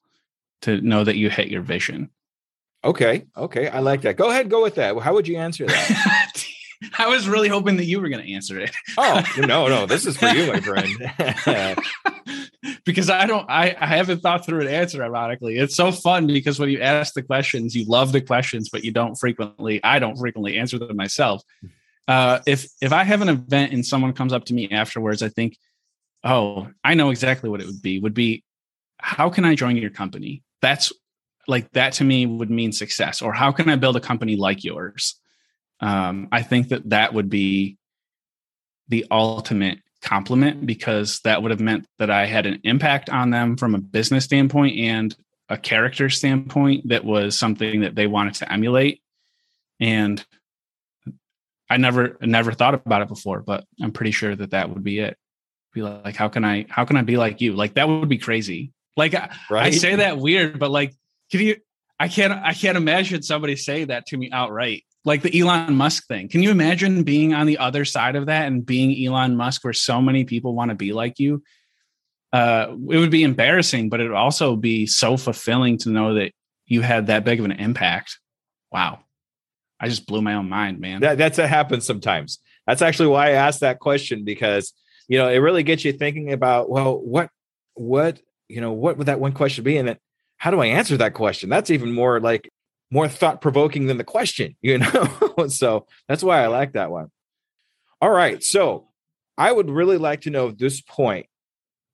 to 0.61 0.81
know 0.81 1.03
that 1.03 1.17
you 1.17 1.29
hit 1.29 1.47
your 1.47 1.61
vision? 1.61 2.09
Okay, 2.83 3.25
okay, 3.35 3.67
I 3.67 3.79
like 3.79 4.01
that. 4.01 4.15
Go 4.15 4.29
ahead, 4.29 4.49
go 4.49 4.63
with 4.63 4.75
that. 4.75 4.97
How 4.99 5.13
would 5.13 5.27
you 5.27 5.37
answer 5.37 5.65
that? 5.65 6.45
I 6.97 7.07
was 7.07 7.27
really 7.27 7.49
hoping 7.49 7.75
that 7.77 7.85
you 7.85 7.99
were 7.99 8.07
going 8.07 8.23
to 8.23 8.33
answer 8.33 8.59
it. 8.59 8.71
oh 8.97 9.23
no, 9.37 9.67
no, 9.67 9.85
this 9.85 10.05
is 10.05 10.15
for 10.17 10.27
you, 10.27 10.47
my 10.47 10.61
friend. 10.61 11.77
because 12.85 13.09
I 13.09 13.25
don't, 13.25 13.49
I, 13.49 13.75
I 13.79 13.85
haven't 13.85 14.21
thought 14.21 14.45
through 14.45 14.61
an 14.61 14.67
answer. 14.67 15.03
Ironically, 15.03 15.57
it's 15.57 15.75
so 15.75 15.91
fun 15.91 16.27
because 16.27 16.57
when 16.57 16.69
you 16.69 16.81
ask 16.81 17.13
the 17.13 17.23
questions, 17.23 17.75
you 17.75 17.85
love 17.85 18.11
the 18.13 18.21
questions, 18.21 18.69
but 18.69 18.85
you 18.85 18.91
don't 18.91 19.15
frequently. 19.15 19.83
I 19.83 19.99
don't 19.99 20.17
frequently 20.17 20.57
answer 20.57 20.79
them 20.79 20.95
myself. 20.95 21.43
Uh, 22.07 22.39
if 22.47 22.69
if 22.81 22.93
I 22.93 23.03
have 23.03 23.21
an 23.21 23.29
event 23.29 23.73
and 23.73 23.85
someone 23.85 24.13
comes 24.13 24.33
up 24.33 24.45
to 24.45 24.53
me 24.53 24.69
afterwards, 24.71 25.21
I 25.21 25.29
think, 25.29 25.57
oh, 26.23 26.67
I 26.83 26.93
know 26.93 27.09
exactly 27.09 27.49
what 27.49 27.61
it 27.61 27.67
would 27.67 27.81
be. 27.81 27.99
Would 27.99 28.13
be, 28.13 28.43
how 28.97 29.29
can 29.29 29.45
I 29.45 29.55
join 29.55 29.77
your 29.77 29.89
company? 29.89 30.43
That's 30.61 30.91
like 31.47 31.71
that 31.71 31.93
to 31.93 32.03
me 32.03 32.25
would 32.25 32.49
mean 32.49 32.71
success. 32.71 33.21
Or 33.21 33.33
how 33.33 33.51
can 33.51 33.69
I 33.69 33.75
build 33.75 33.95
a 33.95 34.01
company 34.01 34.35
like 34.35 34.63
yours? 34.63 35.19
um, 35.81 36.27
I 36.31 36.41
think 36.43 36.69
that 36.69 36.89
that 36.89 37.13
would 37.13 37.29
be 37.29 37.77
the 38.87 39.05
ultimate 39.11 39.79
compliment 40.01 40.65
because 40.65 41.19
that 41.21 41.41
would 41.41 41.51
have 41.51 41.59
meant 41.59 41.85
that 41.99 42.09
I 42.09 42.25
had 42.25 42.45
an 42.45 42.59
impact 42.63 43.09
on 43.09 43.29
them 43.29 43.57
from 43.57 43.75
a 43.75 43.79
business 43.79 44.25
standpoint 44.25 44.77
and 44.77 45.15
a 45.49 45.57
character 45.57 46.09
standpoint 46.09 46.89
that 46.89 47.05
was 47.05 47.37
something 47.37 47.81
that 47.81 47.95
they 47.95 48.07
wanted 48.07 48.35
to 48.35 48.51
emulate. 48.51 49.01
And 49.79 50.23
I 51.69 51.77
never 51.77 52.17
never 52.21 52.51
thought 52.51 52.73
about 52.73 53.01
it 53.03 53.07
before, 53.07 53.41
but 53.41 53.65
I'm 53.81 53.91
pretty 53.91 54.11
sure 54.11 54.35
that 54.35 54.51
that 54.51 54.69
would 54.69 54.83
be 54.83 54.99
it. 54.99 55.17
Be 55.73 55.81
like, 55.81 56.15
how 56.15 56.29
can 56.29 56.43
I 56.43 56.65
how 56.69 56.85
can 56.85 56.97
I 56.97 57.03
be 57.03 57.17
like 57.17 57.41
you? 57.41 57.53
Like 57.53 57.75
that 57.75 57.87
would 57.87 58.09
be 58.09 58.17
crazy. 58.17 58.73
Like 58.97 59.13
I, 59.13 59.35
right? 59.49 59.67
I 59.67 59.71
say 59.71 59.95
that 59.95 60.17
weird, 60.17 60.59
but 60.59 60.71
like, 60.71 60.93
can 61.31 61.41
you? 61.41 61.57
I 61.99 62.07
can't 62.07 62.33
I 62.33 62.53
can't 62.53 62.77
imagine 62.77 63.21
somebody 63.21 63.55
say 63.55 63.83
that 63.83 64.07
to 64.07 64.17
me 64.17 64.31
outright 64.31 64.83
like 65.05 65.21
the 65.21 65.39
Elon 65.39 65.75
Musk 65.75 66.07
thing. 66.07 66.27
Can 66.27 66.43
you 66.43 66.51
imagine 66.51 67.03
being 67.03 67.33
on 67.33 67.45
the 67.45 67.57
other 67.57 67.85
side 67.85 68.15
of 68.15 68.25
that 68.27 68.47
and 68.47 68.65
being 68.65 69.05
Elon 69.05 69.35
Musk 69.35 69.63
where 69.63 69.73
so 69.73 70.01
many 70.01 70.25
people 70.25 70.53
want 70.53 70.69
to 70.69 70.75
be 70.75 70.93
like 70.93 71.19
you? 71.19 71.43
Uh, 72.31 72.67
it 72.89 72.97
would 72.97 73.09
be 73.09 73.23
embarrassing, 73.23 73.89
but 73.89 73.99
it 73.99 74.07
would 74.07 74.15
also 74.15 74.55
be 74.55 74.85
so 74.85 75.17
fulfilling 75.17 75.77
to 75.79 75.89
know 75.89 76.15
that 76.15 76.31
you 76.65 76.81
had 76.81 77.07
that 77.07 77.23
big 77.23 77.39
of 77.39 77.45
an 77.45 77.53
impact. 77.53 78.19
Wow. 78.71 78.99
I 79.79 79.87
just 79.87 80.05
blew 80.05 80.21
my 80.21 80.35
own 80.35 80.49
mind, 80.49 80.79
man. 80.79 81.01
That, 81.01 81.17
that's 81.17 81.37
what 81.37 81.49
happens 81.49 81.85
sometimes. 81.85 82.39
That's 82.67 82.81
actually 82.81 83.07
why 83.07 83.29
I 83.29 83.31
asked 83.31 83.61
that 83.61 83.79
question 83.79 84.25
because, 84.25 84.73
you 85.09 85.17
know, 85.17 85.27
it 85.27 85.37
really 85.37 85.63
gets 85.63 85.83
you 85.83 85.91
thinking 85.91 86.31
about, 86.31 86.69
well, 86.69 86.97
what, 86.97 87.29
what, 87.73 88.21
you 88.47 88.61
know, 88.61 88.71
what 88.71 88.97
would 88.97 89.07
that 89.07 89.19
one 89.19 89.33
question 89.33 89.63
be? 89.63 89.75
And 89.75 89.89
then 89.89 89.97
how 90.37 90.51
do 90.51 90.61
I 90.61 90.67
answer 90.67 90.95
that 90.97 91.15
question? 91.15 91.49
That's 91.49 91.71
even 91.71 91.91
more 91.91 92.19
like 92.21 92.49
more 92.91 93.09
thought 93.09 93.41
provoking 93.41 93.87
than 93.87 93.97
the 93.97 94.03
question, 94.03 94.55
you 94.61 94.77
know? 94.77 95.47
so 95.47 95.87
that's 96.07 96.23
why 96.23 96.43
I 96.43 96.47
like 96.47 96.73
that 96.73 96.91
one. 96.91 97.09
All 97.99 98.11
right. 98.11 98.41
So 98.43 98.87
I 99.37 99.51
would 99.51 99.69
really 99.69 99.97
like 99.97 100.21
to 100.21 100.29
know 100.29 100.49
at 100.49 100.59
this 100.59 100.79
point 100.79 101.25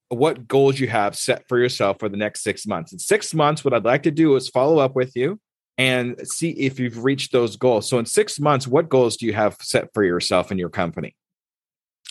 what 0.09 0.47
goals 0.47 0.79
you 0.79 0.87
have 0.89 1.15
set 1.15 1.47
for 1.47 1.57
yourself 1.57 1.97
for 1.99 2.09
the 2.09 2.17
next 2.17 2.43
six 2.43 2.67
months. 2.67 2.91
In 2.91 2.99
six 2.99 3.33
months, 3.33 3.63
what 3.63 3.73
I'd 3.73 3.85
like 3.85 4.03
to 4.03 4.11
do 4.11 4.35
is 4.35 4.49
follow 4.49 4.79
up 4.79 4.93
with 4.95 5.15
you 5.15 5.39
and 5.77 6.19
see 6.27 6.51
if 6.51 6.79
you've 6.79 7.03
reached 7.03 7.31
those 7.31 7.55
goals. 7.55 7.89
So 7.89 7.97
in 7.97 8.05
six 8.05 8.39
months, 8.39 8.67
what 8.67 8.89
goals 8.89 9.17
do 9.17 9.25
you 9.25 9.33
have 9.33 9.57
set 9.61 9.93
for 9.93 10.03
yourself 10.03 10.51
and 10.51 10.59
your 10.59 10.69
company? 10.69 11.15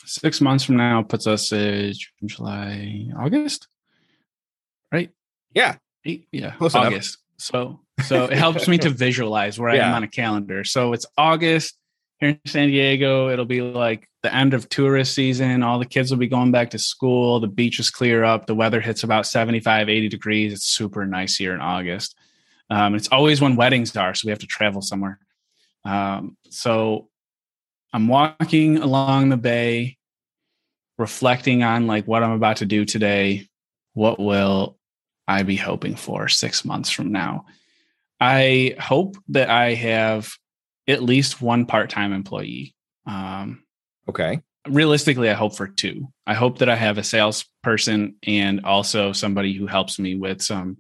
Six 0.05 0.41
months 0.41 0.65
from 0.65 0.77
now 0.77 1.03
puts 1.03 1.27
us 1.27 1.53
in 1.53 1.95
July, 2.25 3.09
August, 3.19 3.69
right? 4.93 5.11
Yeah. 5.55 5.77
Eight, 6.05 6.29
yeah. 6.33 6.53
Close 6.53 6.75
August. 6.75 7.19
Enough. 7.19 7.21
So 7.39 7.81
so 8.03 8.25
it 8.25 8.37
helps 8.37 8.69
me 8.69 8.79
to 8.79 8.91
visualize 9.07 9.59
where 9.59 9.75
yeah. 9.75 9.87
I 9.87 9.89
am 9.89 9.95
on 9.95 10.03
a 10.03 10.09
calendar. 10.09 10.65
So 10.65 10.93
it's 10.93 11.07
August 11.17 11.77
here 12.19 12.31
in 12.31 12.41
San 12.47 12.69
Diego. 12.69 13.29
It'll 13.29 13.45
be 13.45 13.61
like 13.61 14.09
the 14.23 14.35
end 14.35 14.55
of 14.55 14.69
tourist 14.69 15.15
season. 15.15 15.63
All 15.63 15.79
the 15.79 15.87
kids 15.87 16.11
will 16.11 16.19
be 16.19 16.27
going 16.27 16.51
back 16.51 16.71
to 16.71 16.79
school. 16.79 17.41
The 17.41 17.47
beaches 17.49 17.91
clear 17.91 18.25
up. 18.25 18.47
The 18.47 18.55
weather 18.55 18.81
hits 18.81 19.05
about 19.05 19.27
75, 19.27 19.89
80 19.89 20.09
degrees. 20.09 20.53
It's 20.53 20.65
super 20.65 21.07
nice 21.07 21.37
here 21.37 21.55
in 21.55 21.61
August. 21.61 22.17
Um, 22.71 22.95
it's 22.95 23.09
always 23.09 23.41
when 23.41 23.57
weddings 23.57 23.95
are, 23.97 24.15
so 24.15 24.27
we 24.27 24.31
have 24.31 24.39
to 24.41 24.47
travel 24.47 24.81
somewhere. 24.81 25.19
Um, 25.85 26.37
so 26.49 27.09
I'm 27.95 28.09
walking 28.09 28.79
along 28.79 29.29
the 29.29 29.37
bay, 29.37 29.99
reflecting 30.99 31.63
on 31.63 31.87
like 31.87 32.09
what 32.09 32.25
I'm 32.25 32.33
about 32.33 32.57
to 32.57 32.67
do 32.67 32.85
today. 32.85 33.49
What 33.93 34.19
will 34.19 34.77
I 35.29 35.45
be 35.45 35.55
hoping 35.55 35.95
for 35.95 36.27
six 36.27 36.65
months 36.65 36.91
from 36.91 37.13
now? 37.13 37.47
I 38.21 38.75
hope 38.81 39.17
that 39.29 39.49
I 39.49 39.75
have 39.75 40.33
at 40.89 41.05
least 41.05 41.41
one 41.41 41.67
part 41.67 41.89
time 41.89 42.13
employee. 42.13 42.75
Um, 43.07 43.63
okay. 44.09 44.41
Realistically, 44.67 45.31
I 45.31 45.35
hope 45.35 45.57
for 45.57 45.69
two. 45.69 46.09
I 46.27 46.35
hope 46.35 46.59
that 46.59 46.69
I 46.69 46.75
have 46.75 46.99
a 46.99 47.05
salesperson 47.05 48.17
and 48.25 48.65
also 48.65 49.13
somebody 49.13 49.53
who 49.53 49.69
helps 49.69 50.01
me 50.01 50.17
with 50.17 50.43
some 50.43 50.79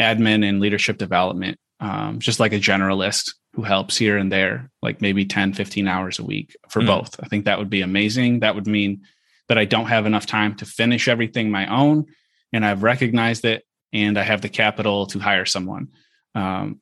admin 0.00 0.42
and 0.48 0.60
leadership 0.60 0.96
development, 0.96 1.58
um, 1.80 2.18
just 2.18 2.40
like 2.40 2.54
a 2.54 2.60
generalist 2.60 3.34
who 3.56 3.62
helps 3.62 3.96
here 3.96 4.18
and 4.18 4.30
there, 4.30 4.70
like 4.82 5.00
maybe 5.00 5.24
10, 5.24 5.54
15 5.54 5.88
hours 5.88 6.18
a 6.18 6.24
week 6.24 6.54
for 6.68 6.82
mm. 6.82 6.86
both. 6.86 7.18
I 7.22 7.26
think 7.26 7.46
that 7.46 7.58
would 7.58 7.70
be 7.70 7.80
amazing. 7.80 8.40
That 8.40 8.54
would 8.54 8.66
mean 8.66 9.00
that 9.48 9.56
I 9.56 9.64
don't 9.64 9.86
have 9.86 10.04
enough 10.04 10.26
time 10.26 10.54
to 10.56 10.66
finish 10.66 11.08
everything 11.08 11.50
my 11.50 11.66
own. 11.74 12.04
And 12.52 12.66
I've 12.66 12.82
recognized 12.82 13.46
it 13.46 13.64
and 13.94 14.18
I 14.18 14.22
have 14.24 14.42
the 14.42 14.50
capital 14.50 15.06
to 15.06 15.18
hire 15.18 15.46
someone 15.46 15.88
um, 16.34 16.80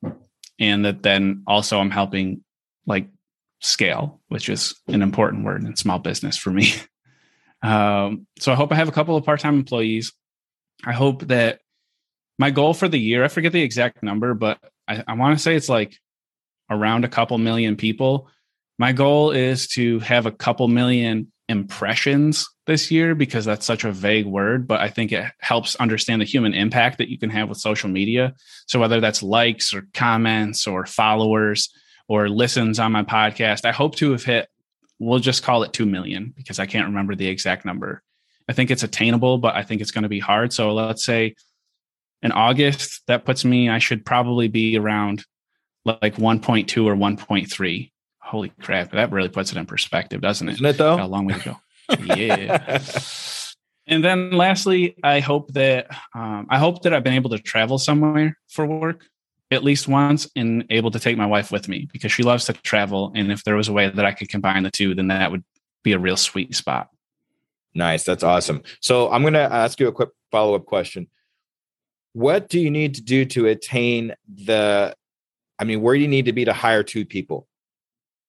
and 0.58 0.84
that 0.84 1.04
then 1.04 1.44
also 1.46 1.78
I'm 1.78 1.92
helping 1.92 2.42
like 2.86 3.08
scale, 3.60 4.20
which 4.28 4.48
is 4.48 4.74
an 4.88 5.00
important 5.00 5.44
word 5.44 5.62
in 5.62 5.76
small 5.76 6.00
business 6.00 6.36
for 6.36 6.50
me. 6.50 6.72
um, 7.62 8.26
so 8.40 8.50
I 8.50 8.56
hope 8.56 8.72
I 8.72 8.76
have 8.76 8.88
a 8.88 8.92
couple 8.92 9.16
of 9.16 9.24
part-time 9.24 9.54
employees. 9.54 10.12
I 10.84 10.92
hope 10.92 11.28
that 11.28 11.60
my 12.36 12.50
goal 12.50 12.74
for 12.74 12.88
the 12.88 12.98
year, 12.98 13.22
I 13.22 13.28
forget 13.28 13.52
the 13.52 13.62
exact 13.62 14.02
number, 14.02 14.34
but 14.34 14.58
I, 14.88 15.04
I 15.06 15.14
want 15.14 15.38
to 15.38 15.42
say 15.42 15.54
it's 15.54 15.68
like 15.68 15.96
around 16.74 17.04
a 17.04 17.08
couple 17.08 17.38
million 17.38 17.76
people. 17.76 18.28
My 18.78 18.92
goal 18.92 19.30
is 19.30 19.68
to 19.68 20.00
have 20.00 20.26
a 20.26 20.32
couple 20.32 20.68
million 20.68 21.30
impressions 21.48 22.46
this 22.66 22.90
year 22.90 23.14
because 23.14 23.44
that's 23.44 23.66
such 23.66 23.84
a 23.84 23.92
vague 23.92 24.26
word, 24.26 24.66
but 24.66 24.80
I 24.80 24.88
think 24.88 25.12
it 25.12 25.30
helps 25.40 25.76
understand 25.76 26.22
the 26.22 26.26
human 26.26 26.54
impact 26.54 26.98
that 26.98 27.10
you 27.10 27.18
can 27.18 27.30
have 27.30 27.48
with 27.48 27.58
social 27.58 27.90
media. 27.90 28.34
So 28.66 28.80
whether 28.80 29.00
that's 29.00 29.22
likes 29.22 29.74
or 29.74 29.86
comments 29.92 30.66
or 30.66 30.86
followers 30.86 31.68
or 32.08 32.28
listens 32.28 32.78
on 32.78 32.92
my 32.92 33.02
podcast, 33.02 33.64
I 33.64 33.72
hope 33.72 33.96
to 33.96 34.12
have 34.12 34.24
hit, 34.24 34.48
we'll 34.98 35.18
just 35.18 35.42
call 35.42 35.62
it 35.62 35.72
2 35.72 35.84
million 35.86 36.32
because 36.36 36.58
I 36.58 36.66
can't 36.66 36.86
remember 36.86 37.14
the 37.14 37.28
exact 37.28 37.64
number. 37.64 38.02
I 38.48 38.52
think 38.52 38.70
it's 38.70 38.82
attainable, 38.82 39.38
but 39.38 39.54
I 39.54 39.62
think 39.62 39.80
it's 39.80 39.90
going 39.90 40.02
to 40.02 40.08
be 40.08 40.20
hard. 40.20 40.52
So 40.52 40.72
let's 40.72 41.04
say 41.04 41.34
in 42.22 42.32
August, 42.32 43.02
that 43.06 43.24
puts 43.24 43.44
me, 43.44 43.68
I 43.68 43.78
should 43.78 44.04
probably 44.04 44.48
be 44.48 44.78
around 44.78 45.24
like 45.84 46.16
1.2 46.16 46.84
or 46.84 46.94
1.3 46.94 47.90
holy 48.18 48.48
crap, 48.60 48.92
that 48.92 49.12
really 49.12 49.28
puts 49.28 49.52
it 49.52 49.58
in 49.58 49.66
perspective, 49.66 50.20
doesn't 50.20 50.48
it? 50.48 50.54
Isn't 50.54 50.66
it 50.66 50.78
though? 50.78 50.96
Got 50.96 51.04
a 51.04 51.06
long 51.06 51.26
way 51.26 51.34
to 51.34 51.40
go. 51.40 51.56
yeah. 52.16 52.80
and 53.86 54.02
then 54.02 54.30
lastly, 54.32 54.96
I 55.02 55.20
hope 55.20 55.52
that 55.52 55.88
um, 56.14 56.46
I 56.48 56.58
hope 56.58 56.82
that 56.82 56.94
I've 56.94 57.04
been 57.04 57.14
able 57.14 57.30
to 57.30 57.38
travel 57.38 57.78
somewhere 57.78 58.38
for 58.48 58.66
work 58.66 59.04
at 59.50 59.64
least 59.64 59.88
once 59.88 60.28
and 60.36 60.64
able 60.70 60.90
to 60.90 60.98
take 60.98 61.16
my 61.16 61.26
wife 61.26 61.52
with 61.52 61.68
me 61.68 61.88
because 61.92 62.12
she 62.12 62.22
loves 62.22 62.46
to 62.46 62.52
travel. 62.52 63.12
And 63.14 63.30
if 63.30 63.44
there 63.44 63.56
was 63.56 63.68
a 63.68 63.72
way 63.72 63.88
that 63.88 64.04
I 64.04 64.12
could 64.12 64.28
combine 64.28 64.62
the 64.62 64.70
two, 64.70 64.94
then 64.94 65.08
that 65.08 65.30
would 65.30 65.44
be 65.82 65.92
a 65.92 65.98
real 65.98 66.16
sweet 66.16 66.54
spot. 66.54 66.88
Nice. 67.74 68.04
That's 68.04 68.24
awesome. 68.24 68.62
So 68.80 69.10
I'm 69.10 69.22
going 69.22 69.34
to 69.34 69.40
ask 69.40 69.80
you 69.80 69.88
a 69.88 69.92
quick 69.92 70.10
follow 70.30 70.54
up 70.54 70.66
question. 70.66 71.08
What 72.12 72.48
do 72.48 72.60
you 72.60 72.70
need 72.70 72.94
to 72.94 73.02
do 73.02 73.24
to 73.26 73.46
attain 73.46 74.14
the, 74.32 74.94
I 75.58 75.64
mean, 75.64 75.80
where 75.80 75.94
do 75.94 76.00
you 76.00 76.08
need 76.08 76.26
to 76.26 76.32
be 76.32 76.44
to 76.44 76.52
hire 76.52 76.82
two 76.82 77.04
people? 77.04 77.46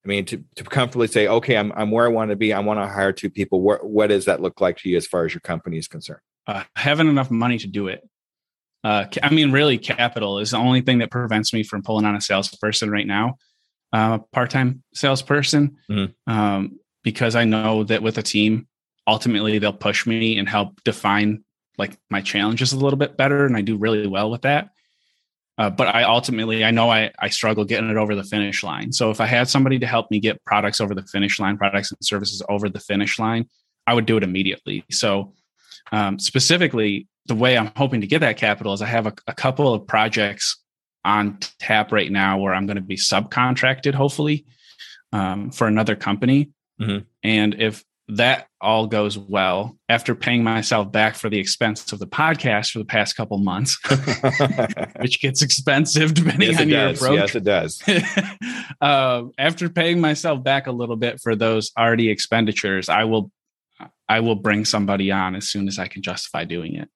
I 0.03 0.07
mean, 0.07 0.26
to, 0.26 0.43
to 0.57 0.63
comfortably 0.63 1.07
say, 1.07 1.28
okay, 1.28 1.57
I'm, 1.57 1.71
I'm 1.76 1.89
where 1.89 2.05
I 2.05 2.09
want 2.09 2.30
to 2.30 2.36
be. 2.36 2.53
I 2.53 2.59
want 2.59 2.80
to 2.80 2.88
hire 2.88 3.11
two 3.11 3.30
people. 3.30 3.61
What, 3.61 3.84
what 3.84 4.07
does 4.07 4.26
that 4.26 4.41
look 4.41 4.61
like 4.61 4.78
to 4.78 4.89
you 4.89 4.97
as 4.97 5.07
far 5.07 5.26
as 5.26 5.34
your 5.34 5.41
company 5.41 5.78
is 5.78 5.88
concerned? 5.88 6.19
Uh, 6.45 6.63
having 6.76 7.07
enough 7.07 7.32
money 7.32 7.57
to 7.57 7.67
do 7.67 7.88
it. 7.88 8.07
Uh, 8.84 9.05
I 9.23 9.32
mean, 9.32 9.51
really, 9.51 9.80
capital 9.80 10.38
is 10.38 10.51
the 10.51 10.57
only 10.57 10.82
thing 10.82 10.99
that 10.99 11.09
prevents 11.09 11.51
me 11.53 11.63
from 11.63 11.82
pulling 11.82 12.05
on 12.05 12.15
a 12.15 12.21
salesperson 12.21 12.91
right 12.91 13.07
now, 13.07 13.38
uh, 13.91 14.19
a 14.21 14.26
part-time 14.32 14.84
salesperson, 14.93 15.78
mm-hmm. 15.89 16.32
um, 16.32 16.80
because 17.03 17.36
I 17.36 17.45
know 17.45 17.84
that 17.86 18.03
with 18.03 18.19
a 18.19 18.21
team, 18.21 18.67
ultimately 19.07 19.57
they'll 19.57 19.73
push 19.73 20.05
me 20.05 20.38
and 20.38 20.47
help 20.47 20.84
define 20.84 21.43
like 21.80 21.97
my 22.11 22.21
challenges 22.21 22.73
a 22.73 22.78
little 22.78 22.97
bit 22.97 23.17
better, 23.17 23.47
and 23.47 23.57
I 23.57 23.61
do 23.61 23.76
really 23.76 24.05
well 24.05 24.30
with 24.30 24.43
that. 24.43 24.69
Uh, 25.58 25.70
but 25.70 25.93
I 25.93 26.03
ultimately, 26.03 26.66
I 26.66 26.72
know 26.72 26.89
I, 26.89 27.12
I 27.20 27.30
struggle 27.30 27.64
getting 27.64 27.89
it 27.89 27.95
over 27.95 28.14
the 28.14 28.24
finish 28.24 28.62
line. 28.64 28.91
So 28.91 29.10
if 29.10 29.22
I 29.22 29.26
had 29.26 29.47
somebody 29.47 29.80
to 29.80 29.88
help 29.88 30.12
me 30.12 30.20
get 30.20 30.43
products 30.43 30.82
over 30.82 30.93
the 30.93 31.03
finish 31.03 31.39
line, 31.39 31.58
products 31.58 31.91
and 31.91 31.97
services 32.03 32.41
over 32.49 32.68
the 32.68 32.80
finish 32.80 33.18
line, 33.20 33.47
I 33.88 33.93
would 33.93 34.06
do 34.06 34.18
it 34.18 34.24
immediately. 34.24 34.84
So 34.91 35.34
um, 35.91 36.20
specifically, 36.20 37.08
the 37.28 37.36
way 37.36 37.58
I'm 37.58 37.72
hoping 37.76 38.01
to 38.01 38.08
get 38.08 38.20
that 38.20 38.38
capital 38.38 38.74
is 38.74 38.82
I 38.82 38.88
have 38.88 39.08
a, 39.08 39.14
a 39.28 39.34
couple 39.34 39.74
of 39.74 39.88
projects 39.88 40.62
on 41.06 41.38
tap 41.60 41.91
right 41.91 42.12
now 42.12 42.38
where 42.39 42.53
I'm 42.53 42.66
going 42.66 42.76
to 42.78 42.82
be 42.84 42.97
subcontracted, 42.97 43.93
hopefully, 43.93 44.45
um, 45.14 45.51
for 45.51 45.68
another 45.68 45.95
company. 45.95 46.51
Mm-hmm. 46.82 47.06
And 47.24 47.56
if 47.62 47.84
that 48.08 48.47
all 48.62 48.86
goes 48.86 49.18
well 49.18 49.78
after 49.89 50.14
paying 50.14 50.43
myself 50.43 50.91
back 50.91 51.16
for 51.16 51.30
the 51.30 51.39
expense 51.39 51.91
of 51.91 51.99
the 51.99 52.08
podcast 52.08 52.72
for 52.72 52.80
the 52.80 52.86
past 52.86 53.16
couple 53.16 53.38
months, 53.39 53.80
which 54.99 55.22
gets 55.22 55.41
expensive 55.41 56.14
depending 56.14 56.51
yes, 56.51 56.62
on 56.62 56.70
your 56.70 56.88
does. 56.88 57.01
approach. 57.01 57.18
Yes, 57.18 57.36
it 57.36 57.43
does. 57.43 57.84
uh, 58.82 59.24
after 59.38 59.70
paying 59.70 59.99
myself 59.99 60.43
back 60.43 60.68
a 60.68 60.72
little 60.72 60.95
bit 60.95 61.20
for 61.20 61.36
those 61.36 61.72
already 61.78 62.10
expenditures, 62.10 62.89
I 62.89 63.06
will, 63.06 63.32
I 64.08 64.20
will 64.20 64.36
bring 64.36 64.66
somebody 64.66 65.12
on 65.12 65.36
as 65.36 65.49
soon 65.49 65.68
as 65.68 65.80
I 65.80 65.88
can 65.88 66.03
justify 66.03 66.43
doing 66.43 66.76
it. 66.76 66.89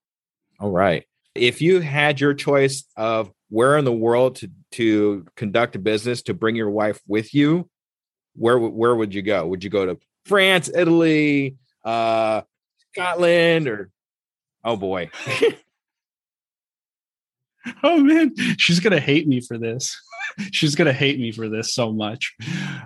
All 0.59 0.71
right. 0.71 1.05
If 1.33 1.61
you 1.61 1.79
had 1.79 2.19
your 2.19 2.33
choice 2.33 2.83
of 2.97 3.31
where 3.49 3.77
in 3.77 3.85
the 3.85 3.93
world 3.93 4.35
to 4.37 4.49
to 4.71 5.25
conduct 5.35 5.75
a 5.75 5.79
business 5.79 6.21
to 6.23 6.33
bring 6.35 6.55
your 6.55 6.69
wife 6.69 6.99
with 7.07 7.33
you, 7.33 7.67
where 8.35 8.59
where 8.59 8.95
would 8.95 9.13
you 9.13 9.21
go? 9.21 9.45
Would 9.47 9.63
you 9.63 9.69
go 9.69 9.85
to 9.85 9.99
France, 10.29 10.69
Italy, 10.73 11.57
uh, 11.83 12.41
Scotland, 12.93 13.67
or 13.67 13.89
oh 14.63 14.77
boy. 14.77 15.09
oh 17.83 17.99
man, 17.99 18.33
she's 18.57 18.79
gonna 18.79 18.99
hate 18.99 19.27
me 19.27 19.41
for 19.41 19.57
this. 19.57 19.99
she's 20.51 20.75
gonna 20.75 20.93
hate 20.93 21.19
me 21.19 21.31
for 21.31 21.49
this 21.49 21.73
so 21.73 21.91
much. 21.91 22.35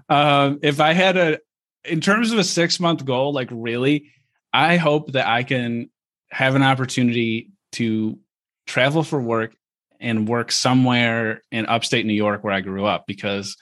Um, 0.10 0.60
if 0.64 0.80
I 0.80 0.94
had 0.94 1.18
a, 1.18 1.40
in 1.84 2.02
terms 2.02 2.32
of 2.32 2.40
a 2.40 2.44
six 2.44 2.80
month 2.80 3.06
goal, 3.06 3.34
like 3.34 3.50
really, 3.52 4.12
I 4.54 4.78
hope 4.78 5.12
that 5.12 5.28
I 5.28 5.44
can 5.44 5.90
have 6.32 6.56
an 6.56 6.64
opportunity 6.64 7.52
to 7.74 8.18
travel 8.66 9.04
for 9.04 9.20
work 9.20 9.54
and 10.00 10.28
work 10.28 10.52
somewhere 10.52 11.42
in 11.52 11.66
upstate 11.66 12.06
New 12.06 12.14
York 12.14 12.44
where 12.44 12.54
I 12.54 12.62
grew 12.62 12.86
up 12.86 13.06
because 13.06 13.58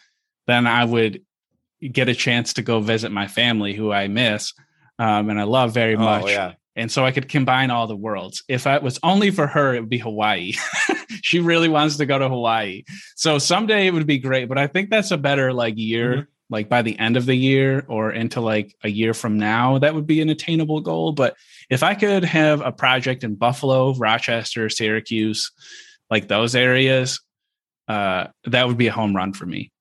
then 0.48 0.68
I 0.68 0.86
would 0.86 1.22
get 1.82 2.10
a 2.10 2.16
chance 2.16 2.54
to 2.54 2.62
go 2.62 2.80
visit 2.80 3.12
my 3.12 3.28
family 3.28 3.74
who 3.74 3.92
I 3.92 4.08
miss 4.08 4.54
um, 5.02 5.32
and 5.32 5.40
I 5.40 5.44
love 5.44 5.74
very 5.74 5.96
oh, 5.96 6.00
much. 6.00 6.30
Yeah. 6.30 6.54
And 6.76 6.92
so 6.92 7.04
I 7.04 7.12
could 7.12 7.28
combine 7.28 7.72
all 7.72 7.88
the 7.88 7.96
worlds. 7.96 8.44
If 8.48 8.68
it 8.68 8.84
was 8.84 9.00
only 9.02 9.32
for 9.32 9.48
her, 9.48 9.74
it 9.74 9.80
would 9.80 9.90
be 9.90 9.98
Hawaii. 9.98 10.54
she 11.24 11.40
really 11.40 11.70
wants 11.70 11.98
to 11.98 12.06
go 12.06 12.20
to 12.20 12.30
Hawaii. 12.30 12.84
So 13.16 13.40
someday 13.40 13.88
it 13.88 13.94
would 13.94 14.06
be 14.06 14.20
great, 14.20 14.48
but 14.48 14.60
I 14.60 14.68
think 14.68 14.92
that's 14.92 15.10
a 15.10 15.18
better 15.18 15.54
like 15.54 15.78
year, 15.78 16.12
mm-hmm. 16.14 16.54
like 16.54 16.70
by 16.70 16.84
the 16.84 16.98
end 17.00 17.18
of 17.18 17.26
the 17.26 17.36
year 17.36 17.84
or 17.88 18.12
into 18.12 18.42
like 18.42 18.76
a 18.84 18.90
year 18.90 19.16
from 19.16 19.40
now, 19.40 19.80
that 19.80 19.96
would 19.96 20.06
be 20.06 20.22
an 20.22 20.30
attainable 20.30 20.82
goal. 20.82 21.14
But 21.14 21.36
if 21.72 21.82
I 21.82 21.96
could 21.96 22.24
have 22.24 22.62
a 22.62 22.72
project 22.72 23.24
in 23.24 23.36
Buffalo, 23.36 23.96
Rochester, 23.96 24.70
Syracuse, 24.70 25.52
like 26.12 26.28
those 26.28 26.56
areas, 26.56 27.20
uh, 27.88 28.28
that 28.46 28.68
would 28.68 28.78
be 28.78 28.88
a 28.88 28.94
home 28.94 29.16
run 29.16 29.34
for 29.34 29.48
me 29.48 29.72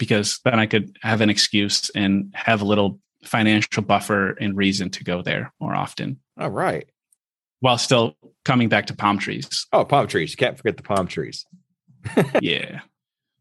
because 0.00 0.40
then 0.44 0.58
I 0.58 0.64
could 0.64 0.96
have 1.02 1.20
an 1.20 1.28
excuse 1.28 1.90
and 1.94 2.32
have 2.34 2.62
a 2.62 2.64
little 2.64 2.98
financial 3.22 3.82
buffer 3.82 4.30
and 4.40 4.56
reason 4.56 4.88
to 4.88 5.04
go 5.04 5.20
there 5.20 5.52
more 5.60 5.74
often. 5.74 6.18
All 6.38 6.50
right. 6.50 6.88
While 7.60 7.76
still 7.76 8.16
coming 8.46 8.70
back 8.70 8.86
to 8.86 8.96
palm 8.96 9.18
trees. 9.18 9.66
Oh, 9.74 9.84
palm 9.84 10.06
trees. 10.06 10.30
You 10.30 10.38
can't 10.38 10.56
forget 10.56 10.78
the 10.78 10.82
palm 10.82 11.06
trees. 11.06 11.44
yeah. 12.40 12.80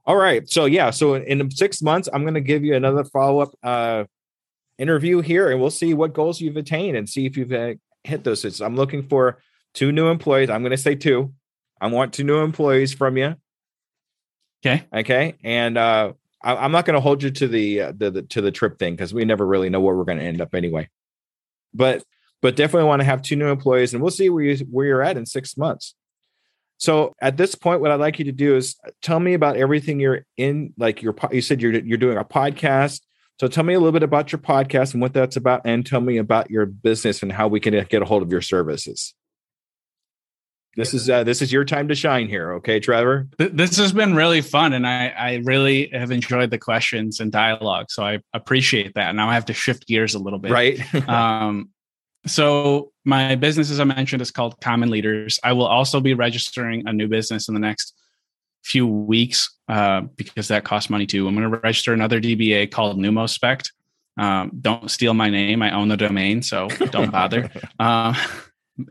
All 0.06 0.18
right. 0.18 0.48
So 0.50 0.66
yeah, 0.66 0.90
so 0.90 1.16
in 1.16 1.50
six 1.50 1.82
months, 1.82 2.10
I'm 2.12 2.26
gonna 2.26 2.42
give 2.42 2.66
you 2.66 2.76
another 2.76 3.06
follow-up 3.06 3.56
uh 3.64 4.04
interview 4.78 5.22
here 5.22 5.50
and 5.50 5.60
we'll 5.62 5.72
see 5.72 5.94
what 5.94 6.14
goals 6.14 6.42
you've 6.42 6.58
attained 6.58 6.98
and 6.98 7.08
see 7.08 7.26
if 7.26 7.38
you've 7.38 7.54
uh, 7.54 7.74
hit 8.04 8.26
those. 8.26 8.56
So 8.56 8.66
I'm 8.66 8.76
looking 8.76 9.04
for 9.04 9.42
two 9.74 9.94
new 9.94 10.10
employees. 10.10 10.50
I'm 10.50 10.62
gonna 10.62 10.76
say 10.76 10.96
two. 10.96 11.34
I 11.80 11.88
want 11.88 12.14
two 12.14 12.26
new 12.26 12.40
employees 12.40 12.94
from 12.94 13.16
you. 13.16 13.36
Okay. 14.66 14.84
Okay. 14.94 15.36
And 15.42 15.78
uh 15.78 16.14
I, 16.42 16.66
am 16.66 16.72
not 16.72 16.86
going 16.86 16.96
to 16.96 17.02
hold 17.02 17.24
you 17.24 17.32
to 17.32 17.48
the, 17.48 17.82
uh, 17.82 17.94
the, 17.96 18.12
the 18.12 18.22
to 18.24 18.42
the 18.42 18.52
trip 18.52 18.80
thing 18.80 18.96
because 18.96 19.14
we 19.14 19.26
never 19.26 19.46
really 19.46 19.70
know 19.70 19.82
where 19.82 19.96
we're 19.96 20.06
going 20.06 20.20
to 20.20 20.24
end 20.24 20.42
up 20.42 20.56
anyway. 20.56 20.90
But 21.74 22.04
but 22.42 22.56
definitely 22.56 22.88
want 22.88 23.02
to 23.02 23.06
have 23.06 23.22
two 23.22 23.36
new 23.36 23.48
employees, 23.48 23.94
and 23.94 24.02
we'll 24.02 24.12
see 24.12 24.30
where 24.30 24.44
you 24.44 24.66
where 24.66 24.86
you're 24.86 25.02
at 25.02 25.18
in 25.18 25.26
six 25.26 25.58
months. 25.58 25.96
So 26.78 27.14
at 27.22 27.36
this 27.36 27.56
point, 27.56 27.82
what 27.82 27.92
I'd 27.92 28.00
like 28.00 28.20
you 28.20 28.26
to 28.26 28.32
do 28.32 28.56
is 28.56 28.78
tell 29.02 29.20
me 29.20 29.34
about 29.34 29.58
everything 29.58 30.00
you're 30.00 30.26
in. 30.38 30.74
Like 30.78 31.02
your 31.02 31.14
you 31.32 31.42
said 31.42 31.62
you're 31.62 31.74
you're 31.74 31.98
doing 31.98 32.18
a 32.18 32.24
podcast. 32.24 33.02
So 33.40 33.48
tell 33.48 33.64
me 33.64 33.74
a 33.74 33.80
little 33.80 33.94
bit 33.94 34.04
about 34.04 34.32
your 34.32 34.40
podcast 34.40 34.94
and 34.94 35.02
what 35.02 35.14
that's 35.14 35.36
about, 35.36 35.62
and 35.66 35.86
tell 35.86 36.02
me 36.02 36.18
about 36.18 36.50
your 36.50 36.66
business 36.66 37.22
and 37.22 37.32
how 37.32 37.48
we 37.48 37.60
can 37.60 37.74
get 37.90 38.02
a 38.02 38.06
hold 38.06 38.24
of 38.24 38.32
your 38.32 38.42
services. 38.42 39.14
This 40.80 40.94
is 40.94 41.10
uh, 41.10 41.26
this 41.26 41.42
is 41.42 41.52
your 41.52 41.66
time 41.66 41.90
to 41.90 41.96
shine 41.96 42.30
here, 42.30 42.54
okay, 42.54 42.80
Trevor? 42.80 43.28
This 43.38 43.76
has 43.76 43.92
been 43.92 44.16
really 44.16 44.40
fun, 44.40 44.72
and 44.72 44.88
I 44.88 45.10
I 45.10 45.42
really 45.44 45.90
have 45.92 46.10
enjoyed 46.10 46.52
the 46.52 46.58
questions 46.58 47.20
and 47.20 47.34
dialogue. 47.34 47.88
So 47.90 48.02
I 48.02 48.20
appreciate 48.34 48.94
that. 48.96 49.14
Now 49.14 49.30
I 49.30 49.34
have 49.34 49.44
to 49.48 49.54
shift 49.54 49.88
gears 49.88 50.16
a 50.16 50.20
little 50.20 50.40
bit, 50.40 50.52
right? 50.54 50.96
um, 51.10 51.72
so 52.26 52.94
my 53.04 53.36
business, 53.36 53.72
as 53.72 53.82
I 53.82 53.84
mentioned, 53.84 54.22
is 54.22 54.32
called 54.32 54.62
Common 54.62 54.90
Leaders. 54.90 55.38
I 55.44 55.52
will 55.52 55.66
also 55.66 56.00
be 56.00 56.14
registering 56.14 56.88
a 56.88 56.94
new 56.94 57.10
business 57.10 57.50
in 57.50 57.56
the 57.56 57.60
next 57.60 57.94
few 58.64 58.88
weeks 58.88 59.54
uh, 59.68 60.02
because 60.16 60.48
that 60.48 60.64
costs 60.64 60.90
money 60.90 61.06
too. 61.06 61.28
I'm 61.28 61.36
going 61.36 61.52
to 61.52 61.58
register 61.58 61.92
another 61.92 62.22
DBA 62.22 62.72
called 62.72 62.98
Numospect. 62.98 63.72
Um, 64.18 64.52
don't 64.62 64.90
steal 64.90 65.14
my 65.14 65.30
name; 65.30 65.62
I 65.62 65.72
own 65.72 65.90
the 65.90 65.98
domain, 65.98 66.42
so 66.42 66.70
don't 66.70 67.12
bother. 67.12 67.52
uh, 67.80 68.14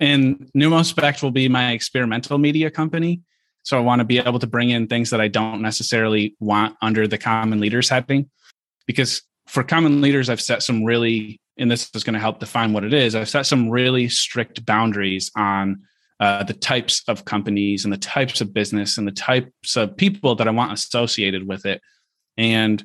and 0.01 0.51
Numospect 0.57 1.23
will 1.23 1.31
be 1.31 1.49
my 1.49 1.73
experimental 1.73 2.39
media 2.39 2.71
company. 2.71 3.21
So 3.63 3.77
I 3.77 3.81
want 3.81 4.01
to 4.01 4.05
be 4.05 4.19
able 4.19 4.39
to 4.39 4.47
bring 4.47 4.71
in 4.71 4.87
things 4.87 5.11
that 5.11 5.21
I 5.21 5.29
don't 5.29 5.61
necessarily 5.61 6.35
want 6.41 6.77
under 6.81 7.07
the 7.07 7.19
common 7.19 7.61
leaders 7.61 7.89
heading. 7.89 8.31
Because 8.87 9.23
for 9.47 9.63
common 9.63 10.01
leaders, 10.01 10.31
I've 10.31 10.41
set 10.41 10.63
some 10.63 10.85
really, 10.85 11.41
and 11.59 11.71
this 11.71 11.91
is 11.95 12.05
going 12.05 12.15
to 12.15 12.21
help 12.21 12.39
define 12.39 12.73
what 12.73 12.85
it 12.85 12.95
is. 12.95 13.15
I've 13.15 13.29
set 13.29 13.47
some 13.47 13.69
really 13.69 14.09
strict 14.09 14.65
boundaries 14.65 15.31
on 15.37 15.83
uh, 16.21 16.45
the 16.45 16.55
types 16.55 17.03
of 17.09 17.25
companies 17.25 17.85
and 17.85 17.93
the 17.93 17.99
types 17.99 18.41
of 18.41 18.53
business 18.53 18.99
and 18.99 19.07
the 19.07 19.13
types 19.13 19.77
of 19.77 19.97
people 19.97 20.35
that 20.37 20.49
I 20.49 20.51
want 20.51 20.73
associated 20.73 21.47
with 21.47 21.67
it. 21.67 21.81
And 22.37 22.85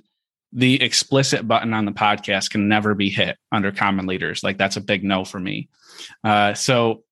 the 0.53 0.81
explicit 0.81 1.47
button 1.47 1.73
on 1.73 1.85
the 1.85 1.91
podcast 1.91 2.51
can 2.51 2.67
never 2.67 2.93
be 2.93 3.09
hit 3.09 3.37
under 3.51 3.71
common 3.71 4.05
leaders. 4.05 4.43
Like 4.43 4.57
that's 4.57 4.77
a 4.77 4.81
big 4.81 5.03
no 5.03 5.25
for 5.25 5.39
me. 5.39 5.67
Uh, 6.23 6.53
so 6.53 7.03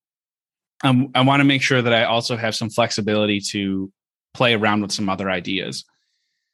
um, 0.84 1.10
I 1.16 1.22
want 1.22 1.40
to 1.40 1.46
make 1.46 1.62
sure 1.62 1.82
that 1.82 1.94
I 1.94 2.04
also 2.04 2.38
have 2.38 2.56
some 2.56 2.70
flexibility 2.70 3.40
to 3.52 3.92
play 4.34 4.54
around 4.54 4.82
with 4.82 4.92
some 4.92 5.10
other 5.10 5.30
ideas. 5.30 5.86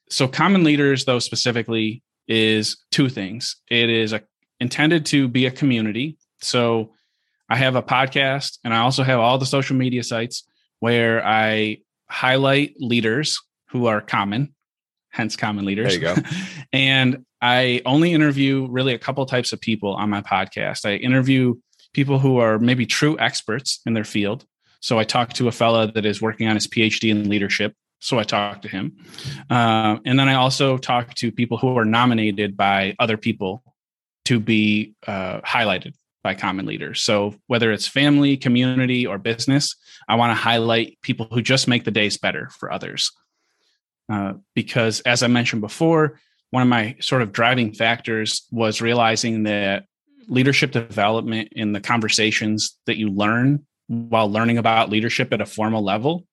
So 0.10 0.28
common 0.28 0.64
leaders, 0.64 1.06
though 1.06 1.20
specifically, 1.20 2.02
is 2.28 2.78
two 2.92 3.10
things. 3.10 3.58
It 3.70 3.90
is 3.90 4.14
a, 4.14 4.22
intended 4.60 5.06
to 5.08 5.28
be 5.28 5.46
a 5.46 5.52
community. 5.52 6.18
So 6.42 6.94
I 7.50 7.58
have 7.58 7.76
a 7.76 7.84
podcast, 7.84 8.60
and 8.64 8.74
I 8.74 8.80
also 8.80 9.04
have 9.04 9.20
all 9.20 9.38
the 9.38 9.46
social 9.46 9.76
media 9.76 10.04
sites 10.04 10.44
where 10.80 11.26
I 11.26 11.78
highlight 12.10 12.76
leaders 12.80 13.42
who 13.70 13.88
are 13.88 14.02
common 14.02 14.54
hence 15.18 15.36
common 15.36 15.66
leaders. 15.66 15.98
There 15.98 16.16
you 16.16 16.22
go. 16.22 16.30
and 16.74 17.26
I 17.42 17.82
only 17.86 18.14
interview 18.14 18.68
really 18.70 18.94
a 18.94 19.00
couple 19.00 19.26
types 19.26 19.52
of 19.52 19.60
people 19.60 19.96
on 19.96 20.10
my 20.10 20.22
podcast. 20.22 20.86
I 20.86 20.96
interview 20.96 21.56
people 21.94 22.20
who 22.20 22.38
are 22.38 22.60
maybe 22.60 22.86
true 22.86 23.18
experts 23.20 23.82
in 23.88 23.94
their 23.94 24.04
field. 24.04 24.46
So 24.80 25.00
I 25.00 25.04
talk 25.04 25.34
to 25.34 25.48
a 25.48 25.52
fella 25.52 25.92
that 25.92 26.06
is 26.06 26.22
working 26.22 26.48
on 26.48 26.56
his 26.56 26.68
PhD 26.68 27.10
in 27.10 27.28
leadership. 27.28 27.74
So 28.00 28.20
I 28.20 28.24
talk 28.24 28.62
to 28.62 28.68
him. 28.68 28.96
Uh, 29.50 29.98
and 30.06 30.20
then 30.20 30.30
I 30.30 30.36
also 30.36 30.78
talk 30.78 31.16
to 31.16 31.32
people 31.32 31.58
who 31.58 31.76
are 31.78 31.86
nominated 31.86 32.56
by 32.56 32.96
other 33.00 33.18
people 33.18 33.64
to 34.26 34.40
be 34.40 34.94
uh, 35.08 35.42
highlighted 35.42 35.94
by 36.24 36.36
common 36.36 36.68
leaders. 36.68 37.02
So 37.02 37.34
whether 37.48 37.72
it's 37.72 37.88
family, 37.88 38.38
community, 38.38 39.08
or 39.08 39.18
business, 39.18 39.76
I 40.08 40.16
want 40.16 40.30
to 40.30 40.36
highlight 40.36 41.00
people 41.02 41.28
who 41.32 41.42
just 41.42 41.68
make 41.68 41.86
the 41.86 41.92
days 41.92 42.18
better 42.18 42.50
for 42.60 42.72
others. 42.72 43.12
Uh, 44.10 44.34
because 44.56 45.02
as 45.02 45.24
I 45.24 45.28
mentioned 45.28 45.62
before, 45.62 46.20
one 46.52 46.64
of 46.64 46.70
my 46.70 46.96
sort 47.00 47.22
of 47.22 47.32
driving 47.32 47.74
factors 47.74 48.48
was 48.52 48.82
realizing 48.82 49.44
that 49.44 49.86
leadership 50.28 50.72
development 50.72 51.50
in 51.54 51.72
the 51.74 51.82
conversations 51.82 52.78
that 52.86 52.98
you 52.98 53.10
learn 53.10 53.66
while 53.88 54.30
learning 54.30 54.58
about 54.58 54.90
leadership 54.90 55.34
at 55.34 55.42
a 55.42 55.46
formal 55.46 55.84
level 55.84 56.26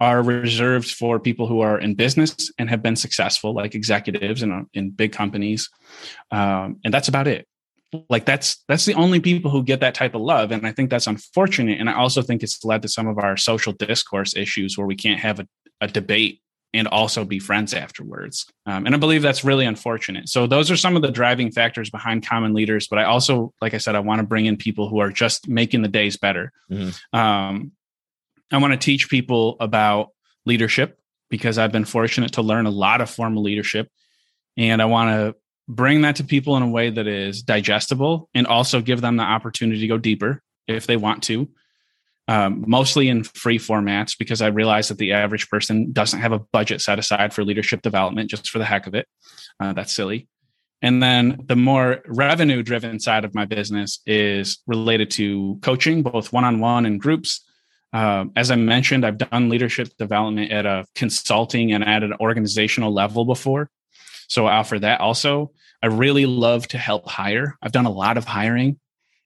are 0.00 0.22
reserved 0.22 0.90
for 0.90 1.20
people 1.20 1.46
who 1.46 1.60
are 1.60 1.78
in 1.78 1.94
business 1.94 2.50
and 2.58 2.70
have 2.70 2.82
been 2.82 2.96
successful, 2.96 3.54
like 3.54 3.74
executives 3.74 4.42
in, 4.42 4.66
in 4.72 4.90
big 4.90 5.12
companies. 5.12 5.68
Um, 6.30 6.80
and 6.84 6.92
that's 6.92 7.08
about 7.08 7.28
it. 7.28 7.46
Like 8.08 8.24
that's 8.24 8.62
that's 8.68 8.84
the 8.84 8.94
only 8.94 9.18
people 9.18 9.50
who 9.50 9.64
get 9.64 9.80
that 9.80 9.96
type 9.96 10.14
of 10.14 10.20
love, 10.20 10.52
and 10.52 10.64
I 10.64 10.70
think 10.70 10.90
that's 10.90 11.08
unfortunate. 11.08 11.80
And 11.80 11.90
I 11.90 11.94
also 11.94 12.22
think 12.22 12.42
it's 12.42 12.64
led 12.64 12.82
to 12.82 12.88
some 12.88 13.08
of 13.08 13.18
our 13.18 13.36
social 13.36 13.72
discourse 13.72 14.36
issues 14.36 14.78
where 14.78 14.86
we 14.86 14.94
can't 14.94 15.18
have 15.18 15.40
a, 15.40 15.48
a 15.80 15.88
debate 15.88 16.40
and 16.72 16.86
also 16.88 17.24
be 17.24 17.38
friends 17.38 17.74
afterwards. 17.74 18.46
Um, 18.66 18.86
and 18.86 18.94
I 18.94 18.98
believe 18.98 19.22
that's 19.22 19.44
really 19.44 19.66
unfortunate. 19.66 20.28
So 20.28 20.46
those 20.46 20.70
are 20.70 20.76
some 20.76 20.96
of 20.96 21.02
the 21.02 21.10
driving 21.10 21.50
factors 21.50 21.90
behind 21.90 22.26
common 22.26 22.54
leaders. 22.54 22.86
But 22.86 23.00
I 23.00 23.04
also, 23.04 23.52
like 23.60 23.74
I 23.74 23.78
said, 23.78 23.96
I 23.96 24.00
want 24.00 24.20
to 24.20 24.26
bring 24.26 24.46
in 24.46 24.56
people 24.56 24.88
who 24.88 25.00
are 25.00 25.10
just 25.10 25.48
making 25.48 25.82
the 25.82 25.88
days 25.88 26.16
better. 26.16 26.52
Mm-hmm. 26.70 27.18
Um, 27.18 27.72
I 28.52 28.58
want 28.58 28.72
to 28.72 28.78
teach 28.78 29.08
people 29.08 29.56
about 29.60 30.10
leadership 30.46 30.98
because 31.28 31.58
I've 31.58 31.72
been 31.72 31.84
fortunate 31.84 32.32
to 32.32 32.42
learn 32.42 32.66
a 32.66 32.70
lot 32.70 33.00
of 33.00 33.10
formal 33.10 33.42
leadership. 33.42 33.88
And 34.56 34.80
I 34.80 34.84
want 34.84 35.10
to 35.10 35.36
bring 35.68 36.02
that 36.02 36.16
to 36.16 36.24
people 36.24 36.56
in 36.56 36.62
a 36.62 36.68
way 36.68 36.90
that 36.90 37.06
is 37.06 37.42
digestible 37.42 38.28
and 38.34 38.46
also 38.46 38.80
give 38.80 39.00
them 39.00 39.16
the 39.16 39.22
opportunity 39.22 39.80
to 39.80 39.86
go 39.86 39.98
deeper 39.98 40.42
if 40.66 40.86
they 40.86 40.96
want 40.96 41.22
to 41.24 41.48
um, 42.30 42.62
mostly 42.64 43.08
in 43.08 43.24
free 43.24 43.58
formats 43.58 44.16
because 44.16 44.40
I 44.40 44.46
realize 44.46 44.86
that 44.86 44.98
the 44.98 45.12
average 45.12 45.48
person 45.48 45.90
doesn't 45.90 46.20
have 46.20 46.30
a 46.30 46.38
budget 46.38 46.80
set 46.80 47.00
aside 47.00 47.34
for 47.34 47.44
leadership 47.44 47.82
development 47.82 48.30
just 48.30 48.48
for 48.50 48.60
the 48.60 48.64
heck 48.64 48.86
of 48.86 48.94
it. 48.94 49.08
Uh, 49.58 49.72
that's 49.72 49.92
silly. 49.92 50.28
And 50.80 51.02
then 51.02 51.40
the 51.46 51.56
more 51.56 52.02
revenue 52.06 52.62
driven 52.62 53.00
side 53.00 53.24
of 53.24 53.34
my 53.34 53.46
business 53.46 53.98
is 54.06 54.62
related 54.68 55.10
to 55.12 55.58
coaching, 55.60 56.04
both 56.04 56.32
one 56.32 56.44
on 56.44 56.60
one 56.60 56.86
and 56.86 57.00
groups. 57.00 57.44
Uh, 57.92 58.26
as 58.36 58.52
I 58.52 58.56
mentioned, 58.56 59.04
I've 59.04 59.18
done 59.18 59.48
leadership 59.48 59.88
development 59.98 60.52
at 60.52 60.66
a 60.66 60.86
consulting 60.94 61.72
and 61.72 61.82
at 61.82 62.04
an 62.04 62.14
organizational 62.20 62.94
level 62.94 63.24
before. 63.24 63.70
So 64.28 64.46
I 64.46 64.58
offer 64.58 64.78
that 64.78 65.00
also. 65.00 65.50
I 65.82 65.88
really 65.88 66.26
love 66.26 66.68
to 66.68 66.78
help 66.78 67.08
hire. 67.08 67.56
I've 67.60 67.72
done 67.72 67.86
a 67.86 67.90
lot 67.90 68.16
of 68.16 68.24
hiring 68.24 68.78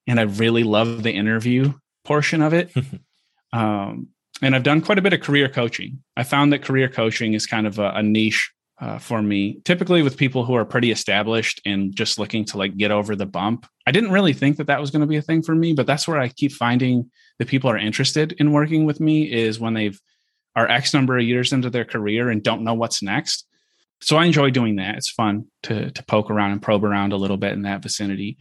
and 0.07 0.18
I 0.18 0.22
really 0.22 0.64
love 0.64 1.02
the 1.02 1.12
interview 1.12 1.74
portion 2.05 2.42
of 2.42 2.52
it. 2.52 2.72
um, 3.52 4.09
and 4.42 4.55
I've 4.55 4.62
done 4.62 4.80
quite 4.80 4.98
a 4.98 5.02
bit 5.02 5.12
of 5.12 5.20
career 5.20 5.48
coaching. 5.48 6.02
I 6.16 6.24
found 6.24 6.52
that 6.52 6.62
career 6.62 6.88
coaching 6.88 7.34
is 7.34 7.46
kind 7.46 7.66
of 7.66 7.78
a, 7.78 7.90
a 7.90 8.02
niche 8.02 8.52
uh, 8.80 8.98
for 8.98 9.22
me, 9.22 9.61
typically 9.64 10.02
with 10.02 10.16
people 10.16 10.44
who 10.44 10.55
are 10.55 10.64
pretty 10.64 10.90
established 10.90 11.61
and 11.64 11.94
just 11.94 12.18
looking 12.18 12.44
to 12.44 12.59
like 12.59 12.76
get 12.76 12.90
over 12.90 13.14
the 13.14 13.26
bump. 13.26 13.66
I 13.86 13.92
didn't 13.92 14.11
really 14.11 14.32
think 14.32 14.57
that 14.57 14.66
that 14.66 14.80
was 14.80 14.90
going 14.90 15.00
to 15.00 15.07
be 15.07 15.16
a 15.16 15.22
thing 15.22 15.42
for 15.42 15.55
me, 15.55 15.72
but 15.72 15.86
that's 15.86 16.09
where 16.09 16.18
I 16.18 16.28
keep 16.28 16.52
finding 16.52 17.11
that 17.38 17.48
people 17.48 17.70
are 17.70 17.78
interested 17.78 18.32
in 18.32 18.52
working 18.52 18.84
with 18.84 19.00
me 19.00 19.32
is 19.32 19.61
when 19.61 19.74
they've 19.74 20.00
are 20.57 20.68
X 20.68 20.94
number 20.94 21.18
of 21.18 21.24
years 21.24 21.52
into 21.52 21.68
their 21.68 21.84
career 21.84 22.30
and 22.30 22.42
don't 22.42 22.62
know 22.62 22.74
what's 22.74 23.02
next. 23.02 23.46
So 24.00 24.16
I 24.16 24.26
enjoy 24.26 24.50
doing 24.50 24.76
that. 24.76 24.96
It's 24.96 25.11
fun 25.11 25.46
to 25.64 25.90
to 25.90 26.05
poke 26.05 26.30
around 26.30 26.52
and 26.52 26.62
probe 26.62 26.84
around 26.84 27.12
a 27.12 27.16
little 27.16 27.36
bit 27.36 27.52
in 27.52 27.62
that 27.62 27.82
vicinity. 27.82 28.38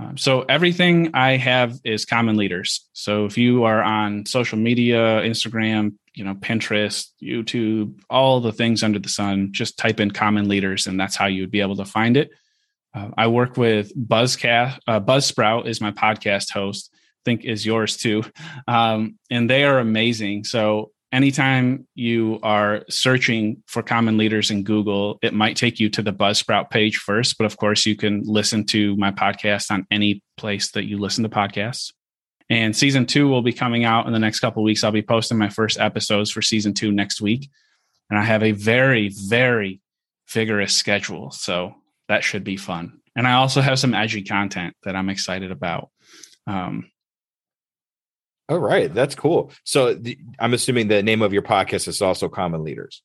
Um, 0.00 0.16
so 0.16 0.42
everything 0.42 1.10
I 1.12 1.36
have 1.36 1.78
is 1.84 2.06
common 2.06 2.36
leaders. 2.36 2.88
So 2.94 3.26
if 3.26 3.36
you 3.36 3.64
are 3.64 3.82
on 3.82 4.24
social 4.24 4.58
media, 4.58 5.20
Instagram, 5.20 5.96
you 6.14 6.24
know, 6.24 6.34
Pinterest, 6.34 7.08
YouTube, 7.22 8.00
all 8.08 8.40
the 8.40 8.52
things 8.52 8.82
under 8.82 8.98
the 8.98 9.10
sun, 9.10 9.52
just 9.52 9.76
type 9.76 10.00
in 10.00 10.10
common 10.10 10.48
leaders, 10.48 10.86
and 10.86 10.98
that's 10.98 11.16
how 11.16 11.26
you 11.26 11.42
would 11.42 11.50
be 11.50 11.60
able 11.60 11.76
to 11.76 11.84
find 11.84 12.16
it. 12.16 12.30
Uh, 12.94 13.10
I 13.16 13.26
work 13.26 13.56
with 13.56 13.94
Buzzcast. 13.96 14.78
Uh, 14.86 15.00
Buzzsprout 15.00 15.66
is 15.66 15.80
my 15.80 15.92
podcast 15.92 16.50
host. 16.50 16.90
I 16.92 17.22
think 17.26 17.44
is 17.44 17.66
yours 17.66 17.98
too, 17.98 18.24
um, 18.66 19.18
and 19.30 19.50
they 19.50 19.64
are 19.64 19.78
amazing. 19.78 20.44
So 20.44 20.92
anytime 21.12 21.86
you 21.94 22.38
are 22.42 22.84
searching 22.88 23.62
for 23.66 23.82
common 23.82 24.16
leaders 24.16 24.50
in 24.50 24.62
Google, 24.62 25.18
it 25.22 25.34
might 25.34 25.56
take 25.56 25.80
you 25.80 25.88
to 25.90 26.02
the 26.02 26.12
Buzzsprout 26.12 26.70
page 26.70 26.98
first. 26.98 27.36
But 27.38 27.44
of 27.44 27.56
course, 27.56 27.86
you 27.86 27.96
can 27.96 28.22
listen 28.24 28.64
to 28.66 28.96
my 28.96 29.10
podcast 29.10 29.70
on 29.70 29.86
any 29.90 30.22
place 30.36 30.70
that 30.72 30.84
you 30.84 30.98
listen 30.98 31.24
to 31.24 31.30
podcasts. 31.30 31.92
And 32.48 32.76
season 32.76 33.06
two 33.06 33.28
will 33.28 33.42
be 33.42 33.52
coming 33.52 33.84
out 33.84 34.06
in 34.06 34.12
the 34.12 34.18
next 34.18 34.40
couple 34.40 34.62
weeks. 34.62 34.82
I'll 34.82 34.90
be 34.90 35.02
posting 35.02 35.38
my 35.38 35.48
first 35.48 35.78
episodes 35.78 36.30
for 36.30 36.42
season 36.42 36.74
two 36.74 36.90
next 36.90 37.20
week. 37.20 37.48
And 38.08 38.18
I 38.18 38.24
have 38.24 38.42
a 38.42 38.52
very, 38.52 39.08
very 39.08 39.80
vigorous 40.28 40.74
schedule. 40.74 41.30
So 41.30 41.74
that 42.08 42.24
should 42.24 42.42
be 42.42 42.56
fun. 42.56 43.00
And 43.14 43.26
I 43.26 43.34
also 43.34 43.60
have 43.60 43.78
some 43.78 43.94
edgy 43.94 44.22
content 44.22 44.74
that 44.84 44.96
I'm 44.96 45.08
excited 45.08 45.52
about. 45.52 45.90
Um, 46.46 46.90
all 48.50 48.58
right, 48.58 48.92
that's 48.92 49.14
cool. 49.14 49.52
So 49.64 49.94
the, 49.94 50.18
I'm 50.38 50.52
assuming 50.52 50.88
the 50.88 51.02
name 51.02 51.22
of 51.22 51.32
your 51.32 51.42
podcast 51.42 51.88
is 51.88 52.02
also 52.02 52.28
Common 52.28 52.64
Leaders. 52.64 53.02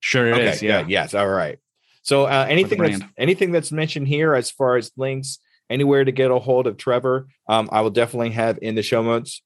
Sure 0.00 0.34
okay, 0.34 0.48
is. 0.48 0.62
Yeah. 0.62 0.80
yeah. 0.80 0.86
Yes. 0.88 1.14
All 1.14 1.28
right. 1.28 1.58
So 2.02 2.24
uh, 2.24 2.46
anything 2.48 2.78
that's 2.78 3.02
anything 3.16 3.52
that's 3.52 3.72
mentioned 3.72 4.08
here 4.08 4.34
as 4.34 4.50
far 4.50 4.76
as 4.76 4.90
links, 4.98 5.38
anywhere 5.70 6.04
to 6.04 6.12
get 6.12 6.30
a 6.30 6.38
hold 6.38 6.66
of 6.66 6.76
Trevor, 6.76 7.28
um, 7.48 7.70
I 7.72 7.80
will 7.80 7.90
definitely 7.90 8.30
have 8.32 8.58
in 8.60 8.74
the 8.74 8.82
show 8.82 9.02
notes. 9.02 9.40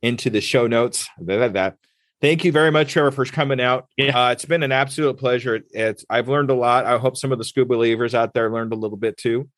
Into 0.00 0.30
the 0.30 0.40
show 0.40 0.68
notes. 0.68 1.08
That. 1.20 1.76
Thank 2.20 2.44
you 2.44 2.52
very 2.52 2.70
much, 2.70 2.92
Trevor, 2.92 3.10
for 3.10 3.24
coming 3.24 3.60
out. 3.60 3.88
Yeah. 3.96 4.28
Uh, 4.28 4.30
it's 4.30 4.44
been 4.44 4.62
an 4.62 4.72
absolute 4.72 5.18
pleasure. 5.18 5.60
It's 5.70 6.04
I've 6.08 6.28
learned 6.28 6.50
a 6.50 6.54
lot. 6.54 6.86
I 6.86 6.98
hope 6.98 7.16
some 7.16 7.32
of 7.32 7.38
the 7.38 7.44
scuba 7.44 7.74
believers 7.74 8.14
out 8.14 8.32
there 8.32 8.50
learned 8.50 8.72
a 8.72 8.76
little 8.76 8.96
bit 8.96 9.16
too. 9.16 9.48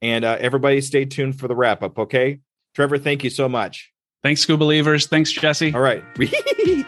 And 0.00 0.24
uh, 0.24 0.38
everybody, 0.40 0.80
stay 0.80 1.04
tuned 1.04 1.38
for 1.38 1.46
the 1.46 1.54
wrap 1.54 1.82
up. 1.82 1.98
Okay, 1.98 2.40
Trevor, 2.74 2.98
thank 2.98 3.22
you 3.22 3.30
so 3.30 3.48
much. 3.48 3.91
Thanks, 4.22 4.40
Scuba 4.42 4.58
Believers. 4.58 5.06
Thanks, 5.06 5.32
Jesse. 5.32 5.74
All 5.74 5.80
right. 5.80 6.04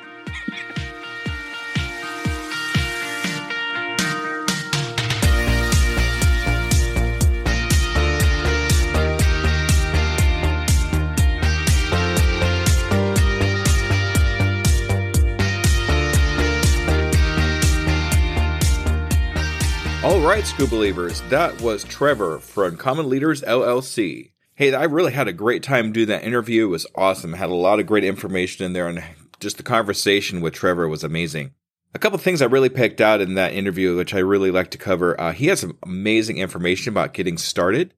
All 20.04 20.20
right, 20.20 20.44
Scuba 20.44 20.68
Believers, 20.68 21.22
that 21.30 21.58
was 21.62 21.82
Trevor 21.82 22.38
from 22.38 22.76
Common 22.76 23.08
Leaders 23.08 23.40
LLC. 23.40 24.33
Hey, 24.56 24.72
I 24.72 24.84
really 24.84 25.10
had 25.10 25.26
a 25.26 25.32
great 25.32 25.64
time 25.64 25.90
doing 25.90 26.06
that 26.06 26.22
interview. 26.22 26.66
It 26.66 26.70
was 26.70 26.86
awesome. 26.94 27.34
I 27.34 27.38
had 27.38 27.50
a 27.50 27.54
lot 27.54 27.80
of 27.80 27.88
great 27.88 28.04
information 28.04 28.64
in 28.64 28.72
there, 28.72 28.86
and 28.86 29.02
just 29.40 29.56
the 29.56 29.64
conversation 29.64 30.40
with 30.40 30.54
Trevor 30.54 30.86
was 30.86 31.02
amazing. 31.02 31.50
A 31.92 31.98
couple 31.98 32.18
things 32.18 32.40
I 32.40 32.46
really 32.46 32.68
picked 32.68 33.00
out 33.00 33.20
in 33.20 33.34
that 33.34 33.52
interview, 33.52 33.96
which 33.96 34.14
I 34.14 34.20
really 34.20 34.52
like 34.52 34.70
to 34.70 34.78
cover. 34.78 35.20
Uh, 35.20 35.32
he 35.32 35.48
has 35.48 35.58
some 35.58 35.76
amazing 35.82 36.38
information 36.38 36.92
about 36.92 37.14
getting 37.14 37.36
started 37.36 37.94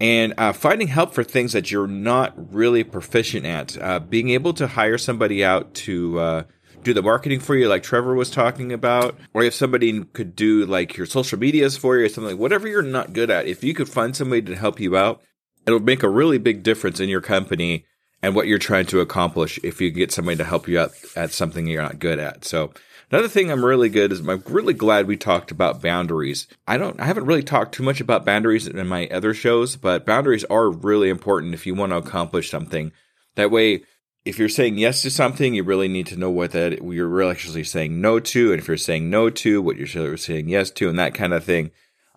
and 0.00 0.34
uh, 0.36 0.52
finding 0.52 0.88
help 0.88 1.14
for 1.14 1.22
things 1.22 1.52
that 1.52 1.70
you're 1.70 1.86
not 1.86 2.52
really 2.52 2.82
proficient 2.82 3.46
at. 3.46 3.80
Uh, 3.80 4.00
being 4.00 4.30
able 4.30 4.52
to 4.54 4.66
hire 4.66 4.98
somebody 4.98 5.44
out 5.44 5.74
to 5.74 6.18
uh, 6.18 6.42
do 6.82 6.92
the 6.92 7.02
marketing 7.02 7.38
for 7.38 7.54
you, 7.54 7.68
like 7.68 7.84
Trevor 7.84 8.16
was 8.16 8.30
talking 8.30 8.72
about, 8.72 9.16
or 9.32 9.44
if 9.44 9.54
somebody 9.54 10.02
could 10.06 10.34
do 10.34 10.66
like 10.66 10.96
your 10.96 11.06
social 11.06 11.38
medias 11.38 11.76
for 11.76 11.96
you 11.96 12.06
or 12.06 12.08
something, 12.08 12.36
whatever 12.36 12.66
you're 12.66 12.82
not 12.82 13.12
good 13.12 13.30
at, 13.30 13.46
if 13.46 13.62
you 13.62 13.74
could 13.74 13.88
find 13.88 14.16
somebody 14.16 14.42
to 14.42 14.56
help 14.56 14.80
you 14.80 14.96
out, 14.96 15.22
it'll 15.66 15.80
make 15.80 16.02
a 16.02 16.08
really 16.08 16.38
big 16.38 16.62
difference 16.62 17.00
in 17.00 17.08
your 17.08 17.20
company 17.20 17.84
and 18.22 18.34
what 18.34 18.46
you're 18.46 18.58
trying 18.58 18.86
to 18.86 19.00
accomplish 19.00 19.58
if 19.62 19.80
you 19.80 19.90
get 19.90 20.12
somebody 20.12 20.36
to 20.36 20.44
help 20.44 20.66
you 20.66 20.78
out 20.78 20.92
at 21.14 21.30
something 21.30 21.66
you're 21.66 21.82
not 21.82 21.98
good 21.98 22.18
at. 22.18 22.44
So 22.44 22.72
another 23.10 23.28
thing 23.28 23.50
I'm 23.50 23.64
really 23.64 23.88
good 23.88 24.12
is 24.12 24.20
I'm 24.20 24.42
really 24.46 24.72
glad 24.72 25.06
we 25.06 25.16
talked 25.16 25.50
about 25.50 25.82
boundaries. 25.82 26.46
I 26.66 26.78
don't 26.78 26.98
I 27.00 27.04
haven't 27.04 27.26
really 27.26 27.42
talked 27.42 27.74
too 27.74 27.82
much 27.82 28.00
about 28.00 28.24
boundaries 28.24 28.66
in 28.66 28.86
my 28.86 29.08
other 29.08 29.34
shows, 29.34 29.76
but 29.76 30.06
boundaries 30.06 30.44
are 30.44 30.70
really 30.70 31.10
important 31.10 31.54
if 31.54 31.66
you 31.66 31.74
want 31.74 31.92
to 31.92 31.96
accomplish 31.96 32.50
something. 32.50 32.92
That 33.34 33.50
way 33.50 33.82
if 34.24 34.38
you're 34.38 34.48
saying 34.48 34.78
yes 34.78 35.02
to 35.02 35.10
something, 35.10 35.54
you 35.54 35.62
really 35.62 35.88
need 35.88 36.06
to 36.06 36.16
know 36.16 36.30
what 36.30 36.52
that 36.52 36.82
you're 36.82 37.08
really 37.08 37.32
actually 37.32 37.64
saying 37.64 38.00
no 38.00 38.18
to, 38.20 38.52
and 38.52 38.60
if 38.60 38.68
you're 38.68 38.76
saying 38.76 39.10
no 39.10 39.28
to, 39.28 39.60
what 39.60 39.76
you're 39.76 40.16
saying 40.16 40.48
yes 40.48 40.70
to, 40.70 40.88
and 40.88 40.98
that 40.98 41.14
kind 41.14 41.34
of 41.34 41.44
thing. 41.44 41.70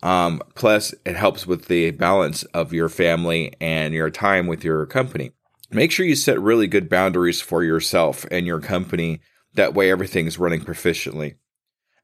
Um, 0.04 0.42
plus, 0.56 0.94
it 1.06 1.16
helps 1.16 1.48
with 1.48 1.66
the 1.66 1.92
balance 1.92 2.44
of 2.44 2.74
your 2.74 2.90
family 2.90 3.54
and 3.60 3.94
your 3.94 4.10
time 4.10 4.48
with 4.48 4.64
your 4.64 4.86
company. 4.86 5.32
Make 5.72 5.92
sure 5.92 6.06
you 6.06 6.16
set 6.16 6.40
really 6.40 6.68
good 6.68 6.90
boundaries 6.90 7.42
for 7.42 7.64
yourself 7.64 8.26
and 8.32 8.46
your 8.46 8.60
company. 8.60 9.22
That 9.56 9.74
way, 9.74 9.92
everything's 9.92 10.40
running 10.40 10.62
proficiently. 10.62 11.36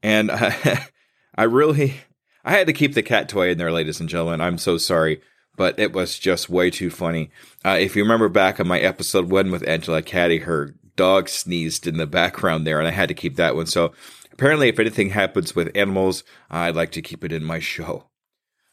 And 0.01 0.31
I, 0.31 0.87
I 1.35 1.43
really, 1.43 1.95
I 2.43 2.51
had 2.51 2.67
to 2.67 2.73
keep 2.73 2.93
the 2.93 3.03
cat 3.03 3.29
toy 3.29 3.51
in 3.51 3.57
there, 3.57 3.71
ladies 3.71 3.99
and 3.99 4.09
gentlemen. 4.09 4.41
I'm 4.41 4.57
so 4.57 4.77
sorry 4.77 5.21
but 5.55 5.77
it 5.77 5.93
was 5.93 6.17
just 6.17 6.49
way 6.49 6.69
too 6.69 6.89
funny. 6.89 7.29
Uh, 7.63 7.77
if 7.79 7.95
you 7.95 8.03
remember 8.03 8.29
back 8.29 8.59
on 8.59 8.67
my 8.67 8.79
episode 8.79 9.29
one 9.29 9.51
with 9.51 9.67
Angela 9.67 10.01
Caddy, 10.01 10.39
her 10.39 10.75
dog 10.95 11.29
sneezed 11.29 11.87
in 11.87 11.97
the 11.97 12.07
background 12.07 12.65
there, 12.65 12.79
and 12.79 12.87
I 12.87 12.91
had 12.91 13.09
to 13.09 13.15
keep 13.15 13.35
that 13.35 13.55
one. 13.55 13.65
So 13.65 13.93
apparently, 14.33 14.67
if 14.67 14.79
anything 14.79 15.11
happens 15.11 15.55
with 15.55 15.71
animals, 15.75 16.23
I'd 16.49 16.75
like 16.75 16.91
to 16.91 17.01
keep 17.01 17.23
it 17.23 17.31
in 17.31 17.43
my 17.43 17.59
show. 17.59 18.05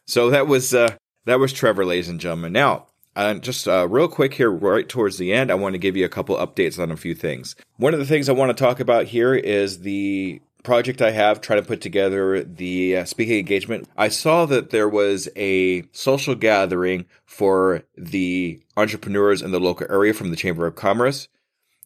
So 0.06 0.30
that 0.30 0.46
was 0.46 0.74
uh, 0.74 0.96
that 1.26 1.38
was 1.38 1.52
Trevor, 1.52 1.84
ladies 1.84 2.08
and 2.08 2.18
gentlemen. 2.18 2.52
Now, 2.52 2.86
uh, 3.14 3.34
just 3.34 3.68
uh, 3.68 3.86
real 3.88 4.08
quick 4.08 4.34
here, 4.34 4.50
right 4.50 4.88
towards 4.88 5.18
the 5.18 5.32
end, 5.32 5.50
I 5.50 5.54
want 5.54 5.74
to 5.74 5.78
give 5.78 5.96
you 5.96 6.04
a 6.04 6.08
couple 6.08 6.36
updates 6.36 6.78
on 6.78 6.90
a 6.90 6.96
few 6.96 7.14
things. 7.14 7.54
One 7.76 7.94
of 7.94 8.00
the 8.00 8.06
things 8.06 8.28
I 8.28 8.32
want 8.32 8.56
to 8.56 8.60
talk 8.60 8.80
about 8.80 9.06
here 9.06 9.34
is 9.34 9.80
the 9.80 10.40
project 10.62 11.00
I 11.02 11.10
have 11.10 11.40
trying 11.40 11.60
to 11.60 11.66
put 11.66 11.80
together 11.80 12.42
the 12.42 12.98
uh, 12.98 13.04
speaking 13.04 13.38
engagement, 13.38 13.88
I 13.96 14.08
saw 14.08 14.46
that 14.46 14.70
there 14.70 14.88
was 14.88 15.28
a 15.36 15.84
social 15.92 16.34
gathering 16.34 17.06
for 17.24 17.82
the 17.96 18.60
entrepreneurs 18.76 19.42
in 19.42 19.52
the 19.52 19.60
local 19.60 19.86
area 19.90 20.14
from 20.14 20.30
the 20.30 20.36
Chamber 20.36 20.66
of 20.66 20.76
Commerce. 20.76 21.28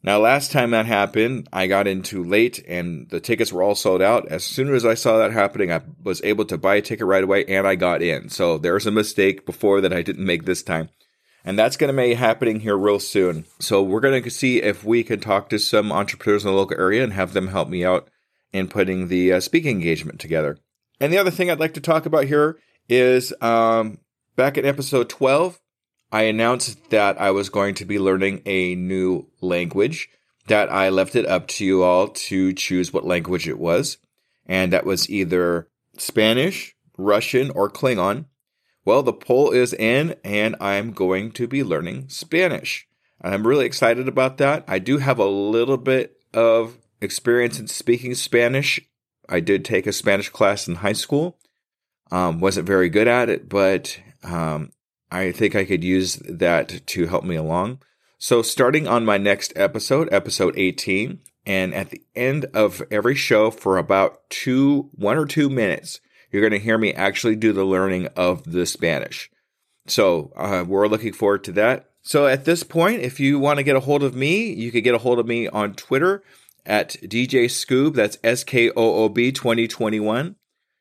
Now, 0.05 0.18
last 0.18 0.52
time 0.52 0.72
that 0.72 0.84
happened, 0.84 1.48
I 1.50 1.66
got 1.66 1.86
in 1.86 2.02
too 2.02 2.22
late 2.22 2.62
and 2.68 3.09
the 3.09 3.20
tickets 3.20 3.55
were 3.55 3.62
all 3.62 3.74
sold 3.74 4.02
out. 4.02 4.28
As 4.28 4.44
soon 4.44 4.74
as 4.74 4.84
I 4.84 4.92
saw 4.92 5.16
that 5.16 5.32
happening, 5.32 5.72
I 5.72 5.80
was 6.02 6.20
able 6.22 6.44
to 6.44 6.59
buy 6.59 6.74
a 6.74 6.82
ticket 6.82 7.07
right 7.07 7.24
away 7.24 7.46
and 7.46 7.66
I 7.66 7.74
got 7.74 8.02
in. 8.02 8.28
So 8.28 8.59
there's 8.59 8.86
a 8.86 8.90
mistake 8.90 9.46
before 9.46 9.80
that 9.80 9.94
I 9.94 10.02
didn't 10.02 10.26
make 10.26 10.44
this 10.44 10.62
time. 10.62 10.90
And 11.42 11.59
that's 11.59 11.78
going 11.78 11.90
to 11.90 12.02
be 12.02 12.12
happening 12.12 12.61
here 12.61 12.76
real 12.76 13.00
soon. 13.00 13.46
So 13.61 13.82
we're 13.82 14.00
going 14.00 14.22
to 14.22 14.30
see 14.30 14.61
if 14.61 14.84
we 14.84 15.05
can 15.05 15.20
talk 15.20 15.48
to 15.48 15.59
some 15.59 15.90
entrepreneurs 15.90 16.44
in 16.44 16.50
the 16.50 16.57
local 16.57 16.78
area 16.78 17.02
and 17.02 17.14
have 17.14 17.32
them 17.32 17.48
help 17.48 17.70
me 17.70 17.82
out 17.82 18.09
in 18.52 18.68
putting 18.68 19.09
the 19.09 19.32
uh, 19.32 19.40
speaking 19.40 19.70
engagement 19.70 20.20
together. 20.20 20.59
And 21.00 21.14
the 21.14 21.18
other 21.18 21.30
thing 21.30 21.50
I'd 21.50 21.61
like 21.61 21.74
to 21.74 21.80
talk 21.80 22.05
about 22.05 22.24
here 22.24 22.59
is 22.90 23.32
um, 23.40 24.00
back 24.36 24.59
in 24.59 24.66
episode 24.66 25.09
12, 25.09 25.59
I 26.14 26.22
announced 26.26 26.90
that 26.90 27.20
I 27.20 27.32
was 27.32 27.48
going 27.48 27.74
to 27.74 27.84
be 27.84 27.98
learning 27.98 28.42
a 28.46 28.76
new 28.76 29.26
language, 29.40 30.08
that 30.46 30.70
I 30.70 30.88
left 30.90 31.16
it 31.16 31.26
up 31.26 31.48
to 31.48 31.64
you 31.64 31.82
all 31.82 32.06
to 32.06 32.52
choose 32.52 32.92
what 32.92 33.04
language 33.04 33.48
it 33.48 33.58
was. 33.58 33.98
And 34.46 34.72
that 34.72 34.86
was 34.86 35.10
either 35.10 35.66
Spanish, 35.98 36.76
Russian, 36.96 37.50
or 37.50 37.68
Klingon. 37.68 38.26
Well, 38.84 39.02
the 39.02 39.12
poll 39.12 39.50
is 39.50 39.74
in, 39.74 40.14
and 40.22 40.54
I'm 40.60 40.92
going 40.92 41.32
to 41.32 41.48
be 41.48 41.64
learning 41.64 42.10
Spanish. 42.10 42.86
And 43.20 43.34
I'm 43.34 43.44
really 43.44 43.66
excited 43.66 44.06
about 44.06 44.38
that. 44.38 44.62
I 44.68 44.78
do 44.78 44.98
have 44.98 45.18
a 45.18 45.24
little 45.24 45.78
bit 45.78 46.20
of 46.32 46.78
experience 47.00 47.58
in 47.58 47.66
speaking 47.66 48.14
Spanish. 48.14 48.78
I 49.28 49.40
did 49.40 49.64
take 49.64 49.88
a 49.88 49.92
Spanish 49.92 50.28
class 50.28 50.68
in 50.68 50.76
high 50.76 50.92
school. 50.92 51.38
Um, 52.12 52.38
wasn't 52.38 52.68
very 52.68 52.88
good 52.88 53.08
at 53.08 53.28
it, 53.28 53.48
but 53.48 53.98
um, 54.22 54.70
I 55.14 55.30
think 55.30 55.54
I 55.54 55.64
could 55.64 55.84
use 55.84 56.16
that 56.28 56.84
to 56.88 57.06
help 57.06 57.22
me 57.22 57.36
along. 57.36 57.78
So, 58.18 58.42
starting 58.42 58.88
on 58.88 59.04
my 59.04 59.16
next 59.16 59.52
episode, 59.54 60.12
episode 60.12 60.54
18, 60.56 61.20
and 61.46 61.72
at 61.72 61.90
the 61.90 62.02
end 62.16 62.46
of 62.52 62.82
every 62.90 63.14
show 63.14 63.52
for 63.52 63.78
about 63.78 64.28
two, 64.28 64.90
one 64.92 65.16
or 65.16 65.24
two 65.24 65.48
minutes, 65.48 66.00
you're 66.32 66.42
going 66.42 66.58
to 66.58 66.64
hear 66.64 66.78
me 66.78 66.92
actually 66.92 67.36
do 67.36 67.52
the 67.52 67.64
learning 67.64 68.08
of 68.16 68.42
the 68.42 68.66
Spanish. 68.66 69.30
So, 69.86 70.32
uh, 70.34 70.64
we're 70.66 70.88
looking 70.88 71.12
forward 71.12 71.44
to 71.44 71.52
that. 71.52 71.90
So, 72.02 72.26
at 72.26 72.44
this 72.44 72.64
point, 72.64 73.02
if 73.02 73.20
you 73.20 73.38
want 73.38 73.58
to 73.58 73.62
get 73.62 73.76
a 73.76 73.80
hold 73.80 74.02
of 74.02 74.16
me, 74.16 74.52
you 74.52 74.72
could 74.72 74.82
get 74.82 74.96
a 74.96 74.98
hold 74.98 75.20
of 75.20 75.26
me 75.26 75.46
on 75.46 75.74
Twitter 75.74 76.24
at 76.66 76.96
DJ 77.04 77.44
Skoob. 77.44 77.94
That's 77.94 78.18
S 78.24 78.42
K 78.42 78.70
O 78.70 79.04
O 79.04 79.08
B 79.08 79.30
2021. 79.30 80.34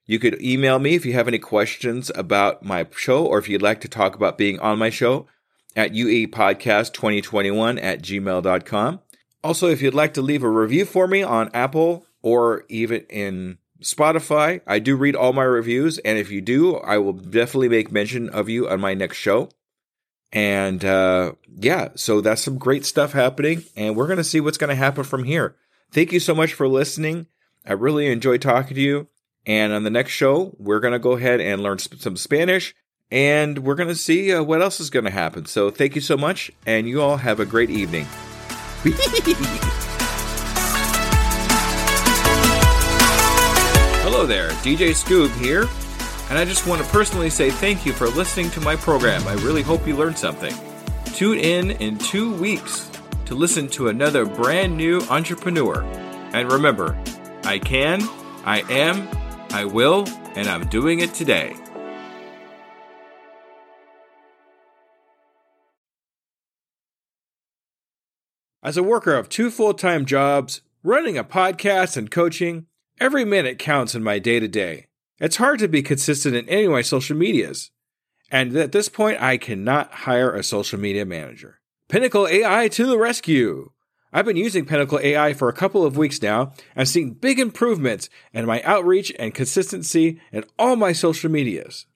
You 0.06 0.20
could 0.20 0.42
email 0.42 0.80
me 0.80 0.96
if 0.96 1.06
you 1.06 1.14
have 1.14 1.28
any 1.28 1.40
questions 1.40 2.12
about 2.16 2.64
my 2.64 2.86
show 2.96 3.26
or 3.26 3.38
if 3.40 3.48
you'd 3.48 3.62
like 3.62 3.82
to 3.82 3.88
talk 3.88 4.16
about 4.16 4.38
being 4.38 4.60
on 4.60 4.78
my 4.78 4.90
show 4.90 5.28
at 5.76 5.94
uapodcast2021 5.94 7.82
at 7.82 8.02
gmail.com. 8.02 9.00
Also, 9.44 9.68
if 9.68 9.82
you'd 9.82 9.94
like 9.94 10.14
to 10.14 10.22
leave 10.22 10.44
a 10.44 10.50
review 10.50 10.86
for 10.86 11.08
me 11.08 11.24
on 11.24 11.50
Apple 11.54 12.06
or 12.22 12.64
even 12.70 13.02
in 13.10 13.58
Spotify, 13.82 14.62
I 14.68 14.80
do 14.80 14.96
read 14.96 15.16
all 15.16 15.34
my 15.34 15.44
reviews. 15.44 15.98
And 16.00 16.18
if 16.18 16.32
you 16.32 16.42
do, 16.42 16.78
I 16.78 16.98
will 16.98 17.14
definitely 17.14 17.70
make 17.70 17.92
mention 17.92 18.30
of 18.30 18.50
you 18.50 18.68
on 18.70 18.80
my 18.80 18.94
next 18.94 19.18
show. 19.18 19.50
And 20.32 20.84
uh, 20.84 21.34
yeah, 21.48 21.90
so 21.96 22.22
that's 22.22 22.42
some 22.42 22.58
great 22.58 22.86
stuff 22.86 23.14
happening. 23.14 23.64
And 23.76 23.96
we're 23.96 24.08
going 24.08 24.18
to 24.18 24.24
see 24.24 24.40
what's 24.40 24.58
going 24.58 24.70
to 24.70 24.76
happen 24.76 25.04
from 25.04 25.26
here. 25.26 25.56
Thank 25.92 26.12
you 26.12 26.20
so 26.20 26.34
much 26.34 26.54
for 26.54 26.68
listening. 26.68 27.28
I 27.66 27.74
really 27.74 28.08
enjoy 28.08 28.38
talking 28.38 28.76
to 28.76 28.82
you. 28.82 29.08
And 29.46 29.74
on 29.74 29.84
the 29.84 29.90
next 29.90 30.12
show, 30.12 30.56
we're 30.58 30.80
going 30.80 30.94
to 30.94 31.00
go 31.00 31.14
ahead 31.14 31.42
and 31.42 31.62
learn 31.62 31.80
some 31.80 32.16
Spanish 32.16 32.74
and 33.14 33.60
we're 33.60 33.76
going 33.76 33.90
to 33.90 33.96
see 33.96 34.34
uh, 34.34 34.42
what 34.42 34.64
else 34.64 34.80
is 34.80 34.90
going 34.90 35.06
to 35.06 35.12
happen. 35.12 35.46
So 35.46 35.70
thank 35.70 35.94
you 35.94 36.02
so 36.02 36.18
much, 36.18 36.50
and 36.66 36.90
you 36.90 37.00
all 37.00 37.18
have 37.18 37.40
a 37.40 37.46
great 37.46 37.70
evening. 37.70 38.06
Hello 44.02 44.26
there, 44.26 44.50
DJ 44.64 44.96
Skoob 44.96 45.32
here, 45.40 45.68
and 46.32 46.40
I 46.40 46.46
just 46.46 46.66
want 46.66 46.82
to 46.82 46.88
personally 46.90 47.30
say 47.30 47.52
thank 47.52 47.86
you 47.86 47.94
for 47.94 48.08
listening 48.08 48.50
to 48.52 48.62
my 48.62 48.76
program. 48.76 49.28
I 49.28 49.34
really 49.36 49.62
hope 49.62 49.86
you 49.86 49.96
learned 49.96 50.18
something. 50.18 50.56
Tune 51.14 51.38
in 51.38 51.70
in 51.72 52.00
two 52.00 52.34
weeks 52.34 52.90
to 53.26 53.36
listen 53.36 53.68
to 53.70 53.90
another 53.90 54.26
brand 54.26 54.76
new 54.76 55.02
entrepreneur. 55.12 55.84
And 56.34 56.52
remember, 56.52 56.98
I 57.44 57.60
can, 57.60 58.02
I 58.44 58.62
am, 58.72 59.08
I 59.54 59.66
will, 59.66 60.08
and 60.36 60.48
I'm 60.48 60.68
doing 60.68 61.00
it 61.00 61.14
today. 61.14 61.56
As 68.64 68.78
a 68.78 68.82
worker 68.82 69.14
of 69.14 69.30
two 69.30 69.52
full 69.52 69.76
time 69.76 70.06
jobs, 70.06 70.62
running 70.82 71.20
a 71.20 71.24
podcast, 71.24 71.96
and 71.96 72.10
coaching, 72.10 72.66
every 73.00 73.24
minute 73.24 73.60
counts 73.60 73.94
in 73.94 74.02
my 74.02 74.18
day 74.18 74.40
to 74.40 74.48
day. 74.48 74.88
It's 75.20 75.36
hard 75.36 75.60
to 75.60 75.68
be 75.68 75.84
consistent 75.84 76.36
in 76.36 76.50
any 76.50 76.64
of 76.64 76.72
my 76.72 76.82
social 76.82 77.16
medias. 77.16 77.70
And 78.32 78.58
at 78.58 78.72
this 78.72 78.90
point, 78.90 79.22
I 79.22 79.38
cannot 79.38 79.94
hire 79.94 80.34
a 80.34 80.42
social 80.42 80.80
media 80.80 81.06
manager. 81.06 81.60
Pinnacle 81.90 82.28
AI 82.28 82.70
to 82.70 82.88
the 82.88 82.98
rescue! 82.98 83.70
I've 84.14 84.26
been 84.26 84.38
using 84.38 84.66
Pinnacle 84.66 85.00
AI 85.02 85.34
for 85.34 85.50
a 85.50 85.54
couple 85.54 85.84
of 85.84 85.98
weeks 85.98 86.22
now 86.22 86.54
and 86.76 86.88
seeing 86.88 87.14
big 87.14 87.40
improvements 87.40 88.10
in 88.32 88.46
my 88.46 88.62
outreach 88.62 89.12
and 89.18 89.34
consistency 89.34 90.22
in 90.32 90.46
all 90.60 90.76
my 90.76 90.94
social 90.94 91.32
medias. 91.32 91.88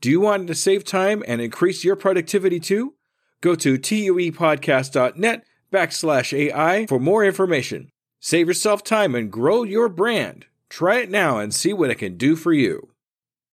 Do 0.00 0.08
you 0.08 0.20
want 0.20 0.46
to 0.46 0.54
save 0.54 0.84
time 0.84 1.24
and 1.26 1.40
increase 1.40 1.82
your 1.82 1.96
productivity 1.96 2.60
too? 2.60 2.94
Go 3.40 3.56
to 3.56 3.76
tuepodcast.net 3.76 5.44
backslash 5.72 6.32
AI 6.32 6.86
for 6.86 7.00
more 7.00 7.24
information. 7.24 7.90
Save 8.20 8.46
yourself 8.46 8.84
time 8.84 9.16
and 9.16 9.30
grow 9.30 9.64
your 9.64 9.88
brand. 9.88 10.46
Try 10.68 10.98
it 11.00 11.10
now 11.10 11.38
and 11.38 11.52
see 11.52 11.72
what 11.72 11.90
it 11.90 11.96
can 11.96 12.16
do 12.16 12.36
for 12.36 12.52
you. 12.52 12.90